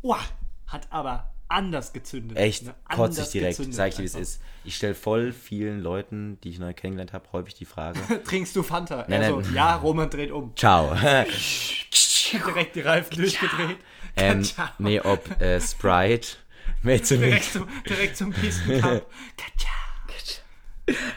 Uah, 0.02 0.20
hat 0.68 0.88
aber 0.92 1.32
anders 1.48 1.94
gezündet. 1.94 2.38
Echt, 2.38 2.64
ne? 2.64 2.76
kotze 2.94 3.22
ich 3.22 3.30
direkt. 3.30 3.56
Sag 3.74 3.90
ich 3.90 3.96
dir, 3.96 4.02
wie 4.02 4.08
es 4.08 4.16
ist. 4.16 4.42
Ich 4.64 4.76
stelle 4.76 4.96
voll 4.96 5.32
vielen 5.32 5.80
Leuten, 5.82 6.40
die 6.44 6.50
ich 6.50 6.60
neu 6.60 6.74
kennengelernt 6.74 7.14
habe, 7.14 7.26
häufig 7.32 7.54
die 7.54 7.66
Frage. 7.66 8.00
Trinkst 8.24 8.56
du 8.56 8.64
Fanta? 8.64 9.06
Nein, 9.08 9.22
also, 9.22 9.42
nein. 9.42 9.54
ja, 9.54 9.76
Roman 9.76 10.10
dreht 10.10 10.32
um. 10.32 10.56
Ciao. 10.56 10.96
Direkt 10.96 12.76
die 12.76 12.82
Reifen 12.82 13.18
durchgedreht. 13.18 13.78
ähm, 14.18 14.44
nee, 14.80 15.00
ob 15.00 15.40
äh, 15.40 15.62
Sprite, 15.62 16.38
Mezzomix, 16.82 17.30
direkt, 17.30 17.52
zum, 17.52 17.68
direkt 17.88 18.18
zum 18.18 18.34
Pistencup. 18.34 19.06
Katschau. 19.38 19.76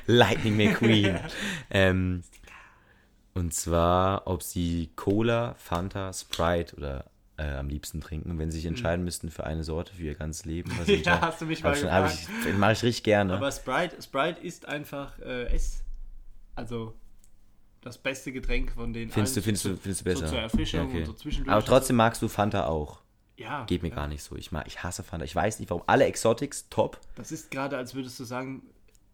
Lightning 0.07 0.57
McQueen. 0.57 1.19
ähm, 1.71 2.23
und 3.35 3.55
zwar, 3.55 4.27
ob 4.27 4.43
sie 4.43 4.91
Cola, 4.97 5.55
Fanta, 5.59 6.13
Sprite 6.13 6.77
oder 6.77 7.05
äh, 7.39 7.55
am 7.55 7.69
liebsten 7.69 8.01
trinken. 8.01 8.39
Wenn 8.39 8.51
sie 8.51 8.59
sich 8.59 8.67
entscheiden 8.67 9.05
müssten 9.05 9.31
für 9.31 9.45
eine 9.45 9.65
Sorte 9.65 9.95
für 9.95 10.03
ihr 10.03 10.15
ganzes 10.15 10.45
Leben. 10.45 10.71
was 10.79 10.87
Hm. 10.89 11.03
Ja, 11.03 11.21
hast 11.21 11.41
du 11.41 11.47
mich 11.47 11.63
mal 11.63 11.73
ich 11.73 11.81
schon- 11.81 11.91
hab 11.93 12.13
ich, 12.13 12.29
Mache 12.59 12.73
ich 12.73 12.83
richtig 12.83 13.05
gerne. 13.05 13.35
Aber 13.35 13.51
Sprite, 13.53 14.01
Sprite 14.03 14.41
ist 14.41 14.67
einfach 14.67 15.19
äh, 15.21 15.45
S. 15.55 15.83
Also, 16.55 16.95
das 17.81 17.97
beste 17.99 18.33
Getränk 18.33 18.73
von 18.73 18.93
den 18.93 19.11
Findest 19.11 19.37
du, 19.37 19.43
findest 19.43 19.63
so- 19.65 19.71
du, 19.71 19.77
findest 19.77 20.01
du 20.01 20.05
besser? 20.05 20.27
So 20.27 20.33
zur 20.35 20.41
Erfrischung 20.41 20.89
okay. 20.89 20.99
und 20.99 21.07
so 21.07 21.13
zwischendurch. 21.13 21.55
Aber 21.57 21.65
trotzdem 21.65 21.97
magst 21.97 22.21
du 22.21 22.29
Fanta 22.29 22.67
auch. 22.67 23.01
ja, 23.37 23.65
Geht 23.67 23.83
mir 23.83 23.91
ja. 23.91 23.95
gar 23.95 24.09
nicht 24.09 24.23
so. 24.23 24.35
Ich, 24.37 24.51
mag, 24.51 24.67
ich 24.67 24.83
hasse 24.83 25.03
Fanta. 25.05 25.25
Ich 25.25 25.35
weiß 25.37 25.61
nicht 25.61 25.71
warum. 25.71 25.85
Alle 25.87 26.05
Exotics, 26.07 26.69
top. 26.69 26.99
Das 27.15 27.31
ist 27.31 27.51
gerade, 27.53 27.77
als 27.77 27.95
würdest 27.95 28.19
du 28.19 28.25
sagen, 28.25 28.63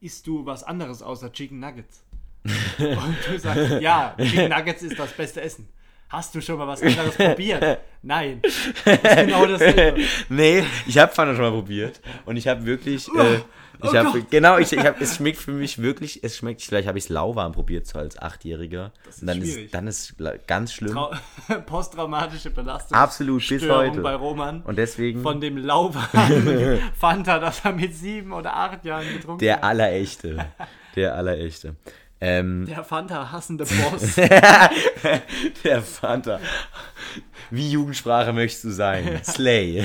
isst 0.01 0.27
du 0.27 0.47
was 0.47 0.65
anderes 0.65 1.03
außer 1.03 1.31
Chicken 1.31 1.61
Nuggets? 1.61 2.03
Und 2.79 3.17
du 3.31 3.39
sagst, 3.39 3.81
ja, 3.83 4.15
Chicken 4.19 4.51
Nuggets 4.51 4.83
ist 4.83 4.99
das 4.99 5.13
beste 5.13 5.41
Essen. 5.43 5.69
Hast 6.15 6.33
du 6.33 6.41
schon 6.41 6.59
mal 6.59 6.69
was 6.69 6.81
anderes 6.81 7.17
probiert? 7.17 7.81
Nein. 8.03 8.41
Das 8.41 8.53
ist 8.53 9.03
genau 9.17 9.47
dasselbe. 9.47 10.01
nee, 10.29 10.63
ich 10.87 10.97
habe 10.97 11.13
Fanta 11.13 11.35
schon 11.35 11.43
mal 11.43 11.51
probiert. 11.51 12.01
Und 12.25 12.37
ich 12.37 12.47
habe 12.47 12.65
wirklich. 12.65 13.09
Äh, 13.09 13.41
ich 13.83 13.91
oh 13.91 13.95
habe 13.97 14.23
genau, 14.31 14.57
ich, 14.59 14.73
ich 14.73 14.79
hab, 14.79 15.01
es 15.01 15.17
schmeckt 15.17 15.39
für 15.39 15.51
mich 15.51 15.83
wirklich, 15.83 16.23
es 16.23 16.37
schmeckt, 16.37 16.63
vielleicht 16.63 16.87
habe 16.87 16.97
ich 16.97 17.05
es 17.05 17.11
lauwarm 17.11 17.51
probiert, 17.51 17.89
so 17.89 17.99
als 17.99 18.17
Achtjähriger. 18.17 18.93
Das 19.05 19.17
ist 19.17 19.23
Und 19.23 19.27
dann 19.27 19.43
schwierig. 19.43 19.65
ist, 19.65 19.75
dann 19.75 19.87
ist 19.89 20.15
ganz 20.47 20.73
schlimm. 20.73 20.93
Trau 20.93 21.13
posttraumatische 21.67 22.51
Belastung. 22.51 22.97
Absolut, 22.97 23.47
bis 23.47 23.63
Störung 23.63 23.91
heute. 23.91 24.01
bei 24.01 24.15
Roman. 24.15 24.63
Und 24.63 24.79
deswegen 24.79 25.21
Von 25.21 25.41
dem 25.41 25.57
lauwarmen 25.59 26.79
Fanta, 26.95 27.41
das 27.41 27.65
er 27.65 27.73
mit 27.73 27.95
sieben 27.97 28.33
oder 28.33 28.55
acht 28.57 28.85
Jahren 28.85 29.13
getrunken 29.13 29.41
der 29.41 29.57
hat. 29.57 29.65
Allerechte. 29.65 30.47
Der 30.95 31.17
Allerechte. 31.17 31.75
Ähm, 32.21 32.67
Der 32.67 32.85
Fanta 32.85 33.31
hassende 33.31 33.65
Boss. 33.67 34.15
der 35.65 35.83
Fanta. 35.83 36.41
Wie 37.51 37.71
Jugendsprache 37.71 38.33
möchtest 38.33 38.65
du 38.65 38.71
sein? 38.71 39.21
Slay. 39.25 39.85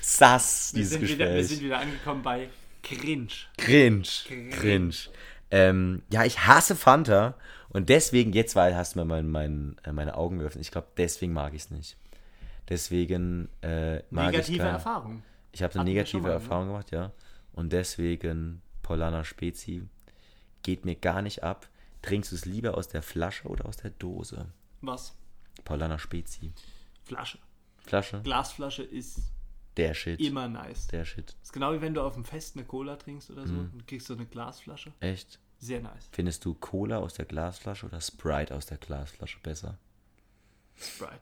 Sass, 0.00 0.70
Wir 0.72 0.78
dieses 0.78 0.92
sind, 0.94 1.02
wieder, 1.02 1.18
wir 1.18 1.26
Gespräch. 1.26 1.48
sind 1.48 1.62
wieder 1.62 1.78
angekommen 1.80 2.22
bei 2.22 2.48
Cringe. 2.82 3.28
Cringe. 3.58 4.02
Cringe. 4.26 4.50
Cringe. 4.50 4.94
Ähm, 5.50 6.02
ja, 6.10 6.24
ich 6.24 6.46
hasse 6.46 6.76
Fanta 6.76 7.34
und 7.68 7.88
deswegen, 7.88 8.32
jetzt 8.32 8.56
weil 8.56 8.74
hast 8.76 8.94
du 8.94 9.00
mir 9.00 9.04
mein, 9.04 9.28
mein, 9.28 9.76
äh, 9.84 9.92
meine 9.92 10.16
Augen 10.16 10.38
geöffnet. 10.38 10.64
Ich 10.64 10.70
glaube, 10.70 10.88
deswegen 10.96 11.32
mag 11.32 11.54
ich 11.54 11.62
es 11.62 11.70
nicht. 11.70 11.96
Deswegen 12.68 13.48
äh, 13.62 13.96
mag 14.10 14.30
ich 14.32 14.38
Negative 14.38 14.58
kein, 14.58 14.74
Erfahrung. 14.74 15.22
Ich 15.52 15.62
habe 15.62 15.74
eine 15.74 15.84
wir 15.84 15.94
negative 15.94 16.22
ne? 16.28 16.32
Erfahrung 16.34 16.68
gemacht, 16.68 16.90
ja. 16.92 17.10
Und 17.52 17.72
deswegen 17.72 18.62
Polana 18.82 19.24
Spezi 19.24 19.88
geht 20.62 20.84
mir 20.84 20.94
gar 20.96 21.22
nicht 21.22 21.42
ab. 21.42 21.68
Trinkst 22.02 22.32
du 22.32 22.36
es 22.36 22.44
lieber 22.46 22.76
aus 22.76 22.88
der 22.88 23.02
Flasche 23.02 23.48
oder 23.48 23.66
aus 23.66 23.76
der 23.76 23.90
Dose? 23.90 24.46
Was? 24.80 25.14
Paulana 25.64 25.98
Spezi. 25.98 26.52
Flasche. 27.04 27.38
Flasche? 27.84 28.20
Glasflasche 28.22 28.82
ist 28.82 29.20
Der 29.76 29.92
Shit. 29.94 30.20
immer 30.20 30.48
nice. 30.48 30.86
Der 30.88 31.04
Shit. 31.04 31.36
Ist 31.42 31.52
genau 31.52 31.72
wie 31.74 31.80
wenn 31.80 31.92
du 31.94 32.02
auf 32.02 32.14
dem 32.14 32.24
Fest 32.24 32.56
eine 32.56 32.64
Cola 32.64 32.96
trinkst 32.96 33.30
oder 33.30 33.46
so 33.46 33.52
Mhm. 33.54 33.70
und 33.74 33.86
kriegst 33.86 34.06
so 34.06 34.14
eine 34.14 34.26
Glasflasche. 34.26 34.92
Echt? 35.00 35.38
Sehr 35.58 35.80
nice. 35.80 36.08
Findest 36.12 36.44
du 36.46 36.54
Cola 36.54 36.98
aus 36.98 37.14
der 37.14 37.26
Glasflasche 37.26 37.84
oder 37.86 38.00
Sprite 38.00 38.54
aus 38.54 38.64
der 38.66 38.78
Glasflasche 38.78 39.38
besser? 39.42 39.76
Sprite. 40.76 41.20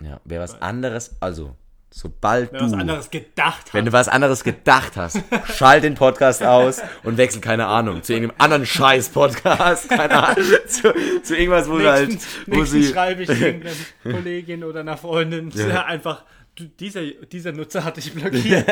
Ja, 0.00 0.20
wer 0.24 0.40
was 0.40 0.60
anderes, 0.62 1.20
also, 1.20 1.56
sobald 1.92 2.52
Wer 2.52 2.60
du, 2.60 2.64
was 2.66 2.72
anderes 2.72 3.10
gedacht 3.10 3.66
hat. 3.66 3.74
wenn 3.74 3.84
du 3.84 3.92
was 3.92 4.08
anderes 4.08 4.44
gedacht 4.44 4.96
hast, 4.96 5.22
schalt 5.54 5.84
den 5.84 5.94
Podcast 5.94 6.42
aus 6.42 6.80
und 7.04 7.18
wechsel, 7.18 7.40
keine 7.40 7.66
Ahnung, 7.66 8.02
zu 8.02 8.14
irgendeinem 8.14 8.40
anderen 8.40 8.66
Scheiß-Podcast, 8.66 9.88
keine 9.88 10.28
Ahnung, 10.28 10.44
zu, 10.66 10.94
zu 11.22 11.36
irgendwas, 11.36 11.68
wo 11.68 11.78
halt, 11.80 12.08
Nächstens, 12.08 12.28
wo 12.46 12.56
nächstens 12.56 12.86
sie, 12.86 12.92
schreibe 12.92 13.22
ich 13.22 13.28
irgendeiner 13.40 13.74
Kollegin 14.02 14.64
oder 14.64 14.80
einer 14.80 14.96
Freundin 14.96 15.50
der 15.50 15.86
einfach, 15.86 16.24
du, 16.54 16.64
dieser, 16.64 17.02
dieser 17.02 17.52
Nutzer 17.52 17.84
hat 17.84 17.98
dich 17.98 18.12
blockiert. 18.12 18.66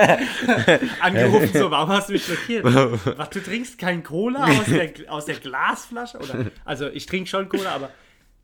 Angerufen, 1.00 1.50
so, 1.52 1.70
warum 1.70 1.90
hast 1.90 2.08
du 2.08 2.14
mich 2.14 2.24
blockiert? 2.26 2.64
Was, 2.64 3.30
du 3.30 3.40
trinkst 3.40 3.78
kein 3.78 4.02
Cola 4.02 4.44
aus 4.44 4.64
der, 4.66 4.90
aus 5.08 5.24
der 5.26 5.36
Glasflasche? 5.36 6.18
Oder, 6.18 6.46
also 6.64 6.88
ich 6.88 7.06
trinke 7.06 7.28
schon 7.28 7.48
Cola, 7.48 7.72
aber 7.74 7.90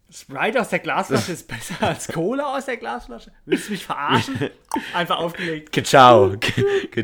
Sprite 0.09 0.61
aus 0.61 0.69
der 0.69 0.79
Glasflasche 0.79 1.33
ist 1.33 1.49
besser 1.49 1.83
als 1.83 2.09
Cola 2.09 2.57
aus 2.57 2.67
der 2.67 2.77
Glasflasche? 2.77 3.33
Willst 3.45 3.69
du 3.69 3.73
mich 3.73 3.85
verarschen? 3.85 4.51
Einfach 4.95 5.19
aufgelegt. 5.19 5.75
Ciao, 5.87 6.37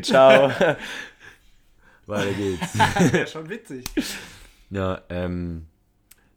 ciao. 0.01 0.49
Weiter 2.05 2.33
geht's. 2.33 2.77
Wäre 3.13 3.27
schon 3.27 3.49
witzig. 3.49 3.85
Ja, 4.69 5.01
ähm, 5.09 5.67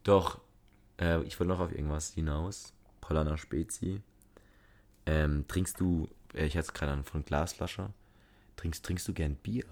doch, 0.03 0.41
äh, 1.01 1.23
ich 1.23 1.39
wollte 1.39 1.53
noch 1.53 1.61
auf 1.61 1.73
irgendwas 1.73 2.15
hinaus. 2.15 2.73
Polana 3.01 3.37
Spezi. 3.37 4.03
Ähm, 5.07 5.45
trinkst 5.47 5.81
du, 5.81 6.09
äh, 6.35 6.47
ich 6.47 6.57
hatte 6.57 6.67
es 6.67 6.75
gerade 6.75 6.93
an 6.93 7.05
von 7.05 7.25
Glasflasche, 7.25 7.91
trinkst, 8.57 8.85
trinkst 8.85 9.07
du 9.07 9.13
gern 9.13 9.37
Bier, 9.37 9.65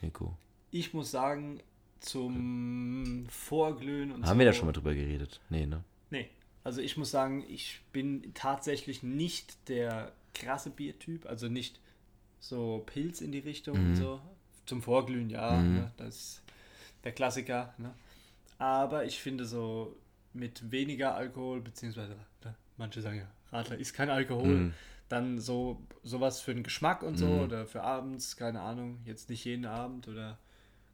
Nico? 0.00 0.36
Ich 0.70 0.94
muss 0.94 1.10
sagen, 1.10 1.60
zum 2.00 3.26
Vorglühen 3.28 4.12
und 4.12 4.26
Haben 4.26 4.36
so. 4.36 4.38
wir 4.38 4.46
da 4.46 4.52
schon 4.52 4.66
mal 4.66 4.72
drüber 4.72 4.94
geredet? 4.94 5.40
Nee, 5.50 5.66
ne? 5.66 5.84
Also 6.64 6.80
ich 6.80 6.96
muss 6.96 7.10
sagen, 7.10 7.44
ich 7.48 7.80
bin 7.92 8.32
tatsächlich 8.34 9.02
nicht 9.02 9.68
der 9.68 10.12
krasse 10.34 10.70
Biertyp, 10.70 11.26
also 11.26 11.48
nicht 11.48 11.80
so 12.40 12.82
Pilz 12.86 13.20
in 13.20 13.32
die 13.32 13.38
Richtung 13.38 13.76
und 13.78 13.96
so. 13.96 14.20
Zum 14.66 14.82
Vorglühen, 14.82 15.30
ja, 15.30 15.62
ne, 15.62 15.90
das 15.96 16.14
ist 16.16 16.42
der 17.04 17.12
Klassiker. 17.12 17.74
Ne? 17.78 17.90
Aber 18.58 19.04
ich 19.04 19.18
finde 19.20 19.46
so 19.46 19.96
mit 20.34 20.70
weniger 20.70 21.14
Alkohol, 21.14 21.60
beziehungsweise 21.60 22.16
ne, 22.44 22.54
manche 22.76 23.00
sagen 23.00 23.18
ja, 23.18 23.28
Radler 23.50 23.78
ist 23.78 23.94
kein 23.94 24.10
Alkohol, 24.10 24.72
dann 25.08 25.38
so 25.38 25.80
sowas 26.02 26.40
für 26.40 26.54
den 26.54 26.62
Geschmack 26.64 27.02
und 27.02 27.16
so 27.16 27.26
oder 27.26 27.66
für 27.66 27.82
abends, 27.82 28.36
keine 28.36 28.60
Ahnung, 28.60 28.98
jetzt 29.06 29.30
nicht 29.30 29.44
jeden 29.44 29.64
Abend 29.64 30.06
oder 30.06 30.38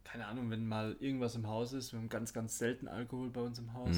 keine 0.04 0.26
Ahnung, 0.26 0.50
wenn 0.50 0.68
mal 0.68 0.96
irgendwas 1.00 1.34
im 1.34 1.48
Haus 1.48 1.72
ist, 1.72 1.92
wir 1.92 1.98
haben 1.98 2.08
ganz, 2.08 2.32
ganz 2.32 2.58
selten 2.58 2.86
Alkohol 2.86 3.30
bei 3.30 3.40
uns 3.40 3.58
im 3.58 3.72
Haus, 3.72 3.96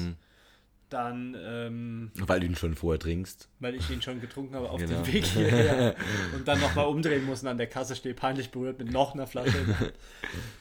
dann, 0.89 1.35
ähm, 1.39 2.11
Weil 2.15 2.39
du 2.39 2.45
ihn 2.45 2.55
schon 2.55 2.75
vorher 2.75 2.99
trinkst. 2.99 3.49
weil 3.59 3.75
ich 3.75 3.89
ihn 3.89 4.01
schon 4.01 4.21
getrunken 4.21 4.55
habe 4.55 4.69
auf 4.69 4.79
Genau. 4.79 5.01
dem 5.03 5.13
Weg 5.13 5.25
hierher 5.25 5.95
und 6.33 6.47
dann 6.47 6.59
nochmal 6.61 6.85
umdrehen 6.87 7.25
muss 7.25 7.41
und 7.41 7.49
an 7.49 7.57
der 7.57 7.67
Kasse 7.67 7.95
stehe, 7.95 8.15
peinlich 8.15 8.51
berührt 8.51 8.79
mit 8.79 8.91
noch 8.91 9.13
einer 9.13 9.27
Flasche. 9.27 9.65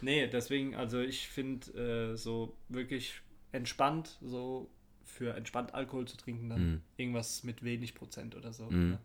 nee, 0.01 0.27
deswegen, 0.27 0.75
also 0.75 1.01
ich 1.01 1.29
finde 1.29 2.13
äh, 2.13 2.17
so 2.17 2.57
wirklich 2.69 3.21
entspannt, 3.53 4.19
so 4.21 4.69
für 5.05 5.35
entspannt 5.35 5.75
Alkohol 5.75 6.07
zu 6.07 6.17
trinken, 6.17 6.49
dann 6.51 6.73
Mhm. 6.73 6.81
irgendwas 6.97 7.45
mit 7.45 7.63
wenig 7.63 7.95
Prozent 7.95 8.35
oder 8.35 8.53
so. 8.53 8.71
Ne? 8.71 8.99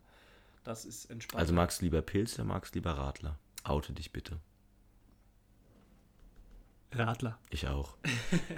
Das 0.63 0.85
ist 0.85 1.05
entspannt. 1.05 1.39
Also 1.41 1.53
magst 1.53 1.81
du 1.81 1.85
lieber 1.85 2.01
Pilz 2.01 2.35
oder 2.35 2.43
magst 2.45 2.73
du 2.73 2.79
lieber 2.79 2.91
Radler? 2.91 3.37
Oute 3.63 3.93
dich 3.93 4.11
bitte. 4.11 4.37
Radler. 6.93 7.37
Ich 7.49 7.67
auch. 7.67 7.95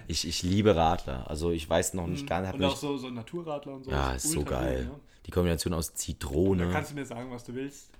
ich, 0.07 0.27
ich 0.27 0.41
liebe 0.43 0.75
Radler. 0.75 1.29
Also 1.29 1.51
ich 1.51 1.69
weiß 1.69 1.93
noch 1.93 2.07
nicht 2.07 2.25
gar 2.27 2.41
nicht. 2.41 2.53
Und 2.53 2.63
auch 2.63 2.75
so, 2.75 2.97
so 2.97 3.09
Naturradler 3.09 3.73
und 3.75 3.83
so. 3.83 3.91
ja, 3.91 4.13
ist 4.13 4.31
so 4.31 4.39
ultra 4.39 4.59
cool, 4.59 4.65
geil. 4.65 4.85
ne? 4.85 4.99
Die 5.25 5.31
Kombination 5.31 5.73
aus 5.73 5.89
Da 5.91 5.95
Zitrone. 5.95 6.71
kannst 6.71 6.91
du 6.91 6.95
mir 6.95 7.05
sagen, 7.05 7.29
was 7.31 7.43
du 7.43 7.53
willst. 7.53 7.91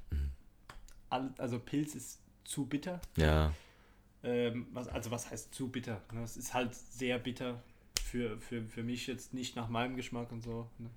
All, 1.10 1.34
also 1.38 1.60
Pilz 1.60 1.96
ist 1.96 2.20
zu 2.44 2.66
bitter. 2.66 3.00
Ja, 3.16 3.54
Ähm, 4.24 4.68
was, 4.74 4.88
also 4.88 5.12
was 5.12 5.30
heißt 5.30 5.54
zu 5.54 5.68
bitter? 5.70 6.02
Ne? 6.12 6.24
Es 6.24 6.36
ist 6.38 6.54
halt 6.54 6.74
sehr 6.74 7.20
bitter 7.20 7.62
für, 8.02 8.38
für, 8.40 8.64
für 8.64 8.84
mich 8.84 9.06
jetzt 9.08 9.34
nicht 9.34 9.56
nach 9.56 9.70
meinem 9.70 9.96
Geschmack 9.96 10.32
und 10.32 10.42
so. 10.44 10.68
Ne? 10.80 10.90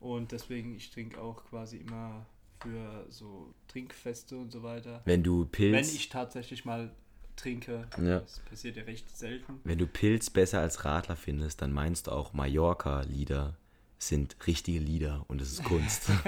Und 0.00 0.32
deswegen, 0.32 0.74
ich 0.74 0.90
trinke 0.90 1.20
auch 1.20 1.44
quasi 1.46 1.78
immer 1.78 2.26
für 2.60 3.06
so 3.10 3.52
Trinkfeste 3.68 4.36
und 4.38 4.50
so 4.50 4.62
weiter. 4.62 5.02
wenn 5.04 5.22
du 5.22 5.44
Pilz. 5.46 5.74
Wenn 5.74 5.84
ich 5.96 6.08
tatsächlich 6.08 6.64
mal 6.64 6.90
trinke, 7.36 7.86
Ja. 8.02 8.20
das 8.20 8.40
passiert 8.48 8.76
ja 8.76 8.82
recht 8.84 9.16
selten. 9.16 9.60
Wenn 9.64 9.78
du 9.78 9.86
Pilz 9.86 10.30
besser 10.30 10.60
als 10.60 10.84
Radler 10.84 11.16
findest, 11.16 11.62
dann 11.62 11.72
meinst 11.72 12.06
du 12.06 12.12
auch 12.12 12.32
Mallorca-Lieder 12.32 13.56
sind 13.98 14.36
richtige 14.46 14.78
Lieder 14.80 15.24
und 15.28 15.40
es 15.40 15.52
ist 15.52 15.64
Kunst. 15.64 16.08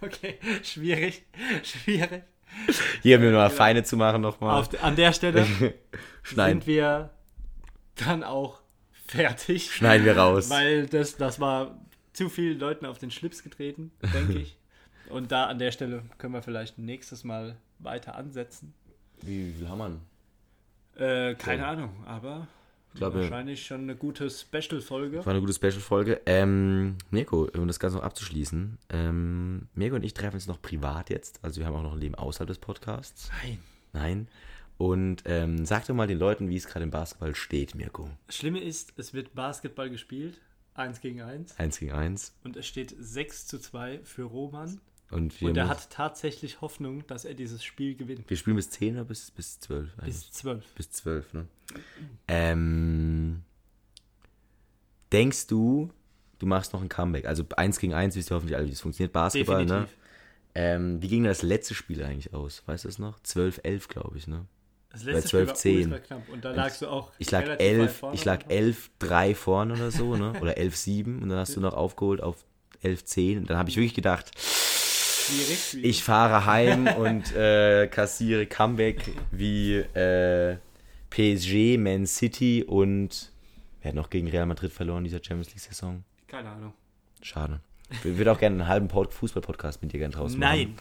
Okay, 0.00 0.38
schwierig, 0.62 1.24
schwierig. 1.62 2.24
Hier, 3.02 3.16
um 3.16 3.22
mir 3.24 3.30
mal 3.32 3.48
Feine 3.48 3.84
zu 3.84 3.96
machen 3.96 4.20
nochmal. 4.20 4.66
An 4.82 4.96
der 4.96 5.12
Stelle 5.12 5.46
sind 6.24 6.66
wir 6.66 7.10
dann 7.94 8.22
auch 8.24 8.60
fertig. 9.06 9.70
schneiden 9.72 10.04
wir 10.04 10.16
raus. 10.18 10.50
Weil 10.50 10.86
das, 10.86 11.16
das 11.16 11.40
war 11.40 11.80
zu 12.12 12.28
vielen 12.28 12.58
Leuten 12.58 12.86
auf 12.86 12.98
den 12.98 13.10
Schlips 13.12 13.42
getreten, 13.42 13.92
denke 14.12 14.32
ich. 14.40 14.58
Und 15.08 15.32
da 15.32 15.46
an 15.46 15.58
der 15.58 15.70
Stelle 15.72 16.02
können 16.18 16.34
wir 16.34 16.42
vielleicht 16.42 16.76
nächstes 16.76 17.24
Mal 17.24 17.56
weiter 17.78 18.16
ansetzen. 18.16 18.74
Wie, 19.24 19.48
wie 19.48 19.52
viel 19.58 19.68
haben 19.68 20.00
wir? 20.96 21.30
Äh, 21.30 21.34
keine 21.34 21.66
Ahnung, 21.66 21.90
aber 22.06 22.46
glaube- 22.94 23.20
wahrscheinlich 23.20 23.64
schon 23.66 23.82
eine 23.82 23.96
gute 23.96 24.30
Special-Folge. 24.30 25.24
War 25.24 25.32
eine 25.32 25.40
gute 25.40 25.52
Special-Folge. 25.54 26.20
Ähm, 26.26 26.96
Mirko, 27.10 27.48
um 27.56 27.66
das 27.66 27.78
Ganze 27.80 27.96
noch 27.96 28.04
abzuschließen. 28.04 28.78
Ähm, 28.90 29.68
Mirko 29.74 29.96
und 29.96 30.04
ich 30.04 30.14
treffen 30.14 30.34
uns 30.36 30.46
noch 30.46 30.60
privat 30.62 31.10
jetzt. 31.10 31.40
Also 31.42 31.60
wir 31.60 31.66
haben 31.66 31.74
auch 31.74 31.82
noch 31.82 31.94
ein 31.94 32.00
Leben 32.00 32.14
außerhalb 32.14 32.46
des 32.48 32.58
Podcasts. 32.58 33.30
Nein. 33.42 33.58
Nein. 33.92 34.28
Und 34.76 35.22
ähm, 35.26 35.64
sag 35.66 35.86
doch 35.86 35.94
mal 35.94 36.06
den 36.08 36.18
Leuten, 36.18 36.48
wie 36.48 36.56
es 36.56 36.66
gerade 36.66 36.82
im 36.84 36.90
Basketball 36.90 37.34
steht, 37.34 37.74
Mirko. 37.74 38.08
Das 38.26 38.36
Schlimme 38.36 38.60
ist, 38.60 38.92
es 38.96 39.14
wird 39.14 39.34
Basketball 39.34 39.88
gespielt, 39.88 40.40
1 40.74 41.00
gegen 41.00 41.22
1. 41.22 41.58
Eins 41.58 41.78
gegen 41.78 41.92
eins. 41.92 42.34
Und 42.42 42.56
es 42.56 42.66
steht 42.66 42.94
6 42.98 43.46
zu 43.46 43.60
2 43.60 44.00
für 44.02 44.24
Roman. 44.24 44.80
Und, 45.14 45.40
Und 45.42 45.56
er 45.56 45.68
hat 45.68 45.90
tatsächlich 45.90 46.60
Hoffnung, 46.60 47.06
dass 47.06 47.24
er 47.24 47.34
dieses 47.34 47.62
Spiel 47.62 47.94
gewinnt. 47.94 48.28
Wir 48.28 48.36
spielen 48.36 48.56
bis 48.56 48.70
10 48.70 48.96
oder 48.96 49.04
bis, 49.04 49.30
bis 49.30 49.60
12? 49.60 49.88
eigentlich? 49.98 50.14
Bis 50.16 50.32
12. 50.32 50.64
Bis 50.74 50.90
12, 50.90 51.34
ne? 51.34 51.46
Ähm, 52.26 53.42
denkst 55.12 55.46
du, 55.46 55.92
du 56.40 56.46
machst 56.46 56.72
noch 56.72 56.82
ein 56.82 56.88
Comeback? 56.88 57.26
Also 57.26 57.44
1 57.56 57.78
gegen 57.78 57.94
1, 57.94 58.16
wisst 58.16 58.32
ihr 58.32 58.34
hoffentlich 58.34 58.56
alle, 58.56 58.66
wie 58.66 58.72
es 58.72 58.80
funktioniert. 58.80 59.12
Basketball, 59.12 59.64
ne? 59.64 59.66
Definitiv. 59.66 59.98
Ähm, 60.56 61.00
wie 61.00 61.08
ging 61.08 61.22
das 61.22 61.42
letzte 61.42 61.74
Spiel 61.74 62.02
eigentlich 62.02 62.34
aus? 62.34 62.64
Weißt 62.66 62.84
du 62.84 62.88
es 62.88 62.98
noch? 62.98 63.20
12, 63.20 63.60
11, 63.62 63.88
glaube 63.88 64.18
ich, 64.18 64.26
ne? 64.26 64.46
Das 64.90 65.04
Bei 65.04 65.12
letzte 65.12 65.30
12, 65.30 65.42
Spiel 65.42 65.48
war 65.48 65.54
10. 65.54 65.92
ultra 65.92 65.98
knapp. 65.98 66.28
Und 66.28 66.44
da 66.44 66.50
lagst 66.50 66.82
du 66.82 66.88
auch 66.88 67.12
Ich 67.18 67.30
lag 67.30 67.42
relativ 67.42 67.60
weit 67.60 67.78
11, 67.78 67.96
vorne 67.96 68.14
ich 68.16 68.24
lag 68.24 68.44
am 68.44 68.50
11, 68.50 68.90
3 68.98 69.34
vorne 69.36 69.74
oder 69.74 69.90
so, 69.92 70.16
ne? 70.16 70.32
Oder 70.40 70.56
11, 70.56 70.76
7 70.76 71.22
und 71.22 71.28
dann 71.28 71.38
hast 71.38 71.54
du 71.54 71.60
noch 71.60 71.74
aufgeholt 71.74 72.20
auf 72.20 72.44
11, 72.82 73.04
10. 73.04 73.38
Und 73.38 73.50
dann 73.50 73.58
habe 73.58 73.70
ich 73.70 73.76
wirklich 73.76 73.94
gedacht, 73.94 74.32
Schwierig, 75.26 75.58
schwierig. 75.70 75.90
ich 75.90 76.02
fahre 76.04 76.44
heim 76.46 76.86
und 76.86 77.34
äh, 77.34 77.86
kassiere 77.88 78.46
Comeback 78.46 79.00
wie 79.30 79.76
äh, 79.76 80.58
PSG, 81.10 81.78
Man 81.78 82.06
City 82.06 82.64
und 82.66 83.32
wer 83.82 83.90
hat 83.90 83.94
noch 83.96 84.10
gegen 84.10 84.28
Real 84.28 84.46
Madrid 84.46 84.72
verloren 84.72 85.04
dieser 85.04 85.18
Champions 85.22 85.48
League 85.48 85.60
Saison? 85.60 86.04
Keine 86.28 86.50
Ahnung. 86.50 86.74
Schade. 87.22 87.60
Ich 87.90 88.04
würde 88.18 88.32
auch 88.32 88.38
gerne 88.38 88.56
einen 88.62 88.68
halben 88.68 88.88
Pod 88.88 89.14
Fußball-Podcast 89.14 89.80
mit 89.82 89.92
dir 89.92 89.98
gerne 89.98 90.14
draußen 90.14 90.38
Nein. 90.38 90.74
machen. 90.74 90.76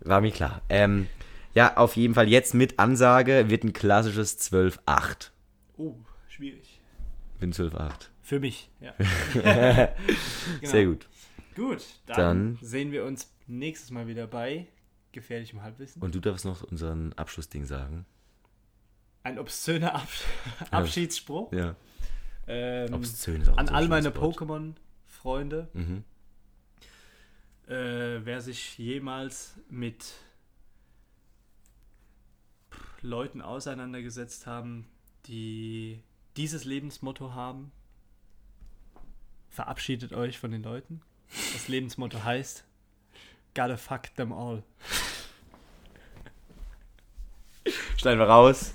War 0.00 0.20
mir 0.20 0.30
klar. 0.32 0.62
Ähm, 0.68 1.06
ja, 1.54 1.76
auf 1.76 1.94
jeden 1.96 2.14
Fall 2.14 2.28
jetzt 2.28 2.54
mit 2.54 2.78
Ansage 2.78 3.48
wird 3.48 3.64
ein 3.64 3.72
klassisches 3.72 4.40
12-8. 4.50 5.30
Oh, 5.76 5.94
schwierig. 6.28 6.80
Bin 7.38 7.52
12-8. 7.52 7.92
Für 8.22 8.40
mich, 8.40 8.70
ja. 8.80 8.94
Genau. 9.34 9.88
Sehr 10.62 10.86
gut. 10.86 11.06
Gut, 11.54 11.82
dann, 12.06 12.16
Dann- 12.16 12.58
sehen 12.60 12.90
wir 12.90 13.04
uns 13.04 13.30
nächstes 13.46 13.90
Mal 13.90 14.06
wieder 14.06 14.26
bei 14.26 14.66
gefährlichem 15.12 15.62
Halbwissen. 15.62 16.02
Und 16.02 16.14
du 16.14 16.20
darfst 16.20 16.44
noch 16.44 16.62
unseren 16.62 17.12
Abschlussding 17.14 17.64
sagen. 17.66 18.04
Ein 19.22 19.38
obszöner 19.38 19.94
Abs 19.94 20.24
Abschiedsspruch. 20.70 21.52
Ja. 21.52 21.76
Ähm, 22.46 22.92
Obszön 22.92 23.40
ist 23.40 23.48
auch 23.48 23.56
an 23.56 23.68
so 23.68 23.74
all 23.74 23.88
meine. 23.88 24.10
Pokémon-Freunde, 24.10 25.68
Mhm. 25.72 26.04
äh, 27.68 28.24
wer 28.24 28.40
sich 28.42 28.76
jemals 28.76 29.54
mit 29.70 30.12
Leuten 33.00 33.40
auseinandergesetzt 33.42 34.46
haben, 34.46 34.86
die 35.26 36.02
dieses 36.36 36.64
Lebensmotto 36.64 37.32
haben, 37.32 37.70
verabschiedet 39.50 40.12
euch 40.12 40.38
von 40.38 40.50
den 40.50 40.62
Leuten. 40.62 41.00
Das 41.52 41.68
Lebensmotto 41.68 42.24
heißt, 42.24 42.64
gotta 43.54 43.76
fuck 43.76 44.14
them 44.16 44.32
all. 44.32 44.62
Schneiden 47.96 48.18
wir 48.18 48.28
raus. 48.28 48.62